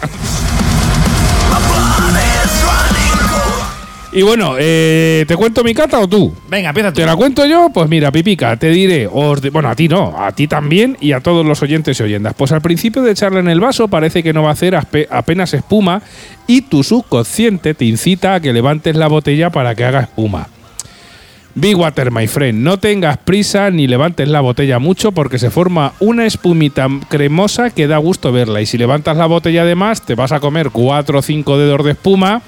Y 4.18 4.24
bueno, 4.24 4.56
eh, 4.58 5.26
¿te 5.28 5.36
cuento 5.36 5.64
mi 5.64 5.76
cata 5.76 6.00
o 6.00 6.08
tú? 6.08 6.34
Venga, 6.50 6.70
empieza 6.70 6.90
tú. 6.92 6.96
¿Te 7.02 7.06
la 7.06 7.16
cuento 7.16 7.46
yo? 7.46 7.70
Pues 7.72 7.88
mira, 7.88 8.12
Pipica, 8.12 8.58
te 8.58 8.70
diré, 8.72 9.08
os 9.12 9.40
de- 9.44 9.52
bueno, 9.52 9.70
a 9.70 9.76
ti 9.76 9.88
no, 9.88 10.16
a 10.18 10.32
ti 10.32 10.48
también 10.48 10.98
y 11.00 11.12
a 11.12 11.20
todos 11.20 11.46
los 11.46 11.62
oyentes 11.62 12.00
y 12.00 12.04
oyendas. 12.04 12.34
Pues 12.36 12.52
al 12.52 12.62
principio 12.62 13.04
de 13.04 13.12
echarla 13.12 13.42
en 13.42 13.48
el 13.48 13.60
vaso 13.60 13.90
parece 13.90 14.24
que 14.24 14.34
no 14.34 14.42
va 14.42 14.50
a 14.50 14.54
hacer 14.54 14.74
aspe- 14.74 15.06
apenas 15.12 15.54
espuma 15.54 16.02
y 16.48 16.62
tu 16.64 16.84
subconsciente 16.84 17.76
te 17.76 17.86
incita 17.86 18.34
a 18.34 18.40
que 18.40 18.54
levantes 18.54 18.96
la 18.96 19.08
botella 19.08 19.52
para 19.52 19.76
que 19.76 19.84
haga 19.86 20.00
espuma. 20.00 20.48
Big 21.54 21.76
Water, 21.78 22.10
my 22.12 22.26
friend, 22.26 22.64
no 22.64 22.78
tengas 22.80 23.18
prisa 23.20 23.70
ni 23.70 23.86
levantes 23.86 24.28
la 24.30 24.42
botella 24.42 24.80
mucho 24.80 25.12
porque 25.12 25.38
se 25.38 25.52
forma 25.52 25.94
una 26.00 26.26
espumita 26.26 26.88
cremosa 27.08 27.70
que 27.70 27.86
da 27.86 27.98
gusto 27.98 28.32
verla. 28.32 28.62
Y 28.62 28.66
si 28.66 28.80
levantas 28.80 29.16
la 29.16 29.28
botella 29.28 29.64
de 29.64 29.76
más, 29.76 30.04
te 30.04 30.16
vas 30.16 30.32
a 30.32 30.40
comer 30.40 30.72
4 30.72 31.20
o 31.20 31.22
5 31.22 31.58
dedos 31.60 31.84
de 31.86 31.92
espuma. 31.92 32.42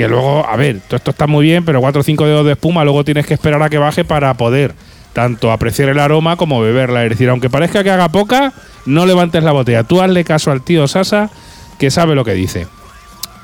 Que 0.00 0.08
luego, 0.08 0.46
a 0.48 0.56
ver, 0.56 0.80
todo 0.80 0.96
esto 0.96 1.10
está 1.10 1.26
muy 1.26 1.44
bien, 1.44 1.62
pero 1.62 1.78
4 1.82 2.00
o 2.00 2.02
5 2.02 2.24
dedos 2.24 2.46
de 2.46 2.52
espuma 2.52 2.84
luego 2.84 3.04
tienes 3.04 3.26
que 3.26 3.34
esperar 3.34 3.62
a 3.62 3.68
que 3.68 3.76
baje 3.76 4.02
para 4.02 4.32
poder 4.32 4.72
tanto 5.12 5.52
apreciar 5.52 5.90
el 5.90 5.98
aroma 5.98 6.38
como 6.38 6.58
beberla. 6.62 7.04
Es 7.04 7.10
decir, 7.10 7.28
aunque 7.28 7.50
parezca 7.50 7.84
que 7.84 7.90
haga 7.90 8.08
poca, 8.08 8.54
no 8.86 9.04
levantes 9.04 9.44
la 9.44 9.52
botella. 9.52 9.84
Tú 9.84 10.00
hazle 10.00 10.24
caso 10.24 10.52
al 10.52 10.62
tío 10.62 10.88
Sasa, 10.88 11.28
que 11.78 11.90
sabe 11.90 12.14
lo 12.14 12.24
que 12.24 12.32
dice. 12.32 12.66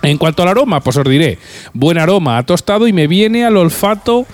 En 0.01 0.17
cuanto 0.17 0.45
al 0.45 0.49
aroma, 0.49 0.81
pues 0.81 0.97
os 0.97 1.05
diré, 1.07 1.39
buen 1.75 1.99
aroma, 1.99 2.39
ha 2.39 2.43
tostado 2.45 2.89
y 2.89 2.95
me 2.95 3.07
viene 3.07 3.45
al 3.45 3.59
olfato 3.59 4.25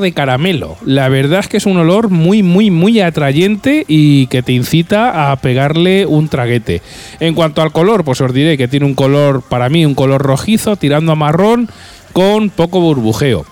de 0.00 0.12
caramelo. 0.12 0.76
La 0.84 1.08
verdad 1.08 1.40
es 1.40 1.48
que 1.48 1.56
es 1.56 1.66
un 1.66 1.78
olor 1.78 2.10
muy, 2.10 2.42
muy, 2.42 2.70
muy 2.70 3.00
atrayente 3.00 3.84
y 3.88 4.26
que 4.26 4.42
te 4.42 4.52
incita 4.52 5.32
a 5.32 5.36
pegarle 5.36 6.04
un 6.06 6.28
traguete. 6.28 6.82
En 7.20 7.34
cuanto 7.34 7.62
al 7.62 7.72
color, 7.72 8.04
pues 8.04 8.20
os 8.20 8.32
diré 8.34 8.58
que 8.58 8.68
tiene 8.68 8.86
un 8.86 8.94
color, 8.94 9.42
para 9.42 9.68
mí, 9.68 9.86
un 9.86 9.94
color 9.94 10.22
rojizo, 10.22 10.76
tirando 10.76 11.12
a 11.12 11.16
marrón, 11.16 11.68
con 12.12 12.50
poco 12.50 12.80
burbujeo. 12.80 13.46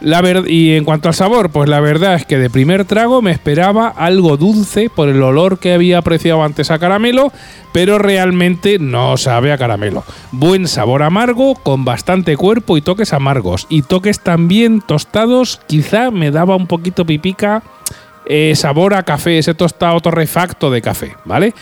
La 0.00 0.20
y 0.46 0.76
en 0.76 0.84
cuanto 0.84 1.08
al 1.08 1.14
sabor, 1.14 1.50
pues 1.50 1.68
la 1.68 1.80
verdad 1.80 2.14
es 2.14 2.24
que 2.24 2.38
de 2.38 2.48
primer 2.50 2.84
trago 2.84 3.20
me 3.22 3.30
esperaba 3.30 3.88
algo 3.88 4.36
dulce 4.36 4.88
por 4.88 5.08
el 5.08 5.22
olor 5.22 5.58
que 5.58 5.74
había 5.74 5.98
apreciado 5.98 6.42
antes 6.42 6.70
a 6.70 6.78
caramelo, 6.78 7.32
pero 7.72 7.98
realmente 7.98 8.78
no 8.78 9.16
sabe 9.16 9.52
a 9.52 9.58
caramelo. 9.58 10.04
Buen 10.32 10.68
sabor 10.68 11.02
amargo, 11.02 11.54
con 11.54 11.84
bastante 11.84 12.36
cuerpo 12.36 12.76
y 12.76 12.82
toques 12.82 13.12
amargos. 13.12 13.66
Y 13.68 13.82
toques 13.82 14.20
también 14.20 14.80
tostados, 14.80 15.60
quizá 15.66 16.10
me 16.10 16.30
daba 16.30 16.56
un 16.56 16.66
poquito 16.66 17.04
pipica. 17.04 17.62
Eh, 18.32 18.54
sabor 18.54 18.94
a 18.94 19.02
café, 19.02 19.38
ese 19.38 19.54
tostado 19.54 19.98
torrefacto 19.98 20.70
de 20.70 20.80
café, 20.80 21.16
¿vale? 21.24 21.52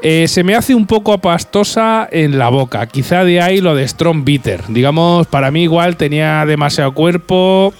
Eh, 0.00 0.28
se 0.28 0.44
me 0.44 0.54
hace 0.54 0.72
un 0.72 0.86
poco 0.86 1.18
pastosa 1.18 2.08
en 2.08 2.38
la 2.38 2.50
boca, 2.50 2.86
quizá 2.86 3.24
de 3.24 3.40
ahí 3.40 3.60
lo 3.60 3.74
de 3.74 3.88
Strong 3.88 4.22
Bitter. 4.22 4.62
Digamos, 4.68 5.26
para 5.26 5.50
mí 5.50 5.64
igual 5.64 5.96
tenía 5.96 6.46
demasiado 6.46 6.94
cuerpo. 6.94 7.74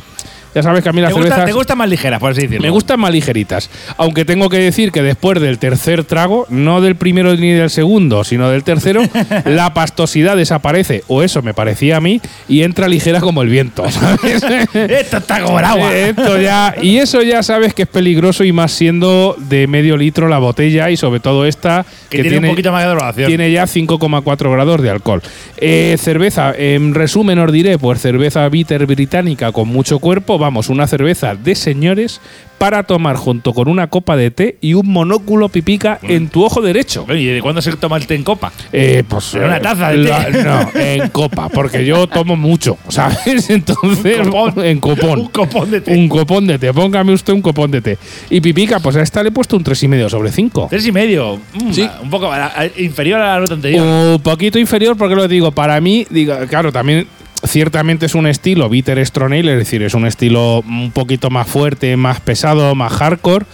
Ya 0.55 0.63
sabes 0.63 0.83
que 0.83 0.89
a 0.89 0.93
mí 0.93 1.01
las 1.01 1.11
¿Te, 1.11 1.15
gusta, 1.15 1.29
cervezas 1.29 1.47
te 1.47 1.53
gustan 1.53 1.79
más 1.79 1.89
ligeras, 1.89 2.21
por 2.21 2.31
así 2.31 2.43
decirlo. 2.43 2.63
me 2.63 2.71
gustan 2.71 3.01
más 3.01 3.13
ligeritas. 3.13 3.71
Aunque 3.97 4.25
tengo 4.25 4.49
que 4.49 4.59
decir 4.59 4.93
que 4.93 5.03
después 5.03 5.41
del 5.41 5.59
tercer 5.59 6.05
trago, 6.05 6.47
no 6.49 6.81
del 6.81 6.97
primero 6.97 7.35
ni 7.35 7.51
del 7.51 7.71
segundo, 7.71 8.25
sino 8.25 8.49
del 8.49 8.63
tercero, 8.63 9.03
la 9.45 9.75
pastosidad 9.75 10.37
desaparece, 10.37 11.03
o 11.09 11.23
eso 11.23 11.43
me 11.43 11.55
parecía 11.55 11.97
a 11.97 12.01
mí, 12.01 12.21
y 12.49 12.63
entra 12.63 12.89
ligera 12.89 13.21
como 13.21 13.43
el 13.43 13.49
viento, 13.49 13.91
¿sabes? 13.91 14.43
Esto 14.75 15.17
está 15.17 15.43
como 15.43 15.59
el 15.59 15.65
agua. 15.65 15.95
Esto 15.95 16.41
ya, 16.41 16.75
y 16.81 16.99
eso 16.99 17.23
ya 17.23 17.43
sabes 17.43 17.75
que 17.75 17.83
es 17.83 17.89
peligroso 17.89 18.45
y 18.45 18.53
más 18.53 18.73
siendo 18.73 19.37
de 19.39 19.67
medio 19.67 19.97
litro 19.97 20.29
la 20.29 20.39
botella 20.39 20.91
y 20.91 20.97
sobre 20.97 21.21
todo 21.21 21.47
esta 21.47 21.85
que, 22.11 22.23
tiene, 22.23 22.39
un 22.39 22.55
poquito 22.55 22.73
más 22.73 22.85
de 23.17 23.27
tiene 23.27 23.51
ya 23.51 23.65
5,4 23.65 24.53
grados 24.53 24.83
de 24.83 24.91
alcohol. 24.91 25.23
Eh, 25.57 25.97
cerveza, 25.99 26.53
en 26.57 26.95
resumen 26.95 27.39
os 27.39 27.53
diré, 27.53 27.79
pues 27.79 28.01
cerveza 28.01 28.49
bitter 28.49 28.87
británica 28.87 29.53
con 29.53 29.69
mucho 29.69 29.99
cuerpo, 29.99 30.39
vamos, 30.45 30.69
una 30.69 30.87
cerveza 30.87 31.35
de 31.35 31.55
señores 31.55 32.21
para 32.59 32.85
tomar 32.85 33.17
junto 33.17 33.53
con 33.53 33.69
una 33.69 33.89
copa 33.89 34.17
de 34.17 34.31
té 34.31 34.57
y 34.61 34.75
un 34.75 34.87
monóculo 34.89 35.49
pipica 35.49 35.99
en 36.03 36.29
tu 36.29 36.45
ojo 36.45 36.63
derecho. 36.63 37.05
¿Y 37.13 37.25
de 37.27 37.43
cuándo 37.43 37.61
se 37.61 37.73
toma 37.77 37.97
el 37.97 38.07
té 38.07 38.15
en 38.15 38.23
copa? 38.25 38.53
Eh, 38.73 39.03
pues 39.09 39.35
En 39.35 39.45
una 39.45 39.57
eh, 39.57 39.61
taza 39.61 39.91
de 39.91 39.97
la- 39.99 40.25
té. 40.27 40.43
No, 40.45 40.71
en 40.75 41.09
copa, 41.09 41.49
porque 41.49 41.85
yo 41.85 42.07
tomo 42.07 42.37
mucho, 42.37 42.79
¿sabes? 42.89 43.51
Entonces, 43.51 44.21
Un 44.21 44.31
copón. 44.31 44.65
en 44.65 44.81
copón. 44.81 45.19
Un 45.21 45.29
copón 45.29 45.71
de 45.71 45.81
té. 45.81 45.93
Un 45.97 46.09
copón 46.09 46.47
de 46.47 46.59
té, 46.59 46.73
póngame 46.73 47.13
usted 47.13 47.33
un 47.33 47.43
copón 47.43 47.71
de 47.71 47.81
té. 47.83 47.99
Y 48.31 48.41
pipica, 48.41 48.79
pues 48.81 48.97
a 48.97 49.03
esta 49.03 49.23
le 49.23 49.31
he 49.31 49.33
puesto 49.33 49.57
un 49.57 49.65
3,5 49.65 50.09
sobre 50.09 50.31
5. 50.31 50.69
Tres 50.71 50.87
y 50.87 50.93
medio. 50.93 51.41
Mm, 51.55 51.73
Sí. 51.73 51.89
Un 52.03 52.11
poco 52.11 52.31
inferior 52.79 53.21
a 53.21 53.35
la 53.35 53.41
nota 53.41 53.55
anterior. 53.55 53.85
Un 54.15 54.21
poquito 54.23 54.59
inferior, 54.59 54.97
porque 54.97 55.17
lo 55.17 55.27
digo, 55.27 55.51
para 55.51 55.81
mí, 55.81 56.07
digo, 56.09 56.35
claro, 56.49 56.71
también 56.71 57.07
ciertamente 57.47 58.07
es 58.07 58.15
un 58.15 58.27
estilo 58.27 58.69
bitter 58.69 59.05
strong 59.07 59.33
ale, 59.33 59.53
es 59.53 59.59
decir, 59.59 59.83
es 59.83 59.95
un 59.95 60.07
estilo 60.07 60.61
un 60.61 60.91
poquito 60.93 61.31
más 61.31 61.47
fuerte, 61.49 61.97
más 61.97 62.21
pesado, 62.21 62.75
más 62.75 62.93
hardcore. 62.93 63.45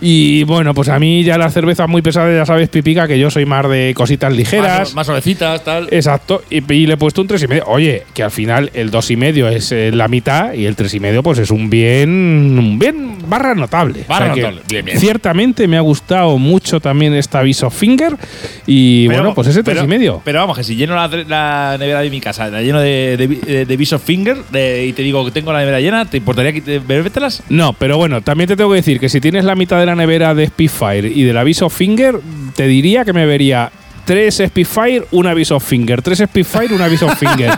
Y 0.00 0.42
bueno, 0.44 0.74
pues 0.74 0.88
a 0.88 0.98
mí 0.98 1.22
ya 1.24 1.38
las 1.38 1.54
cervezas 1.54 1.88
muy 1.88 2.02
pesadas, 2.02 2.34
ya 2.36 2.44
sabes, 2.44 2.68
pipica, 2.68 3.06
que 3.08 3.18
yo 3.18 3.30
soy 3.30 3.46
más 3.46 3.68
de 3.70 3.92
cositas 3.96 4.32
ligeras. 4.32 4.80
Más, 4.80 4.94
más 4.94 5.06
suavecitas, 5.06 5.62
tal. 5.64 5.88
Exacto, 5.90 6.42
y, 6.50 6.56
y 6.72 6.86
le 6.86 6.94
he 6.94 6.96
puesto 6.96 7.22
un 7.22 7.28
3,5. 7.28 7.62
Oye, 7.66 8.02
que 8.12 8.22
al 8.22 8.30
final 8.30 8.70
el 8.74 8.90
2,5 8.90 9.50
es 9.52 9.72
eh, 9.72 9.90
la 9.94 10.08
mitad 10.08 10.52
y 10.52 10.66
el 10.66 10.76
3,5 10.76 11.22
pues 11.22 11.38
es 11.38 11.50
un 11.50 11.70
bien 11.70 12.10
un 12.58 12.78
bien 12.78 13.16
barra 13.28 13.54
notable. 13.54 14.04
Barra 14.08 14.28
notable, 14.34 14.60
bien, 14.68 14.84
bien. 14.84 14.98
Ciertamente 14.98 15.66
me 15.68 15.76
ha 15.76 15.80
gustado 15.80 16.36
mucho 16.38 16.80
también 16.80 17.14
esta 17.14 17.40
Viso 17.42 17.70
Finger 17.70 18.16
y 18.66 19.06
Pero- 19.08 19.20
bueno, 19.20 19.34
pues 19.34 19.48
ese 19.48 19.62
pero- 19.64 19.82
3,5. 19.86 20.20
Pero 20.24 20.40
vamos, 20.40 20.56
que 20.58 20.64
si 20.64 20.76
lleno 20.76 20.94
la, 20.96 21.08
la 21.08 21.76
nevera 21.78 22.00
de 22.00 22.10
mi 22.10 22.20
casa, 22.20 22.48
la 22.48 22.60
lleno 22.62 22.80
de, 22.80 23.16
de, 23.16 23.23
de, 23.26 23.64
de 23.66 23.76
Bishop 23.76 24.00
Finger 24.02 24.36
de- 24.50 24.86
y 24.86 24.92
te 24.92 25.02
digo 25.02 25.24
que 25.24 25.30
tengo 25.30 25.52
la 25.52 25.60
nevera 25.60 25.80
llena, 25.80 26.04
¿te 26.04 26.16
importaría 26.18 26.52
que 26.52 26.60
te- 26.60 26.78
bebértelas? 26.78 27.42
No, 27.48 27.72
pero 27.72 27.96
bueno, 27.96 28.20
también 28.22 28.48
te 28.48 28.56
tengo 28.56 28.70
que 28.70 28.76
decir 28.76 28.98
que 29.00 29.08
si 29.08 29.20
tienes 29.20 29.44
la 29.44 29.54
mitad 29.54 29.78
de 29.78 29.86
la 29.86 29.94
nevera 29.94 30.34
de 30.34 30.46
Spitfire 30.46 31.08
y 31.08 31.22
del 31.24 31.36
aviso 31.36 31.68
Finger, 31.70 32.20
te 32.56 32.66
diría 32.66 33.04
que 33.04 33.12
me 33.12 33.26
vería 33.26 33.70
tres 34.04 34.42
Spitfire, 34.46 35.04
un 35.12 35.26
aviso 35.26 35.58
Finger, 35.60 36.02
tres 36.02 36.18
Spitfire, 36.18 36.74
un 36.74 36.82
aviso 36.82 37.08
Finger. 37.16 37.50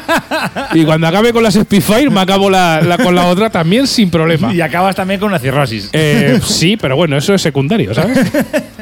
y 0.74 0.84
cuando 0.84 1.08
acabe 1.08 1.32
con 1.32 1.42
las 1.42 1.54
Spitfire, 1.54 2.08
me 2.10 2.20
acabo 2.20 2.48
la, 2.48 2.80
la- 2.82 2.98
con 2.98 3.14
la 3.16 3.26
otra 3.26 3.50
también 3.50 3.86
sin 3.88 4.10
problema. 4.10 4.54
Y 4.54 4.60
acabas 4.60 4.94
también 4.94 5.18
con 5.18 5.28
una 5.30 5.38
cirrosis. 5.40 5.90
Eh, 5.92 6.38
sí, 6.44 6.76
pero 6.76 6.94
bueno, 6.94 7.16
eso 7.16 7.34
es 7.34 7.42
secundario, 7.42 7.92
¿sabes? 7.94 8.16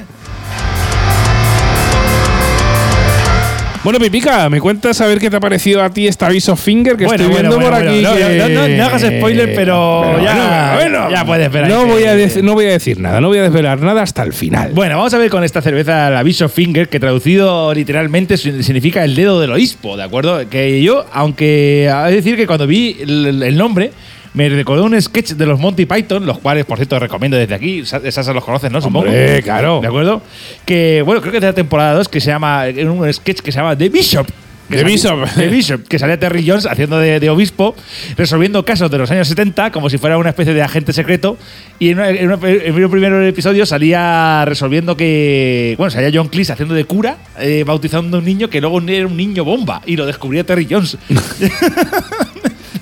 Bueno, 3.85 3.99
Pipica, 3.99 4.49
¿me 4.49 4.61
cuentas 4.62 4.99
a 5.03 5.07
ver 5.07 5.18
qué 5.18 5.28
te 5.28 5.37
ha 5.37 5.41
parecido 5.41 5.82
a 5.82 5.91
ti 5.91 6.07
esta 6.09 6.24
aviso 6.26 6.57
Finger 6.57 6.97
que 6.97 7.05
Bueno, 7.05 7.22
estoy 7.24 7.35
bueno, 7.35 7.51
viendo 7.51 7.68
bueno, 7.70 7.76
por 7.76 7.87
aquí? 7.89 8.01
No, 8.03 8.14
que- 8.14 8.39
no, 8.39 8.49
no, 8.49 8.68
no 8.78 8.85
hagas 8.87 9.03
spoiler, 9.03 9.55
pero 9.55 10.22
ya- 10.22 11.11
ya 11.11 11.24
puedes 11.26 11.53
ver 11.53 11.68
No 11.68 11.85
voy, 11.87 12.05
a 12.05 12.16
dec- 12.16 12.41
no 12.43 12.55
voy 12.55 12.64
a 12.64 12.70
decir 12.70 12.99
nada, 12.99 13.20
no 13.20 13.28
voy 13.28 13.39
a 13.39 13.43
desvelar 13.43 13.78
nada 13.82 14.01
hasta 14.01 14.22
el 14.22 14.32
final. 14.32 14.70
Bueno, 14.72 14.97
vamos 14.97 15.12
a 15.12 15.18
ver 15.18 15.28
con 15.28 15.45
esta 15.45 15.61
cerveza, 15.61 16.09
la 16.09 16.22
Bishop 16.22 16.51
Finger, 16.51 16.89
que 16.89 16.99
traducido 16.99 17.74
literalmente 17.74 18.39
si- 18.39 18.62
significa 18.62 19.05
el 19.05 19.14
dedo 19.14 19.39
del 19.39 19.53
obispo, 19.53 19.99
¿de 19.99 20.03
acuerdo? 20.05 20.49
Que 20.49 20.82
yo, 20.82 21.05
aunque 21.12 21.93
que 22.09 22.12
decir 22.14 22.37
que 22.37 22.47
cuando 22.47 22.66
vi 22.66 22.97
el, 23.03 23.43
el 23.43 23.57
nombre, 23.59 23.91
me 24.35 24.49
recordó 24.49 24.85
un 24.85 25.01
sketch 25.01 25.32
de 25.32 25.47
los 25.47 25.59
Monty 25.59 25.87
Python, 25.87 26.26
los 26.26 26.39
cuales, 26.39 26.64
por 26.64 26.76
cierto, 26.78 26.99
recomiendo 26.99 27.37
desde 27.37 27.55
aquí. 27.55 27.87
Sa- 27.87 28.01
Esas 28.05 28.26
los 28.28 28.45
conoces, 28.45 28.70
¿no? 28.70 28.80
Supongo. 28.80 29.07
Hombre, 29.07 29.43
claro. 29.43 29.80
¿De 29.80 29.87
acuerdo? 29.87 30.22
Que, 30.66 31.03
bueno, 31.07 31.20
creo 31.20 31.30
que 31.32 31.39
es 31.39 31.43
de 31.43 31.49
la 31.49 31.55
temporada 31.55 31.95
2, 31.95 32.09
que 32.09 32.20
se 32.20 32.30
llama, 32.30 32.64
un 32.87 33.12
sketch 33.12 33.41
que 33.41 33.51
se 33.53 33.59
llama 33.59 33.76
The 33.78 33.89
Bishop. 33.89 34.26
Salía- 34.70 34.85
Bishop. 34.85 35.28
The 35.37 35.49
Bishop, 35.49 35.87
que 35.87 35.99
salía 35.99 36.18
Terry 36.18 36.43
Jones 36.49 36.64
haciendo 36.64 36.99
de, 36.99 37.20
de 37.20 37.28
obispo, 37.30 37.76
resolviendo 38.16 38.64
casos 38.64 38.91
de 38.91 38.97
los 38.97 39.11
años 39.11 39.28
70 39.28 39.70
como 39.70 39.91
si 39.91 39.99
fuera 39.99 40.16
una 40.16 40.30
especie 40.30 40.55
de 40.55 40.62
agente 40.62 40.95
secreto. 40.95 41.37
Y 41.78 41.91
en, 41.91 41.99
una- 41.99 42.09
en 42.09 42.32
una- 42.32 42.49
en 42.51 42.85
un 42.85 42.91
primer 42.91 43.12
episodio 43.24 43.66
salía 43.66 44.43
resolviendo 44.47 44.97
que. 44.97 45.74
Bueno, 45.76 45.91
salía 45.91 46.11
John 46.12 46.28
Cleese 46.28 46.55
haciendo 46.55 46.74
de 46.74 46.87
cura, 46.87 47.18
eh, 47.39 47.62
bautizando 47.66 48.16
a 48.16 48.20
un 48.20 48.24
niño 48.26 48.49
que 48.49 48.62
luego 48.62 48.80
era 48.80 49.07
un 49.07 49.16
niño 49.18 49.45
bomba. 49.45 49.82
Y 49.85 49.97
lo 49.97 50.07
descubría 50.07 50.45
Terry 50.45 50.66
Jones. 50.68 50.97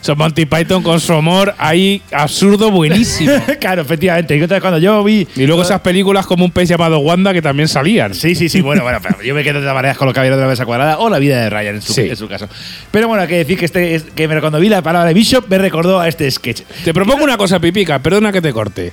Son 0.02 0.18
Monty 0.18 0.46
Python 0.46 0.82
con 0.82 1.00
su 1.00 1.14
humor 1.14 1.54
ahí 1.58 2.02
absurdo 2.12 2.70
buenísimo. 2.70 3.32
claro, 3.60 3.82
efectivamente. 3.82 4.36
Y 4.36 4.46
cuando 4.60 4.78
yo 4.78 5.02
vi. 5.02 5.26
y 5.36 5.46
luego 5.46 5.62
esas 5.62 5.80
películas 5.80 6.26
como 6.26 6.44
un 6.44 6.50
pez 6.50 6.68
llamado 6.68 6.98
Wanda 6.98 7.32
que 7.32 7.40
también 7.40 7.68
salían. 7.68 8.12
Sí, 8.14 8.34
sí, 8.34 8.48
sí, 8.48 8.60
bueno, 8.60 8.82
bueno, 8.82 8.98
pero 9.02 9.22
yo 9.22 9.34
me 9.34 9.42
quedo 9.44 9.54
de 9.54 9.60
todas 9.60 9.74
maneras 9.74 9.96
con 9.96 10.06
los 10.06 10.14
caballeros 10.14 10.38
de 10.38 10.42
la 10.44 10.50
mesa 10.50 10.66
cuadrada 10.66 10.98
o 10.98 11.08
la 11.08 11.18
vida 11.18 11.40
de 11.40 11.48
Ryan 11.48 11.76
en 11.76 11.82
su, 11.82 11.92
Sí. 11.94 12.02
en 12.02 12.16
su 12.16 12.28
caso. 12.28 12.48
Pero 12.90 13.06
bueno, 13.08 13.22
hay 13.22 13.28
que 13.28 13.36
decir 13.38 13.56
que, 13.58 13.64
este, 13.64 13.94
es- 13.94 14.02
que 14.14 14.28
cuando 14.40 14.58
vi 14.58 14.68
la 14.68 14.82
palabra 14.82 15.12
Bishop 15.12 15.46
me 15.48 15.56
recordó 15.58 16.00
a 16.00 16.08
este 16.08 16.30
sketch. 16.30 16.62
Te 16.84 16.92
propongo 16.92 17.22
una 17.24 17.36
cosa, 17.36 17.60
Pipica, 17.60 18.00
perdona 18.00 18.32
que 18.32 18.42
te 18.42 18.52
corte. 18.52 18.92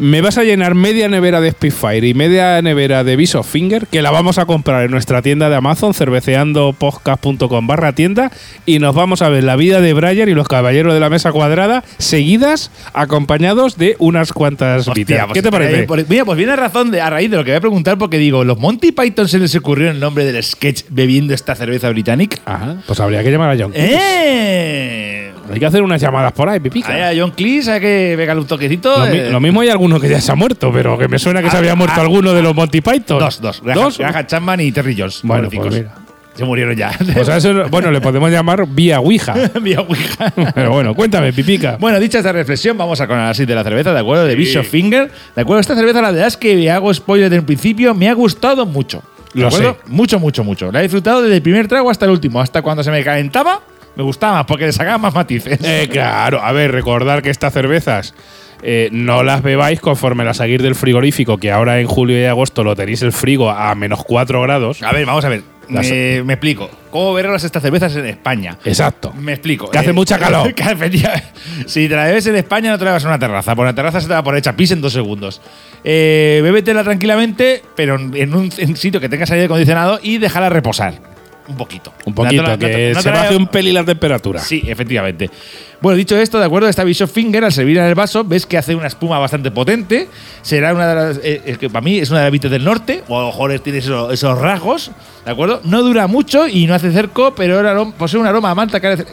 Me 0.00 0.22
vas 0.22 0.38
a 0.38 0.44
llenar 0.44 0.74
media 0.74 1.08
nevera 1.10 1.42
de 1.42 1.50
Spitfire 1.50 2.08
y 2.08 2.14
media 2.14 2.62
nevera 2.62 3.04
de 3.04 3.16
Viso 3.16 3.42
Finger, 3.42 3.86
que 3.86 4.00
la 4.00 4.10
vamos 4.10 4.38
a 4.38 4.46
comprar 4.46 4.82
en 4.86 4.90
nuestra 4.90 5.20
tienda 5.20 5.50
de 5.50 5.56
Amazon, 5.56 5.92
cerveceandopodcast.com 5.92 7.66
barra 7.66 7.92
tienda, 7.94 8.32
y 8.64 8.78
nos 8.78 8.94
vamos 8.94 9.20
a 9.20 9.28
ver 9.28 9.44
la 9.44 9.56
vida 9.56 9.82
de 9.82 9.92
Brian 9.92 10.26
y 10.30 10.32
los 10.32 10.48
caballeros 10.48 10.94
de 10.94 11.00
la 11.00 11.10
mesa 11.10 11.32
cuadrada, 11.32 11.84
seguidas, 11.98 12.70
acompañados 12.94 13.76
de 13.76 13.96
unas 13.98 14.32
cuantas 14.32 14.88
Hostia, 14.88 15.26
pues, 15.26 15.34
¿Qué 15.34 15.42
te 15.42 15.50
parece? 15.50 15.80
eh, 15.80 15.82
por- 15.82 16.08
mira, 16.08 16.24
pues 16.24 16.38
viene 16.38 16.56
razón 16.56 16.90
de, 16.90 17.02
a 17.02 17.10
raíz 17.10 17.30
de 17.30 17.36
lo 17.36 17.44
que 17.44 17.50
voy 17.50 17.58
a 17.58 17.60
preguntar, 17.60 17.98
porque 17.98 18.16
digo, 18.16 18.42
¿los 18.42 18.58
Monty 18.58 18.92
Python 18.92 19.28
se 19.28 19.38
les 19.38 19.54
ocurrió 19.54 19.90
el 19.90 20.00
nombre 20.00 20.24
del 20.24 20.42
sketch 20.42 20.84
bebiendo 20.88 21.34
esta 21.34 21.54
cerveza 21.54 21.90
británica? 21.90 22.38
Ajá, 22.46 22.76
pues 22.86 22.98
habría 23.00 23.22
que 23.22 23.30
llamar 23.30 23.50
a 23.50 23.62
John. 23.62 23.72
¡Eh! 23.74 25.09
Hay 25.52 25.58
que 25.60 25.66
hacer 25.66 25.82
unas 25.82 26.00
llamadas 26.00 26.32
por 26.32 26.48
ahí, 26.48 26.60
Pipica. 26.60 26.92
Ahí 26.92 27.18
a 27.18 27.20
John 27.22 27.32
Cleese 27.32 27.72
hay 27.72 27.80
que 27.80 28.14
pegarle 28.16 28.42
un 28.42 28.48
toquecito. 28.48 28.98
Lo, 28.98 29.06
mi- 29.06 29.18
eh, 29.18 29.30
lo 29.30 29.40
mismo 29.40 29.60
hay 29.60 29.68
alguno 29.68 29.98
que 30.00 30.08
ya 30.08 30.20
se 30.20 30.32
ha 30.32 30.34
muerto, 30.34 30.70
pero 30.72 30.96
que 30.98 31.08
me 31.08 31.18
suena 31.18 31.42
que 31.42 31.50
se 31.50 31.56
Ah, 31.56 31.60
había 31.60 31.74
muerto 31.74 31.96
ah, 31.98 32.02
alguno 32.02 32.32
de 32.32 32.42
los 32.42 32.54
Monty 32.54 32.80
Python. 32.80 33.18
Dos, 33.18 33.40
dos. 33.40 33.62
¿Dos? 33.62 33.98
Graham 33.98 34.26
Chapman 34.26 34.60
y 34.60 34.72
Terry 34.72 34.94
Jones. 34.98 35.20
Bueno, 35.22 35.48
pues 35.50 35.74
mira. 35.74 35.94
Se 36.34 36.44
murieron 36.44 36.74
ya. 36.76 36.92
Pues 37.14 37.28
a 37.28 37.36
eso, 37.36 37.68
bueno, 37.70 37.90
le 37.90 38.00
podemos 38.00 38.30
llamar 38.30 38.64
vía 38.66 39.00
Ouija. 39.00 39.34
Vía 39.60 39.80
Ouija. 39.80 40.32
Pero 40.54 40.70
bueno, 40.70 40.94
cuéntame, 40.94 41.32
Pipica. 41.32 41.76
Bueno, 41.78 41.98
dicha 41.98 42.18
esta 42.18 42.32
reflexión, 42.32 42.78
vamos 42.78 43.00
a 43.00 43.06
con 43.06 43.16
el 43.16 43.22
análisis 43.22 43.46
de 43.46 43.54
la 43.54 43.64
cerveza, 43.64 43.92
¿de 43.92 43.98
acuerdo? 44.00 44.24
De 44.24 44.36
Bishop 44.36 44.64
Finger. 44.64 45.10
¿De 45.34 45.42
acuerdo? 45.42 45.60
Esta 45.60 45.74
cerveza, 45.74 46.00
la 46.00 46.12
verdad 46.12 46.28
es 46.28 46.36
que 46.36 46.70
hago 46.70 46.94
spoiler 46.94 47.28
desde 47.28 47.40
el 47.40 47.44
principio, 47.44 47.94
me 47.94 48.08
ha 48.08 48.14
gustado 48.14 48.64
mucho. 48.64 49.02
¿De 49.34 49.42
Lo 49.42 49.48
acuerdo? 49.48 49.76
sé. 49.84 49.90
Mucho, 49.92 50.18
mucho, 50.20 50.44
mucho. 50.44 50.72
La 50.72 50.78
he 50.80 50.82
disfrutado 50.84 51.20
desde 51.22 51.36
el 51.36 51.42
primer 51.42 51.68
trago 51.68 51.90
hasta 51.90 52.04
el 52.06 52.12
último. 52.12 52.40
Hasta 52.40 52.62
cuando 52.62 52.82
se 52.82 52.90
me 52.90 53.04
calentaba, 53.04 53.60
me 53.96 54.02
gustaba 54.02 54.46
porque 54.46 54.66
le 54.66 54.72
sacaba 54.72 54.98
más 54.98 55.14
matices. 55.14 55.58
Eh, 55.64 55.88
claro, 55.90 56.40
a 56.42 56.52
ver, 56.52 56.72
recordar 56.72 57.22
que 57.22 57.30
estas 57.30 57.52
cervezas 57.52 58.14
eh, 58.62 58.88
no 58.92 59.22
las 59.22 59.42
bebáis 59.42 59.80
conforme 59.80 60.24
las 60.24 60.36
seguir 60.38 60.62
del 60.62 60.74
frigorífico, 60.74 61.38
que 61.38 61.50
ahora 61.50 61.80
en 61.80 61.86
julio 61.86 62.20
y 62.20 62.24
agosto 62.24 62.62
lo 62.64 62.76
tenéis 62.76 63.02
el 63.02 63.12
frigo 63.12 63.50
a 63.50 63.74
menos 63.74 64.02
4 64.04 64.40
grados. 64.42 64.82
A 64.82 64.92
ver, 64.92 65.06
vamos 65.06 65.24
a 65.24 65.28
ver. 65.28 65.42
Las- 65.70 65.88
Me, 65.88 66.22
me 66.24 66.32
explico. 66.32 66.68
¿Cómo 66.90 67.14
verlas 67.14 67.44
estas 67.44 67.62
cervezas 67.62 67.94
en 67.94 68.04
España? 68.06 68.56
Exacto. 68.64 69.12
Me 69.16 69.32
explico. 69.34 69.66
Eh, 69.66 69.68
Que 69.72 69.78
hace 69.78 69.92
mucha 69.92 70.18
calor. 70.18 70.52
que 70.52 70.64
si 71.66 71.88
te 71.88 71.94
la 71.94 72.06
bebes 72.06 72.26
en 72.26 72.34
España, 72.34 72.70
no 72.72 72.78
te 72.78 72.84
la 72.84 72.90
bebas 72.90 73.04
en 73.04 73.10
una 73.10 73.18
terraza. 73.20 73.54
Por 73.54 73.64
una 73.64 73.74
terraza 73.74 74.00
se 74.00 74.08
te 74.08 74.14
va 74.14 74.24
por 74.24 74.36
hecha 74.36 74.56
pis 74.56 74.72
en 74.72 74.80
dos 74.80 74.92
segundos. 74.92 75.40
Eh, 75.84 76.40
bébetela 76.42 76.82
tranquilamente, 76.82 77.62
pero 77.76 77.94
en 77.94 78.34
un 78.34 78.50
en 78.58 78.76
sitio 78.76 79.00
que 79.00 79.08
tenga 79.08 79.24
aire 79.30 79.44
acondicionado 79.44 80.00
y 80.02 80.18
déjala 80.18 80.48
reposar. 80.48 80.94
Un 81.50 81.56
poquito. 81.56 81.92
Un 82.06 82.14
poquito, 82.14 82.42
la- 82.42 82.56
que 82.56 82.66
te 82.68 82.94
se 83.02 83.10
la- 83.10 83.16
baje 83.18 83.36
un 83.36 83.46
pelín 83.48 83.74
la 83.74 83.84
temperatura. 83.84 84.40
Sí, 84.40 84.62
efectivamente. 84.66 85.28
Bueno, 85.80 85.96
dicho 85.96 86.16
esto, 86.16 86.38
de 86.38 86.44
acuerdo, 86.44 86.68
esta 86.68 86.84
Bishop 86.84 87.10
Finger, 87.10 87.44
al 87.44 87.52
servir 87.52 87.78
en 87.78 87.84
el 87.84 87.94
vaso, 87.94 88.22
ves 88.24 88.46
que 88.46 88.56
hace 88.58 88.74
una 88.74 88.86
espuma 88.86 89.18
bastante 89.18 89.50
potente. 89.50 90.08
Será 90.42 90.72
una 90.74 90.86
de 90.88 90.94
las. 90.94 91.20
eh, 91.22 91.56
que 91.58 91.68
para 91.68 91.80
mí 91.82 91.98
es 91.98 92.10
una 92.10 92.20
de 92.20 92.26
las 92.26 92.32
bites 92.32 92.50
del 92.50 92.64
norte, 92.64 93.02
o 93.08 93.18
a 93.18 93.22
lo 93.22 93.26
mejor 93.28 93.58
tiene 93.60 93.78
esos, 93.78 94.12
esos 94.12 94.38
rasgos, 94.38 94.90
¿de 95.24 95.30
acuerdo? 95.30 95.60
No 95.64 95.82
dura 95.82 96.06
mucho 96.06 96.46
y 96.48 96.66
no 96.66 96.74
hace 96.74 96.92
cerco, 96.92 97.34
pero 97.34 97.58
posee 97.92 98.20
un 98.20 98.26
aroma 98.26 98.50
a 98.50 98.54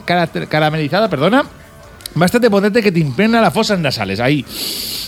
cara- 0.04 0.26
caramelizada, 0.48 1.08
perdona. 1.08 1.44
Bastante 2.14 2.50
potente 2.50 2.82
que 2.82 2.90
te 2.92 3.00
impregna 3.00 3.40
las 3.40 3.52
fosas 3.52 3.78
nasales. 3.78 4.20
Ahí. 4.20 4.44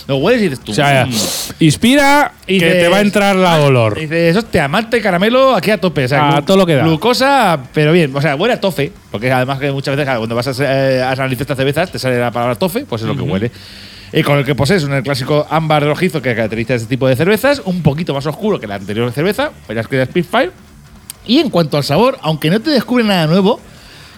Lo 0.07 0.17
hueles 0.17 0.41
y 0.41 0.43
dices 0.49 0.59
tú. 0.63 0.71
O 0.71 0.75
sea, 0.75 1.05
"Mm". 1.05 1.13
inspira 1.59 2.33
Y 2.47 2.59
que 2.59 2.65
dices, 2.65 2.81
te 2.83 2.87
va 2.89 2.97
a 2.97 3.01
entrar 3.01 3.35
la 3.35 3.59
olor. 3.61 3.97
Y 3.97 4.01
dices, 4.01 4.37
hostia, 4.37 4.69
y 4.93 5.01
caramelo 5.01 5.55
aquí 5.55 5.71
a 5.71 5.79
tope. 5.79 6.05
O 6.05 6.07
sea, 6.07 6.37
A 6.37 6.41
todo 6.45 6.57
lo 6.57 6.65
que 6.65 6.75
da. 6.75 6.83
Glucosa, 6.83 7.59
pero 7.73 7.91
bien. 7.91 8.15
O 8.15 8.21
sea, 8.21 8.35
huele 8.35 8.55
a 8.55 8.59
tofe. 8.59 8.91
Porque 9.11 9.31
además 9.31 9.59
que 9.59 9.71
muchas 9.71 9.95
veces 9.95 10.15
cuando 10.17 10.35
vas 10.35 10.47
a, 10.47 10.53
eh, 10.63 11.01
a 11.01 11.11
analizar 11.11 11.41
estas 11.43 11.57
cervezas 11.57 11.91
te 11.91 11.99
sale 11.99 12.19
la 12.19 12.31
palabra 12.31 12.55
tofe, 12.55 12.85
pues 12.85 13.01
es 13.01 13.07
lo 13.07 13.15
que 13.15 13.21
huele. 13.21 13.51
Y 14.13 14.23
con 14.23 14.37
el 14.39 14.45
que 14.45 14.55
posees 14.55 14.83
un 14.83 15.01
clásico 15.03 15.47
ámbar 15.49 15.83
rojizo 15.85 16.21
que 16.21 16.35
caracteriza 16.35 16.75
este 16.75 16.87
tipo 16.87 17.07
de 17.07 17.15
cervezas, 17.15 17.61
un 17.63 17.81
poquito 17.81 18.13
más 18.13 18.25
oscuro 18.25 18.59
que 18.59 18.67
la 18.67 18.75
anterior 18.75 19.09
cerveza, 19.13 19.51
verás 19.67 19.87
que 19.87 20.01
es 20.01 20.09
Spitfire. 20.09 20.51
Y 21.25 21.39
en 21.39 21.49
cuanto 21.49 21.77
al 21.77 21.83
sabor, 21.83 22.17
aunque 22.21 22.49
no 22.49 22.59
te 22.59 22.71
descubre 22.71 23.03
nada 23.03 23.27
nuevo, 23.27 23.61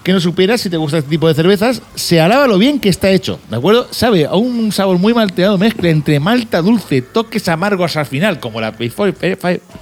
que 0.03 0.11
no 0.11 0.19
supieras 0.19 0.61
si 0.61 0.69
te 0.69 0.77
gusta 0.77 0.97
este 0.97 1.09
tipo 1.09 1.27
de 1.27 1.33
cervezas, 1.33 1.81
se 1.95 2.19
alaba 2.19 2.45
lo 2.47 2.57
bien 2.57 2.79
que 2.79 2.89
está 2.89 3.09
hecho, 3.09 3.39
¿de 3.49 3.55
acuerdo? 3.55 3.87
Sabe 3.91 4.25
a 4.25 4.35
un 4.35 4.71
sabor 4.71 4.97
muy 4.97 5.13
malteado, 5.13 5.57
mezcla 5.57 5.89
entre 5.89 6.19
malta 6.19 6.61
dulce, 6.61 7.01
toques 7.01 7.47
amargos 7.47 7.95
al 7.95 8.05
final, 8.05 8.39
como 8.39 8.59
la 8.59 8.73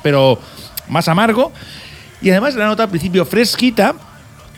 pero 0.04 0.40
más 0.88 1.08
amargo. 1.08 1.52
Y 2.22 2.30
además 2.30 2.56
la 2.56 2.68
nota 2.68 2.84
al 2.84 2.90
principio 2.90 3.26
fresquita 3.26 3.96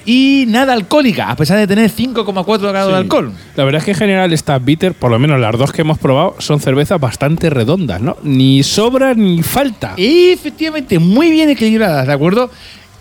y 0.05 0.43
nada 0.49 0.73
alcohólica, 0.73 1.29
a 1.29 1.35
pesar 1.37 1.57
de 1.57 1.65
tener 1.65 1.89
5,4 1.89 2.59
grados 2.69 2.91
de 2.91 2.97
alcohol. 2.97 3.31
La 3.55 3.63
verdad 3.63 3.79
es 3.79 3.85
que 3.85 3.91
en 3.91 3.97
general 3.97 4.33
estas 4.33 4.63
bitter, 4.63 4.93
por 4.93 5.11
lo 5.11 5.17
menos 5.17 5.39
las 5.39 5.57
dos 5.57 5.71
que 5.71 5.81
hemos 5.81 5.97
probado, 5.97 6.35
son 6.39 6.59
cervezas 6.59 6.99
bastante 6.99 7.49
redondas, 7.49 8.01
¿no? 8.01 8.17
Ni 8.21 8.63
sobra 8.63 9.13
ni 9.13 9.41
falta. 9.43 9.93
Efectivamente, 9.95 10.99
muy 10.99 11.31
bien 11.31 11.49
equilibradas, 11.49 12.05
¿de 12.05 12.13
acuerdo? 12.13 12.51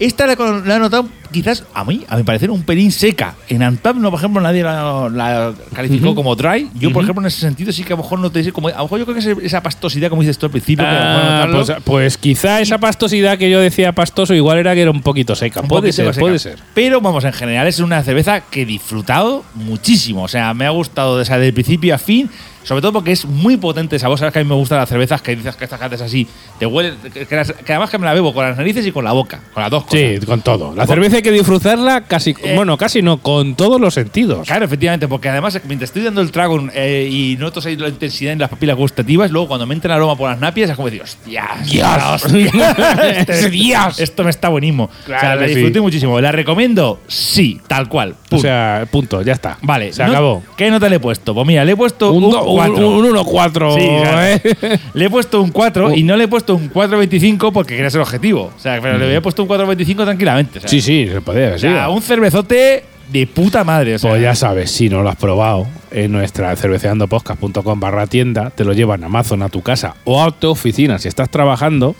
Esta 0.03 0.27
la, 0.27 0.35
la 0.35 0.77
he 0.77 0.79
notado 0.81 1.09
quizás 1.31 1.65
a 1.75 1.85
mí, 1.85 2.05
a 2.09 2.17
mi 2.17 2.25
parecer, 2.25 2.51
un 2.51 2.65
pelín 2.65 2.91
seca. 2.91 3.37
En 3.49 3.63
Antap, 3.63 3.95
no, 3.95 4.11
por 4.11 4.19
ejemplo, 4.19 4.41
nadie 4.41 4.65
la, 4.65 5.09
la 5.09 5.55
calificó 5.73 6.15
como 6.17 6.35
dry. 6.35 6.69
Yo, 6.75 6.93
por 6.93 7.05
ejemplo, 7.05 7.23
en 7.23 7.29
ese 7.29 7.39
sentido 7.39 7.73
sí 7.73 7.85
que 7.85 7.93
a 7.93 7.97
lo 7.97 8.03
mejor 8.03 8.19
no 8.19 8.31
te 8.31 8.41
dice 8.41 8.51
como. 8.51 8.67
A 8.67 8.73
lo 8.73 8.83
mejor 8.83 8.99
yo 8.99 9.07
creo 9.07 9.15
que 9.15 9.21
es 9.21 9.39
esa 9.45 9.63
pastosidad, 9.63 10.11
como 10.11 10.23
dices 10.23 10.39
tú 10.39 10.47
al 10.47 10.51
principio. 10.53 10.85
Ah, 10.89 11.47
pues, 11.53 11.73
pues 11.85 12.19
quizá 12.19 12.61
esa 12.61 12.79
pastosidad 12.79 13.39
que 13.39 13.49
yo 13.49 13.61
decía 13.61 13.93
pastoso 13.93 14.35
igual 14.35 14.59
era 14.59 14.75
que 14.75 14.83
era 14.83 14.91
un 14.91 15.03
poquito 15.03 15.37
seca. 15.37 15.61
Un 15.61 15.69
puede 15.69 15.93
ser, 15.93 16.13
puede 16.19 16.41
ser. 16.41 16.59
Pero 16.75 17.01
vamos, 17.01 17.23
en 17.23 17.33
general 17.33 17.69
es 17.69 17.79
una 17.79 18.03
cerveza 18.03 18.41
que 18.41 18.63
he 18.63 18.67
disfrutado 18.67 19.45
muchísimo. 19.55 20.25
O 20.25 20.29
sea, 20.29 20.53
me 20.53 20.67
ha 20.67 20.71
gustado 20.71 21.19
desde 21.19 21.47
el 21.47 21.55
principio 21.55 21.95
a 21.95 21.99
fin. 21.99 22.29
Sobre 22.65 22.81
todo 22.81 22.93
porque 22.93 23.13
es 23.13 23.25
muy 23.25 23.57
potente 23.57 23.97
esa 23.97 24.09
voz. 24.09 24.21
Sabes 24.21 24.33
que 24.33 24.39
a 24.41 24.45
mí 24.45 24.49
me 24.49 24.55
gustan 24.55 24.79
las 24.79 24.89
cervezas 24.89 25.21
que 25.23 25.35
dices 25.37 25.57
que 25.57 25.65
estas 25.65 25.81
haces 25.83 26.01
así. 26.01 26.27
Te 26.59 26.67
huele. 26.67 26.95
Que, 27.13 27.27
que 27.27 27.37
las- 27.37 27.53
que 27.53 27.73
además 27.73 27.91
que 27.91 27.99
me 27.99 28.05
la 28.07 28.15
bebo 28.15 28.33
con 28.33 28.45
las 28.45 28.57
narices 28.57 28.87
y 28.87 28.93
con 28.93 29.05
la 29.05 29.13
boca. 29.13 29.41
Con 29.53 29.63
las 29.63 29.71
dos 29.71 29.85
cosas. 29.85 30.01
Sí, 30.21 30.27
con 30.27 30.43
todo. 30.43 30.75
La 30.75 30.87
cerveza 30.87 31.17
hay 31.17 31.23
que 31.23 31.33
disfrutarla 31.33 32.03
casi, 32.03 32.35
Eh, 32.43 32.55
bueno, 32.57 32.77
casi 32.79 33.03
no, 33.03 33.19
con 33.19 33.55
todos 33.57 33.81
los 33.81 33.95
sentidos. 33.95 34.47
Claro, 34.47 34.65
efectivamente, 34.65 35.09
porque 35.09 35.29
además 35.29 35.61
mientras 35.67 35.91
estoy 35.91 36.03
dando 36.03 36.21
el 36.21 36.31
trago 36.31 36.61
eh, 36.75 37.09
y 37.11 37.37
noto 37.37 37.61
ahí 37.65 37.77
la 37.77 37.89
intensidad 37.89 38.33
en 38.33 38.39
las 38.39 38.49
papilas 38.51 38.77
gustativas, 38.77 39.31
luego 39.31 39.49
cuando 39.49 39.67
me 39.67 39.75
entra 39.75 39.95
el 39.95 39.97
aroma 39.99 40.17
por 40.17 40.31
las 40.31 40.39
napias 40.41 40.71
es 40.71 40.77
como 40.77 40.87
decir, 40.89 41.03
hostias, 41.03 41.69
Dios. 41.71 42.25
Ese 43.29 43.51
Dios. 43.51 43.99
Esto 44.01 44.25
me 44.25 44.31
está 44.31 44.49
buenísimo. 44.49 44.89
Claro 45.05 45.19
o 45.19 45.21
sea, 45.21 45.35
la 45.37 45.43
que 45.43 45.49
sí. 45.49 45.55
disfruté 45.57 45.81
muchísimo. 45.81 46.21
¿La 46.21 46.33
recomiendo? 46.33 47.01
Sí, 47.09 47.61
tal 47.67 47.89
cual. 47.89 48.15
O 48.37 48.39
sea, 48.41 48.87
punto, 48.91 49.23
ya 49.23 49.33
está. 49.33 49.59
vale, 49.63 49.93
se 49.93 50.03
no- 50.05 50.11
acabó. 50.11 50.43
¿Qué 50.57 50.71
nota 50.71 50.89
le 50.89 50.97
he 50.97 51.01
puesto? 51.01 51.35
Pues 51.35 51.47
mira, 51.47 51.65
le 51.65 51.73
he 51.73 51.77
puesto 51.77 52.13
Un, 52.13 52.25
un, 52.25 52.31
do- 52.31 52.45
un, 52.45 52.57
4. 52.57 52.91
un 52.91 53.07
1-4. 53.15 53.75
Sí, 53.75 53.89
claro. 54.03 54.23
¿eh? 54.27 54.79
Le 54.95 55.05
he 55.07 55.11
puesto 55.11 55.41
un 55.43 55.51
4 55.51 55.95
y 55.95 56.03
no 56.03 56.17
le 56.17 56.25
he 56.25 56.29
puesto 56.29 56.55
un 56.55 56.71
4.25 56.73 57.53
porque 57.53 57.75
quería 57.77 57.91
ser 57.91 58.01
objetivo. 58.01 58.51
O 58.57 58.59
sea, 58.61 58.81
pero 58.81 58.99
le 58.99 59.07
había 59.07 59.21
puesto 59.21 59.43
un 59.43 59.49
4.25 59.49 60.05
tranquilamente. 60.05 60.61
Mm. 60.61 60.69
Sí, 60.69 60.81
sí, 60.81 61.09
se 61.11 61.21
podía 61.21 61.55
o 61.55 61.59
sea, 61.59 61.89
un 61.89 62.03
cervezote 62.03 62.85
de 63.11 63.27
puta 63.27 63.65
madre. 63.65 63.95
O 63.95 63.99
sea, 63.99 64.11
Pues 64.11 64.23
ya 64.23 64.35
sabes, 64.35 64.71
si 64.71 64.89
no 64.89 65.03
lo 65.03 65.09
has 65.11 65.17
probado, 65.17 65.67
en 65.91 66.13
nuestra 66.13 66.55
cerveceandopodcast.com 66.57 67.81
barra 67.81 68.07
tienda, 68.07 68.51
te 68.51 68.65
lo 68.65 68.73
llevan 68.73 69.03
a 69.03 69.07
Amazon 69.07 69.43
a 69.43 69.49
tu 69.49 69.63
casa 69.63 69.95
o 70.05 70.23
a 70.23 70.31
tu 70.31 70.51
oficina. 70.51 70.99
Si 70.99 71.09
estás 71.09 71.29
trabajando, 71.29 71.95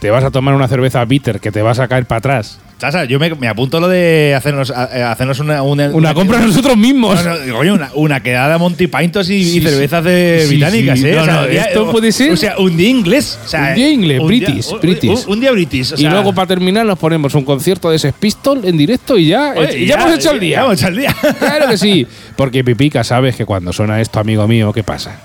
te 0.00 0.10
vas 0.10 0.24
a 0.24 0.30
tomar 0.30 0.54
una 0.54 0.68
cerveza 0.68 1.04
bitter 1.04 1.40
que 1.40 1.50
te 1.52 1.62
vas 1.62 1.78
a 1.78 1.88
caer 1.88 2.06
para 2.06 2.18
atrás. 2.18 2.60
Sasa, 2.80 3.04
yo 3.04 3.18
me, 3.18 3.28
me 3.34 3.46
apunto 3.46 3.78
lo 3.78 3.88
de 3.88 4.34
hacernos, 4.34 4.70
a- 4.70 4.84
a- 4.84 5.12
hacernos 5.12 5.38
una, 5.38 5.62
una, 5.62 5.90
Una 5.90 6.14
compra 6.14 6.38
nosotros 6.40 6.78
mismos. 6.78 7.22
No, 7.22 7.30
no, 7.30 7.38
digo, 7.40 7.58
oye, 7.58 7.72
una, 7.94 8.20
quedada 8.20 8.56
Monty 8.56 8.86
Pintos 8.86 9.28
y, 9.28 9.44
Sí, 9.44 9.60
cervezas 9.60 10.02
de 10.02 10.44
Sí, 10.48 10.54
británicas, 10.56 10.98
sí. 10.98 11.06
¿eh? 11.08 11.12
No, 11.14 11.20
O 11.20 11.24
sea, 11.26 11.34
no, 11.34 11.42
un 11.42 11.50
día- 11.50 11.62
esto 11.64 11.90
puede 11.90 12.10
ser- 12.12 12.32
O 12.32 12.36
sea, 12.38 12.56
un 12.58 12.76
día 12.78 12.88
inglés. 12.88 13.38
O 13.44 13.48
sea, 13.48 13.68
Un 13.68 13.74
día 13.74 13.90
inglés, 13.90 14.20
un 14.20 14.26
British, 14.28 14.66
un- 14.72 14.80
British. 14.80 15.24
Un, 15.26 15.32
un 15.34 15.40
día 15.40 15.50
British. 15.52 15.92
o 15.92 15.96
y 16.00 16.04
luego 16.08 16.32
para 16.32 16.46
terminar 16.46 16.86
nos 16.86 16.98
ponemos 16.98 17.34
un 17.34 17.44
concierto 17.44 17.90
de 17.90 17.98
Sex 17.98 18.14
Pistol 18.18 18.62
en 18.64 18.78
directo 18.78 19.18
y 19.18 19.26
ya, 19.26 19.52
oye, 19.56 19.78
y 19.80 19.86
ya, 19.86 19.96
hemos 19.96 20.14
hecho 20.14 20.30
el 20.32 20.40
día. 20.40 20.56
Ya 20.56 20.62
hemos 20.64 20.78
hecho 20.80 20.88
el 20.88 20.96
día. 20.96 21.14
Claro 21.38 21.68
que 21.68 21.76
sí. 21.76 22.06
Porque 22.36 22.64
Pipica, 22.64 23.04
sabes 23.04 23.36
que 23.36 23.44
cuando 23.44 23.74
suena 23.74 24.00
esto, 24.00 24.20
amigo 24.20 24.48
mío, 24.48 24.72
¿qué 24.72 24.82
pasa? 24.82 25.20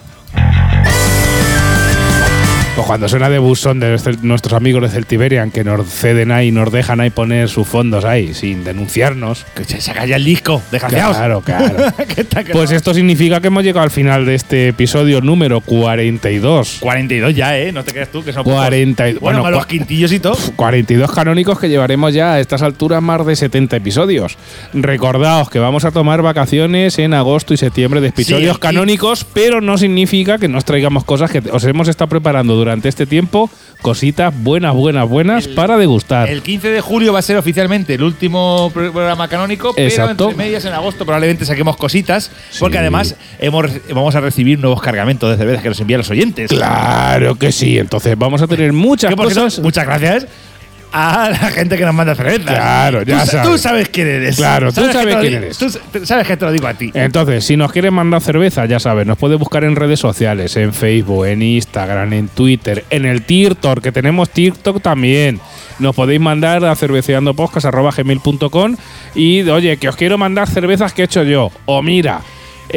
Cuando 2.75 3.09
suena 3.09 3.29
de 3.29 3.39
bus 3.39 3.59
son 3.59 3.79
de 3.79 3.97
nuestros- 4.21 4.53
amigos 4.53 4.81
de 4.83 4.89
Celtiberian 4.89 5.49
que 5.49 5.63
nos 5.63 5.87
ceden 5.87 6.31
ahí, 6.31 6.51
nos 6.51 6.71
dejan 6.71 6.99
ahí 6.99 7.09
poner 7.09 7.49
sus 7.49 7.67
fondos 7.67 8.05
ahí, 8.05 8.33
sin 8.33 8.63
denunciarnos. 8.63 9.45
que 9.55 9.63
se 9.65 9.81
saca 9.81 10.05
ya 10.05 10.17
el 10.17 10.23
disco, 10.23 10.61
desgraciados. 10.71 11.17
Claro, 11.17 11.41
claro. 11.41 11.75
Pues 12.53 12.71
esto 12.71 12.93
significa 12.93 13.39
que 13.41 13.47
hemos 13.47 13.63
llegado 13.63 13.83
al 13.83 13.91
final 13.91 14.25
de 14.25 14.35
este 14.35 14.67
episodio 14.69 15.19
número 15.21 15.61
42. 15.61 16.77
42 16.79 17.35
ya, 17.35 17.57
¿eh? 17.57 17.71
No 17.71 17.83
te 17.83 17.91
creas 17.91 18.09
tú 18.09 18.23
que 18.23 18.31
son 18.33 18.43
pocos. 18.43 18.59
40 18.59 19.09
y- 19.09 19.13
Bueno, 19.15 19.41
bueno, 19.41 19.57
los 19.57 19.65
quintillos 19.65 20.11
y 20.11 20.19
todo. 20.19 20.37
42 20.55 21.11
canónicos 21.11 21.59
que 21.59 21.67
llevaremos 21.69 22.13
ya 22.13 22.33
a 22.33 22.39
estas 22.39 22.61
alturas 22.61 23.01
más 23.01 23.25
de 23.25 23.35
70 23.35 23.77
episodios. 23.77 24.37
Recordaos 24.73 25.49
que 25.49 25.59
vamos 25.59 25.85
a 25.85 25.91
tomar 25.91 26.21
vacaciones 26.21 26.99
en 26.99 27.13
agosto 27.13 27.53
y 27.53 27.57
septiembre 27.57 27.99
de 28.01 28.09
episodios 28.09 28.55
Sí, 28.55 28.61
canónicos, 28.61 29.25
pero 29.33 29.59
no 29.59 29.77
significa 29.77 30.37
que 30.37 30.47
nos 30.47 30.65
traigamos 30.65 31.03
cosas 31.03 31.31
que 31.31 31.41
os 31.51 31.63
hemos 31.65 31.87
estado 31.87 32.09
preparando 32.09 32.53
durante 32.55 32.64
este 32.85 33.05
tiempo, 33.05 33.49
cositas 33.81 34.33
buenas, 34.43 34.73
buenas, 34.73 35.07
buenas 35.07 35.45
El- 35.47 35.53
para 35.55 35.77
degustar. 35.77 36.29
El 36.29 36.41
15 36.41 36.69
de 36.69 36.81
julio 36.81 37.13
va 37.13 37.19
a 37.19 37.21
ser 37.21 37.37
oficialmente 37.37 37.93
el 37.93 38.03
último 38.03 38.71
pro- 38.73 38.91
programa 38.91 39.27
canónico, 39.27 39.73
Exacto. 39.77 40.15
pero 40.17 40.29
entre 40.31 40.45
medias 40.45 40.65
en 40.65 40.73
agosto 40.73 41.05
probablemente 41.05 41.45
saquemos 41.45 41.77
cositas, 41.77 42.31
porque 42.59 42.77
además 42.77 43.15
hemos, 43.39 43.65
vamos 43.93 44.15
a 44.15 44.21
recibir 44.21 44.59
nuevos 44.59 44.81
cargamentos 44.81 45.29
de 45.31 45.37
cerveza 45.37 45.61
que 45.61 45.69
nos 45.69 45.79
envían 45.79 45.99
los 45.99 46.09
oyentes. 46.09 46.49
Claro 46.49 47.35
que 47.35 47.51
sí, 47.51 47.77
entonces 47.77 48.17
vamos 48.17 48.41
a 48.41 48.47
tener 48.47 48.73
muchas 48.73 49.13
cosas. 49.15 49.59
muchas 49.59 49.85
gracias 49.85 50.27
a 50.97 51.29
la 51.29 51.51
gente 51.51 51.77
que 51.77 51.83
nos 51.85 51.93
manda 51.93 52.15
cerveza. 52.15 52.45
Claro, 52.45 53.03
ya 53.03 53.19
tú, 53.21 53.25
sabes. 53.31 53.47
Tú 53.51 53.57
sabes 53.57 53.89
quién 53.89 54.07
eres. 54.07 54.37
Claro, 54.37 54.71
tú 54.71 54.81
sabes 54.91 55.15
quién 55.17 55.33
eres. 55.33 55.57
Tú 55.57 55.69
sa- 55.69 55.79
sabes 56.05 56.25
que 56.25 56.37
te 56.37 56.45
lo 56.45 56.51
digo 56.53 56.67
a 56.67 56.73
ti. 56.73 56.89
Entonces, 56.93 57.43
si 57.45 57.57
nos 57.57 57.71
quieren 57.71 57.93
mandar 57.93 58.21
cerveza, 58.21 58.65
ya 58.65 58.79
sabes, 58.79 59.05
nos 59.05 59.17
puede 59.17 59.35
buscar 59.35 59.65
en 59.65 59.75
redes 59.75 59.99
sociales, 59.99 60.55
en 60.55 60.73
Facebook, 60.73 61.25
en 61.25 61.41
Instagram, 61.41 62.13
en 62.13 62.27
Twitter, 62.29 62.85
en 62.89 63.05
el 63.05 63.23
TikTok, 63.23 63.81
que 63.81 63.91
tenemos 63.91 64.29
TikTok 64.29 64.81
también. 64.81 65.41
Nos 65.79 65.93
podéis 65.93 66.21
mandar 66.21 66.63
a 66.63 66.73
cerveceandopodcast.gmail.com 66.75 68.75
y, 69.15 69.41
oye, 69.49 69.77
que 69.77 69.89
os 69.89 69.95
quiero 69.95 70.17
mandar 70.17 70.47
cervezas 70.47 70.93
que 70.93 71.01
he 71.01 71.05
hecho 71.05 71.23
yo. 71.23 71.51
O 71.65 71.81
mira, 71.81 72.21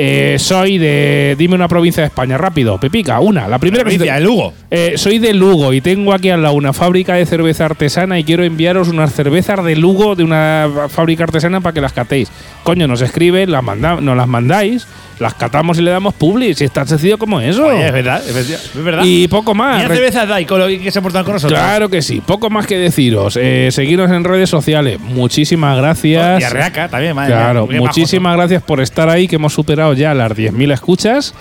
eh, 0.00 0.36
soy 0.38 0.78
de... 0.78 1.34
Dime 1.38 1.54
una 1.56 1.66
provincia 1.68 2.02
de 2.02 2.06
España, 2.06 2.38
rápido, 2.38 2.78
Pepica, 2.78 3.18
una. 3.20 3.48
La 3.48 3.58
primera 3.58 3.82
Provincia 3.82 4.14
de 4.14 4.20
Lugo. 4.20 4.52
eh, 4.70 4.92
soy 4.96 5.18
de 5.18 5.34
Lugo 5.34 5.72
y 5.72 5.80
tengo 5.80 6.12
aquí 6.14 6.30
al 6.30 6.42
lado 6.42 6.54
una 6.54 6.72
fábrica 6.72 7.14
de 7.14 7.26
cerveza 7.26 7.64
artesana 7.64 8.18
y 8.18 8.24
quiero 8.24 8.44
enviaros 8.44 8.88
unas 8.88 9.12
cervezas 9.12 9.64
de 9.64 9.74
Lugo 9.76 10.14
de 10.14 10.22
una 10.24 10.68
fábrica 10.88 11.24
artesana 11.24 11.60
para 11.60 11.72
que 11.74 11.80
las 11.80 11.92
catéis. 11.92 12.30
Coño, 12.62 12.86
nos 12.86 13.00
escriben, 13.02 13.50
las 13.50 13.62
manda 13.64 14.00
nos 14.00 14.16
las 14.16 14.28
mandáis, 14.28 14.86
las 15.18 15.34
catamos 15.34 15.78
y 15.78 15.82
le 15.82 15.90
damos 15.90 16.14
public. 16.14 16.54
Si 16.56 16.64
es 16.64 16.70
tan 16.70 16.86
sencillo 16.86 17.18
como 17.18 17.40
eso. 17.40 17.66
Oye, 17.66 17.86
es 17.86 17.92
verdad, 17.92 18.22
es 18.26 18.34
verdad. 18.34 18.60
Es 18.76 18.84
verdad. 18.84 19.02
y 19.04 19.26
poco 19.26 19.54
más. 19.54 19.88
Re- 19.88 19.96
cervezas 19.96 20.28
da 20.28 20.40
y 20.40 20.44
con 20.44 20.60
lo 20.60 20.66
que 20.68 20.90
se 20.90 21.00
portan 21.02 21.24
con 21.24 21.34
nosotros. 21.34 21.58
Claro 21.58 21.88
que 21.88 22.02
sí, 22.02 22.20
poco 22.24 22.50
más 22.50 22.66
que 22.66 22.76
deciros. 22.76 23.36
Eh, 23.40 23.70
seguidnos 23.72 24.10
en 24.10 24.22
redes 24.22 24.50
sociales. 24.50 25.00
Muchísimas 25.00 25.76
gracias. 25.78 26.40
Y 26.40 26.44
a 26.44 26.50
Reaca 26.50 26.88
también, 26.88 27.14
madre 27.16 27.32
Claro, 27.32 27.66
mía, 27.66 27.78
muchísimas 27.80 28.36
gracias 28.36 28.62
por 28.62 28.80
estar 28.80 29.08
ahí, 29.08 29.26
que 29.26 29.36
hemos 29.36 29.52
superado 29.54 29.87
ya 29.96 30.14
las 30.14 30.32
10.000 30.32 30.72
escuchas. 30.72 31.34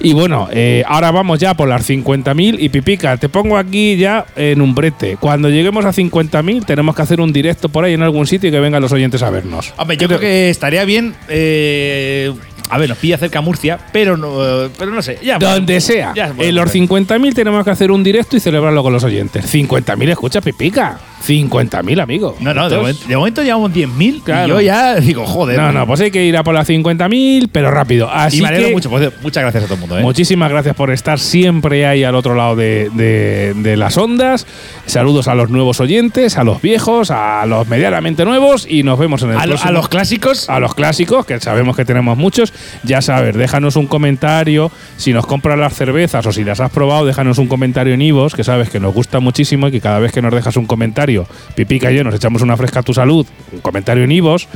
Y 0.00 0.12
bueno, 0.12 0.48
eh, 0.52 0.82
ahora 0.86 1.10
vamos 1.10 1.38
ya 1.38 1.54
por 1.54 1.68
las 1.68 1.88
50.000 1.88 2.56
y 2.58 2.68
Pipica, 2.68 3.16
te 3.16 3.28
pongo 3.28 3.56
aquí 3.56 3.96
ya 3.96 4.26
en 4.36 4.60
un 4.60 4.74
brete. 4.74 5.16
Cuando 5.18 5.48
lleguemos 5.48 5.84
a 5.84 5.92
50.000 5.92 6.64
tenemos 6.66 6.96
que 6.96 7.02
hacer 7.02 7.20
un 7.20 7.32
directo 7.32 7.68
por 7.68 7.84
ahí 7.84 7.94
en 7.94 8.02
algún 8.02 8.26
sitio 8.26 8.48
y 8.48 8.52
que 8.52 8.60
vengan 8.60 8.82
los 8.82 8.92
oyentes 8.92 9.22
a 9.22 9.30
vernos. 9.30 9.72
Hombre, 9.76 9.96
yo 9.96 10.08
creo 10.08 10.20
que 10.20 10.50
estaría 10.50 10.84
bien. 10.84 11.14
eh, 11.28 12.32
a 12.70 12.78
ver, 12.78 12.88
nos 12.88 12.98
pilla 12.98 13.18
cerca 13.18 13.40
Murcia, 13.40 13.78
pero 13.92 14.16
no, 14.16 14.70
pero 14.78 14.90
no 14.90 15.02
sé. 15.02 15.18
Ya, 15.22 15.38
Donde 15.38 15.80
sea. 15.80 16.12
Ya, 16.16 16.32
en 16.38 16.54
los 16.54 16.70
pues. 16.70 16.74
50.000 16.90 17.34
tenemos 17.34 17.62
que 17.64 17.70
hacer 17.70 17.90
un 17.90 18.02
directo 18.02 18.36
y 18.36 18.40
celebrarlo 18.40 18.82
con 18.82 18.92
los 18.92 19.04
oyentes. 19.04 19.52
50.000 19.54 20.10
escuchas, 20.10 20.42
Pipica. 20.42 20.98
50.000, 21.26 22.00
amigo. 22.02 22.36
No, 22.40 22.52
no, 22.54 22.68
de 22.68 22.76
momento, 22.76 23.06
de 23.08 23.16
momento 23.16 23.42
llevamos 23.42 23.72
10.000 23.72 24.22
Claro. 24.22 24.46
y 24.46 24.48
yo 24.48 24.60
ya 24.60 24.94
digo, 24.96 25.24
joder. 25.26 25.58
No, 25.58 25.72
no, 25.72 25.86
pues 25.86 26.00
hay 26.00 26.10
que 26.10 26.24
ir 26.24 26.36
a 26.36 26.44
por 26.44 26.54
las 26.54 26.68
50.000, 26.68 27.48
pero 27.50 27.70
rápido. 27.70 28.10
Así 28.10 28.38
y 28.38 28.42
me 28.42 28.48
alegro 28.48 28.68
que 28.68 28.72
mucho. 28.74 28.90
pues, 28.90 29.10
muchas 29.22 29.42
gracias 29.42 29.64
a 29.64 29.66
todo 29.66 29.74
el 29.74 29.80
mundo. 29.80 29.98
¿eh? 29.98 30.02
Muchísimas 30.02 30.50
gracias 30.50 30.74
por 30.76 30.90
estar 30.90 31.18
siempre 31.18 31.86
ahí 31.86 32.04
al 32.04 32.14
otro 32.14 32.34
lado 32.34 32.56
de, 32.56 32.90
de- 32.94 33.54
de 33.54 33.76
las 33.76 33.96
ondas. 33.96 34.46
Saludos 34.86 35.28
a 35.28 35.34
los 35.34 35.50
nuevos 35.50 35.80
oyentes, 35.80 36.36
a 36.36 36.44
los 36.44 36.60
viejos, 36.60 37.10
a 37.10 37.44
los 37.46 37.66
medianamente 37.68 38.24
nuevos 38.24 38.66
y 38.68 38.82
nos 38.82 38.98
vemos 38.98 39.22
en 39.22 39.30
el 39.30 39.38
a, 39.38 39.42
próximo. 39.44 39.68
a 39.68 39.72
los 39.72 39.88
clásicos. 39.88 40.50
a 40.50 40.60
los 40.60 40.74
clásicos, 40.74 41.26
que 41.26 41.40
sabemos 41.40 41.76
que 41.76 41.84
tenemos 41.84 42.16
muchos, 42.18 42.52
ya 42.82 43.00
sabes, 43.00 43.34
déjanos 43.36 43.76
un 43.76 43.86
comentario. 43.86 44.70
Si 44.96 45.12
nos 45.12 45.26
compras 45.26 45.58
las 45.58 45.74
cervezas 45.74 46.26
o 46.26 46.32
si 46.32 46.44
las 46.44 46.60
has 46.60 46.70
probado, 46.70 47.06
déjanos 47.06 47.38
un 47.38 47.46
comentario 47.46 47.94
en 47.94 48.02
Ivos, 48.02 48.34
que 48.34 48.44
sabes 48.44 48.70
que 48.70 48.80
nos 48.80 48.92
gusta 48.94 49.20
muchísimo 49.20 49.68
y 49.68 49.70
que 49.72 49.80
cada 49.80 49.98
vez 49.98 50.12
que 50.12 50.20
nos 50.22 50.32
dejas 50.32 50.56
un 50.56 50.66
comentario, 50.66 51.13
Pipica 51.54 51.90
y 51.90 51.96
yo 51.96 52.04
nos 52.04 52.14
echamos 52.14 52.42
una 52.42 52.56
fresca 52.56 52.80
a 52.80 52.82
tu 52.82 52.92
salud, 52.94 53.26
un 53.52 53.60
comentario 53.60 54.04
en 54.04 54.12
Ivos. 54.12 54.48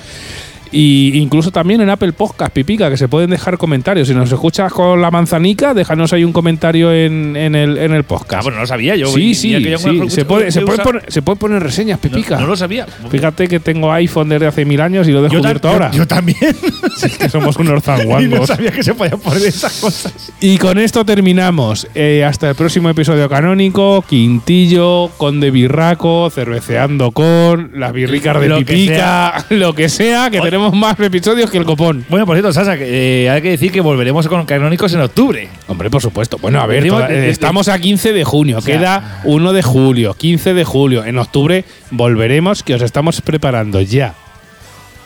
Y 0.72 1.12
incluso 1.18 1.50
también 1.50 1.80
en 1.80 1.90
Apple 1.90 2.12
Podcast, 2.12 2.52
Pipica, 2.52 2.90
que 2.90 2.96
se 2.96 3.08
pueden 3.08 3.30
dejar 3.30 3.58
comentarios. 3.58 4.08
Si 4.08 4.14
nos 4.14 4.30
escuchas 4.30 4.72
con 4.72 5.00
la 5.00 5.10
manzanica, 5.10 5.74
déjanos 5.74 6.12
ahí 6.12 6.24
un 6.24 6.32
comentario 6.32 6.92
en, 6.92 7.36
en 7.36 7.54
el, 7.54 7.78
en 7.78 7.92
el 7.92 8.00
Ah, 8.00 8.04
podcast. 8.08 8.42
bueno, 8.44 8.56
no 8.56 8.62
lo 8.62 8.66
sabía 8.66 8.96
yo. 8.96 9.06
sí, 9.08 9.34
sí, 9.34 9.48
mira 9.48 9.60
que 9.60 9.70
yo 9.72 9.78
sí. 9.78 10.10
Se, 10.10 10.24
puede, 10.24 10.50
se, 10.50 10.60
puede 10.62 10.82
poner, 10.82 11.04
se 11.08 11.22
puede 11.22 11.36
poner 11.38 11.62
reseñas, 11.62 11.98
Pipica. 11.98 12.36
No, 12.36 12.42
no 12.42 12.46
lo 12.48 12.56
sabía. 12.56 12.86
Fíjate 13.10 13.48
que 13.48 13.60
tengo 13.60 13.92
iPhone 13.92 14.28
desde 14.28 14.46
hace 14.46 14.64
mil 14.64 14.80
años 14.80 15.06
y 15.08 15.12
lo 15.12 15.20
he 15.20 15.22
descubierto 15.22 15.68
ahora. 15.68 15.90
yo- 15.90 15.98
yo 15.98 16.06
también. 16.06 16.38
Es 17.02 17.16
que 17.16 17.28
somos 17.28 17.56
unos 17.56 17.68
y 17.72 17.74
no 17.74 17.80
zanguangos. 17.80 18.46
sabía 18.48 18.70
que 18.72 18.82
se 18.82 18.94
podían 18.94 19.20
poner 19.20 19.42
esas 19.44 19.72
cosas. 19.80 20.32
Y 20.40 20.58
con 20.58 20.78
esto 20.78 21.04
terminamos. 21.04 21.86
Eh, 21.94 22.24
hasta 22.24 22.48
el 22.50 22.54
próximo 22.54 22.88
episodio 22.90 23.28
canónico. 23.28 24.04
Quintillo, 24.08 25.10
Conde 25.16 25.50
Birraco, 25.50 26.30
cerveceando 26.30 27.10
con, 27.12 27.70
las 27.74 27.92
birricas 27.92 28.40
de 28.40 28.48
Lo 28.48 28.58
que 28.58 28.64
pipica, 28.64 29.44
lo 29.50 29.74
que 29.74 29.88
sea, 29.88 30.30
que 30.30 30.40
Oye, 30.40 30.50
tenemos 30.50 30.57
más 30.74 30.98
episodios 31.00 31.50
que 31.50 31.58
el 31.58 31.64
copón. 31.64 32.04
Bueno, 32.08 32.26
por 32.26 32.36
cierto, 32.36 32.52
Sasa, 32.52 32.76
que, 32.76 33.24
eh, 33.24 33.30
hay 33.30 33.40
que 33.42 33.50
decir 33.50 33.70
que 33.72 33.80
volveremos 33.80 34.26
con 34.28 34.44
Canónicos 34.46 34.92
en 34.94 35.00
octubre. 35.00 35.48
Hombre, 35.66 35.90
por 35.90 36.02
supuesto. 36.02 36.38
Bueno, 36.38 36.60
a 36.60 36.66
ver, 36.66 36.86
toda- 36.88 37.08
de- 37.08 37.20
de- 37.20 37.30
estamos 37.30 37.68
a 37.68 37.78
15 37.78 38.12
de 38.12 38.24
junio, 38.24 38.60
sea- 38.60 38.76
queda 38.76 39.20
1 39.24 39.52
de 39.52 39.62
julio, 39.62 40.14
15 40.14 40.54
de 40.54 40.64
julio. 40.64 41.04
En 41.04 41.18
octubre 41.18 41.64
volveremos, 41.90 42.62
que 42.62 42.74
os 42.74 42.82
estamos 42.82 43.20
preparando 43.20 43.80
ya 43.80 44.14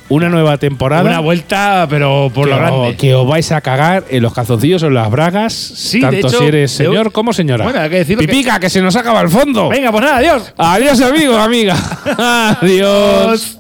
una 0.09 0.29
nueva 0.29 0.59
temporada. 0.59 1.09
Una 1.09 1.21
vuelta, 1.21 1.87
pero 1.89 2.31
por 2.35 2.45
que, 2.45 2.51
lo 2.51 2.57
os- 2.57 2.61
grande. 2.63 2.97
que 2.97 3.15
os 3.15 3.27
vais 3.27 3.51
a 3.51 3.63
cagar 3.63 4.05
en 4.11 4.23
los 4.23 4.35
calzoncillos 4.35 4.83
o 4.83 4.89
en 4.89 4.95
las 4.95 5.11
bragas, 5.11 5.55
Sí, 5.55 6.01
tanto 6.01 6.17
de 6.17 6.21
hecho, 6.21 6.39
si 6.39 6.45
eres 6.45 6.71
señor 6.73 7.13
como 7.13 7.33
señora. 7.33 7.65
Bueno, 7.65 7.81
hay 7.81 7.89
que 7.89 7.97
decirlo 7.99 8.21
que- 8.21 8.27
Pipica, 8.29 8.61
que, 8.61 8.69
se 8.69 8.83
nos 8.83 8.95
acaba 8.95 9.23
el 9.23 9.31
fondo. 9.31 9.71
Venga, 9.71 9.91
pues 9.91 10.05
nada, 10.05 10.19
adiós. 10.19 10.53
Adiós, 10.59 11.01
amigo, 11.01 11.35
amiga. 11.37 11.77
Adiós. 12.61 13.59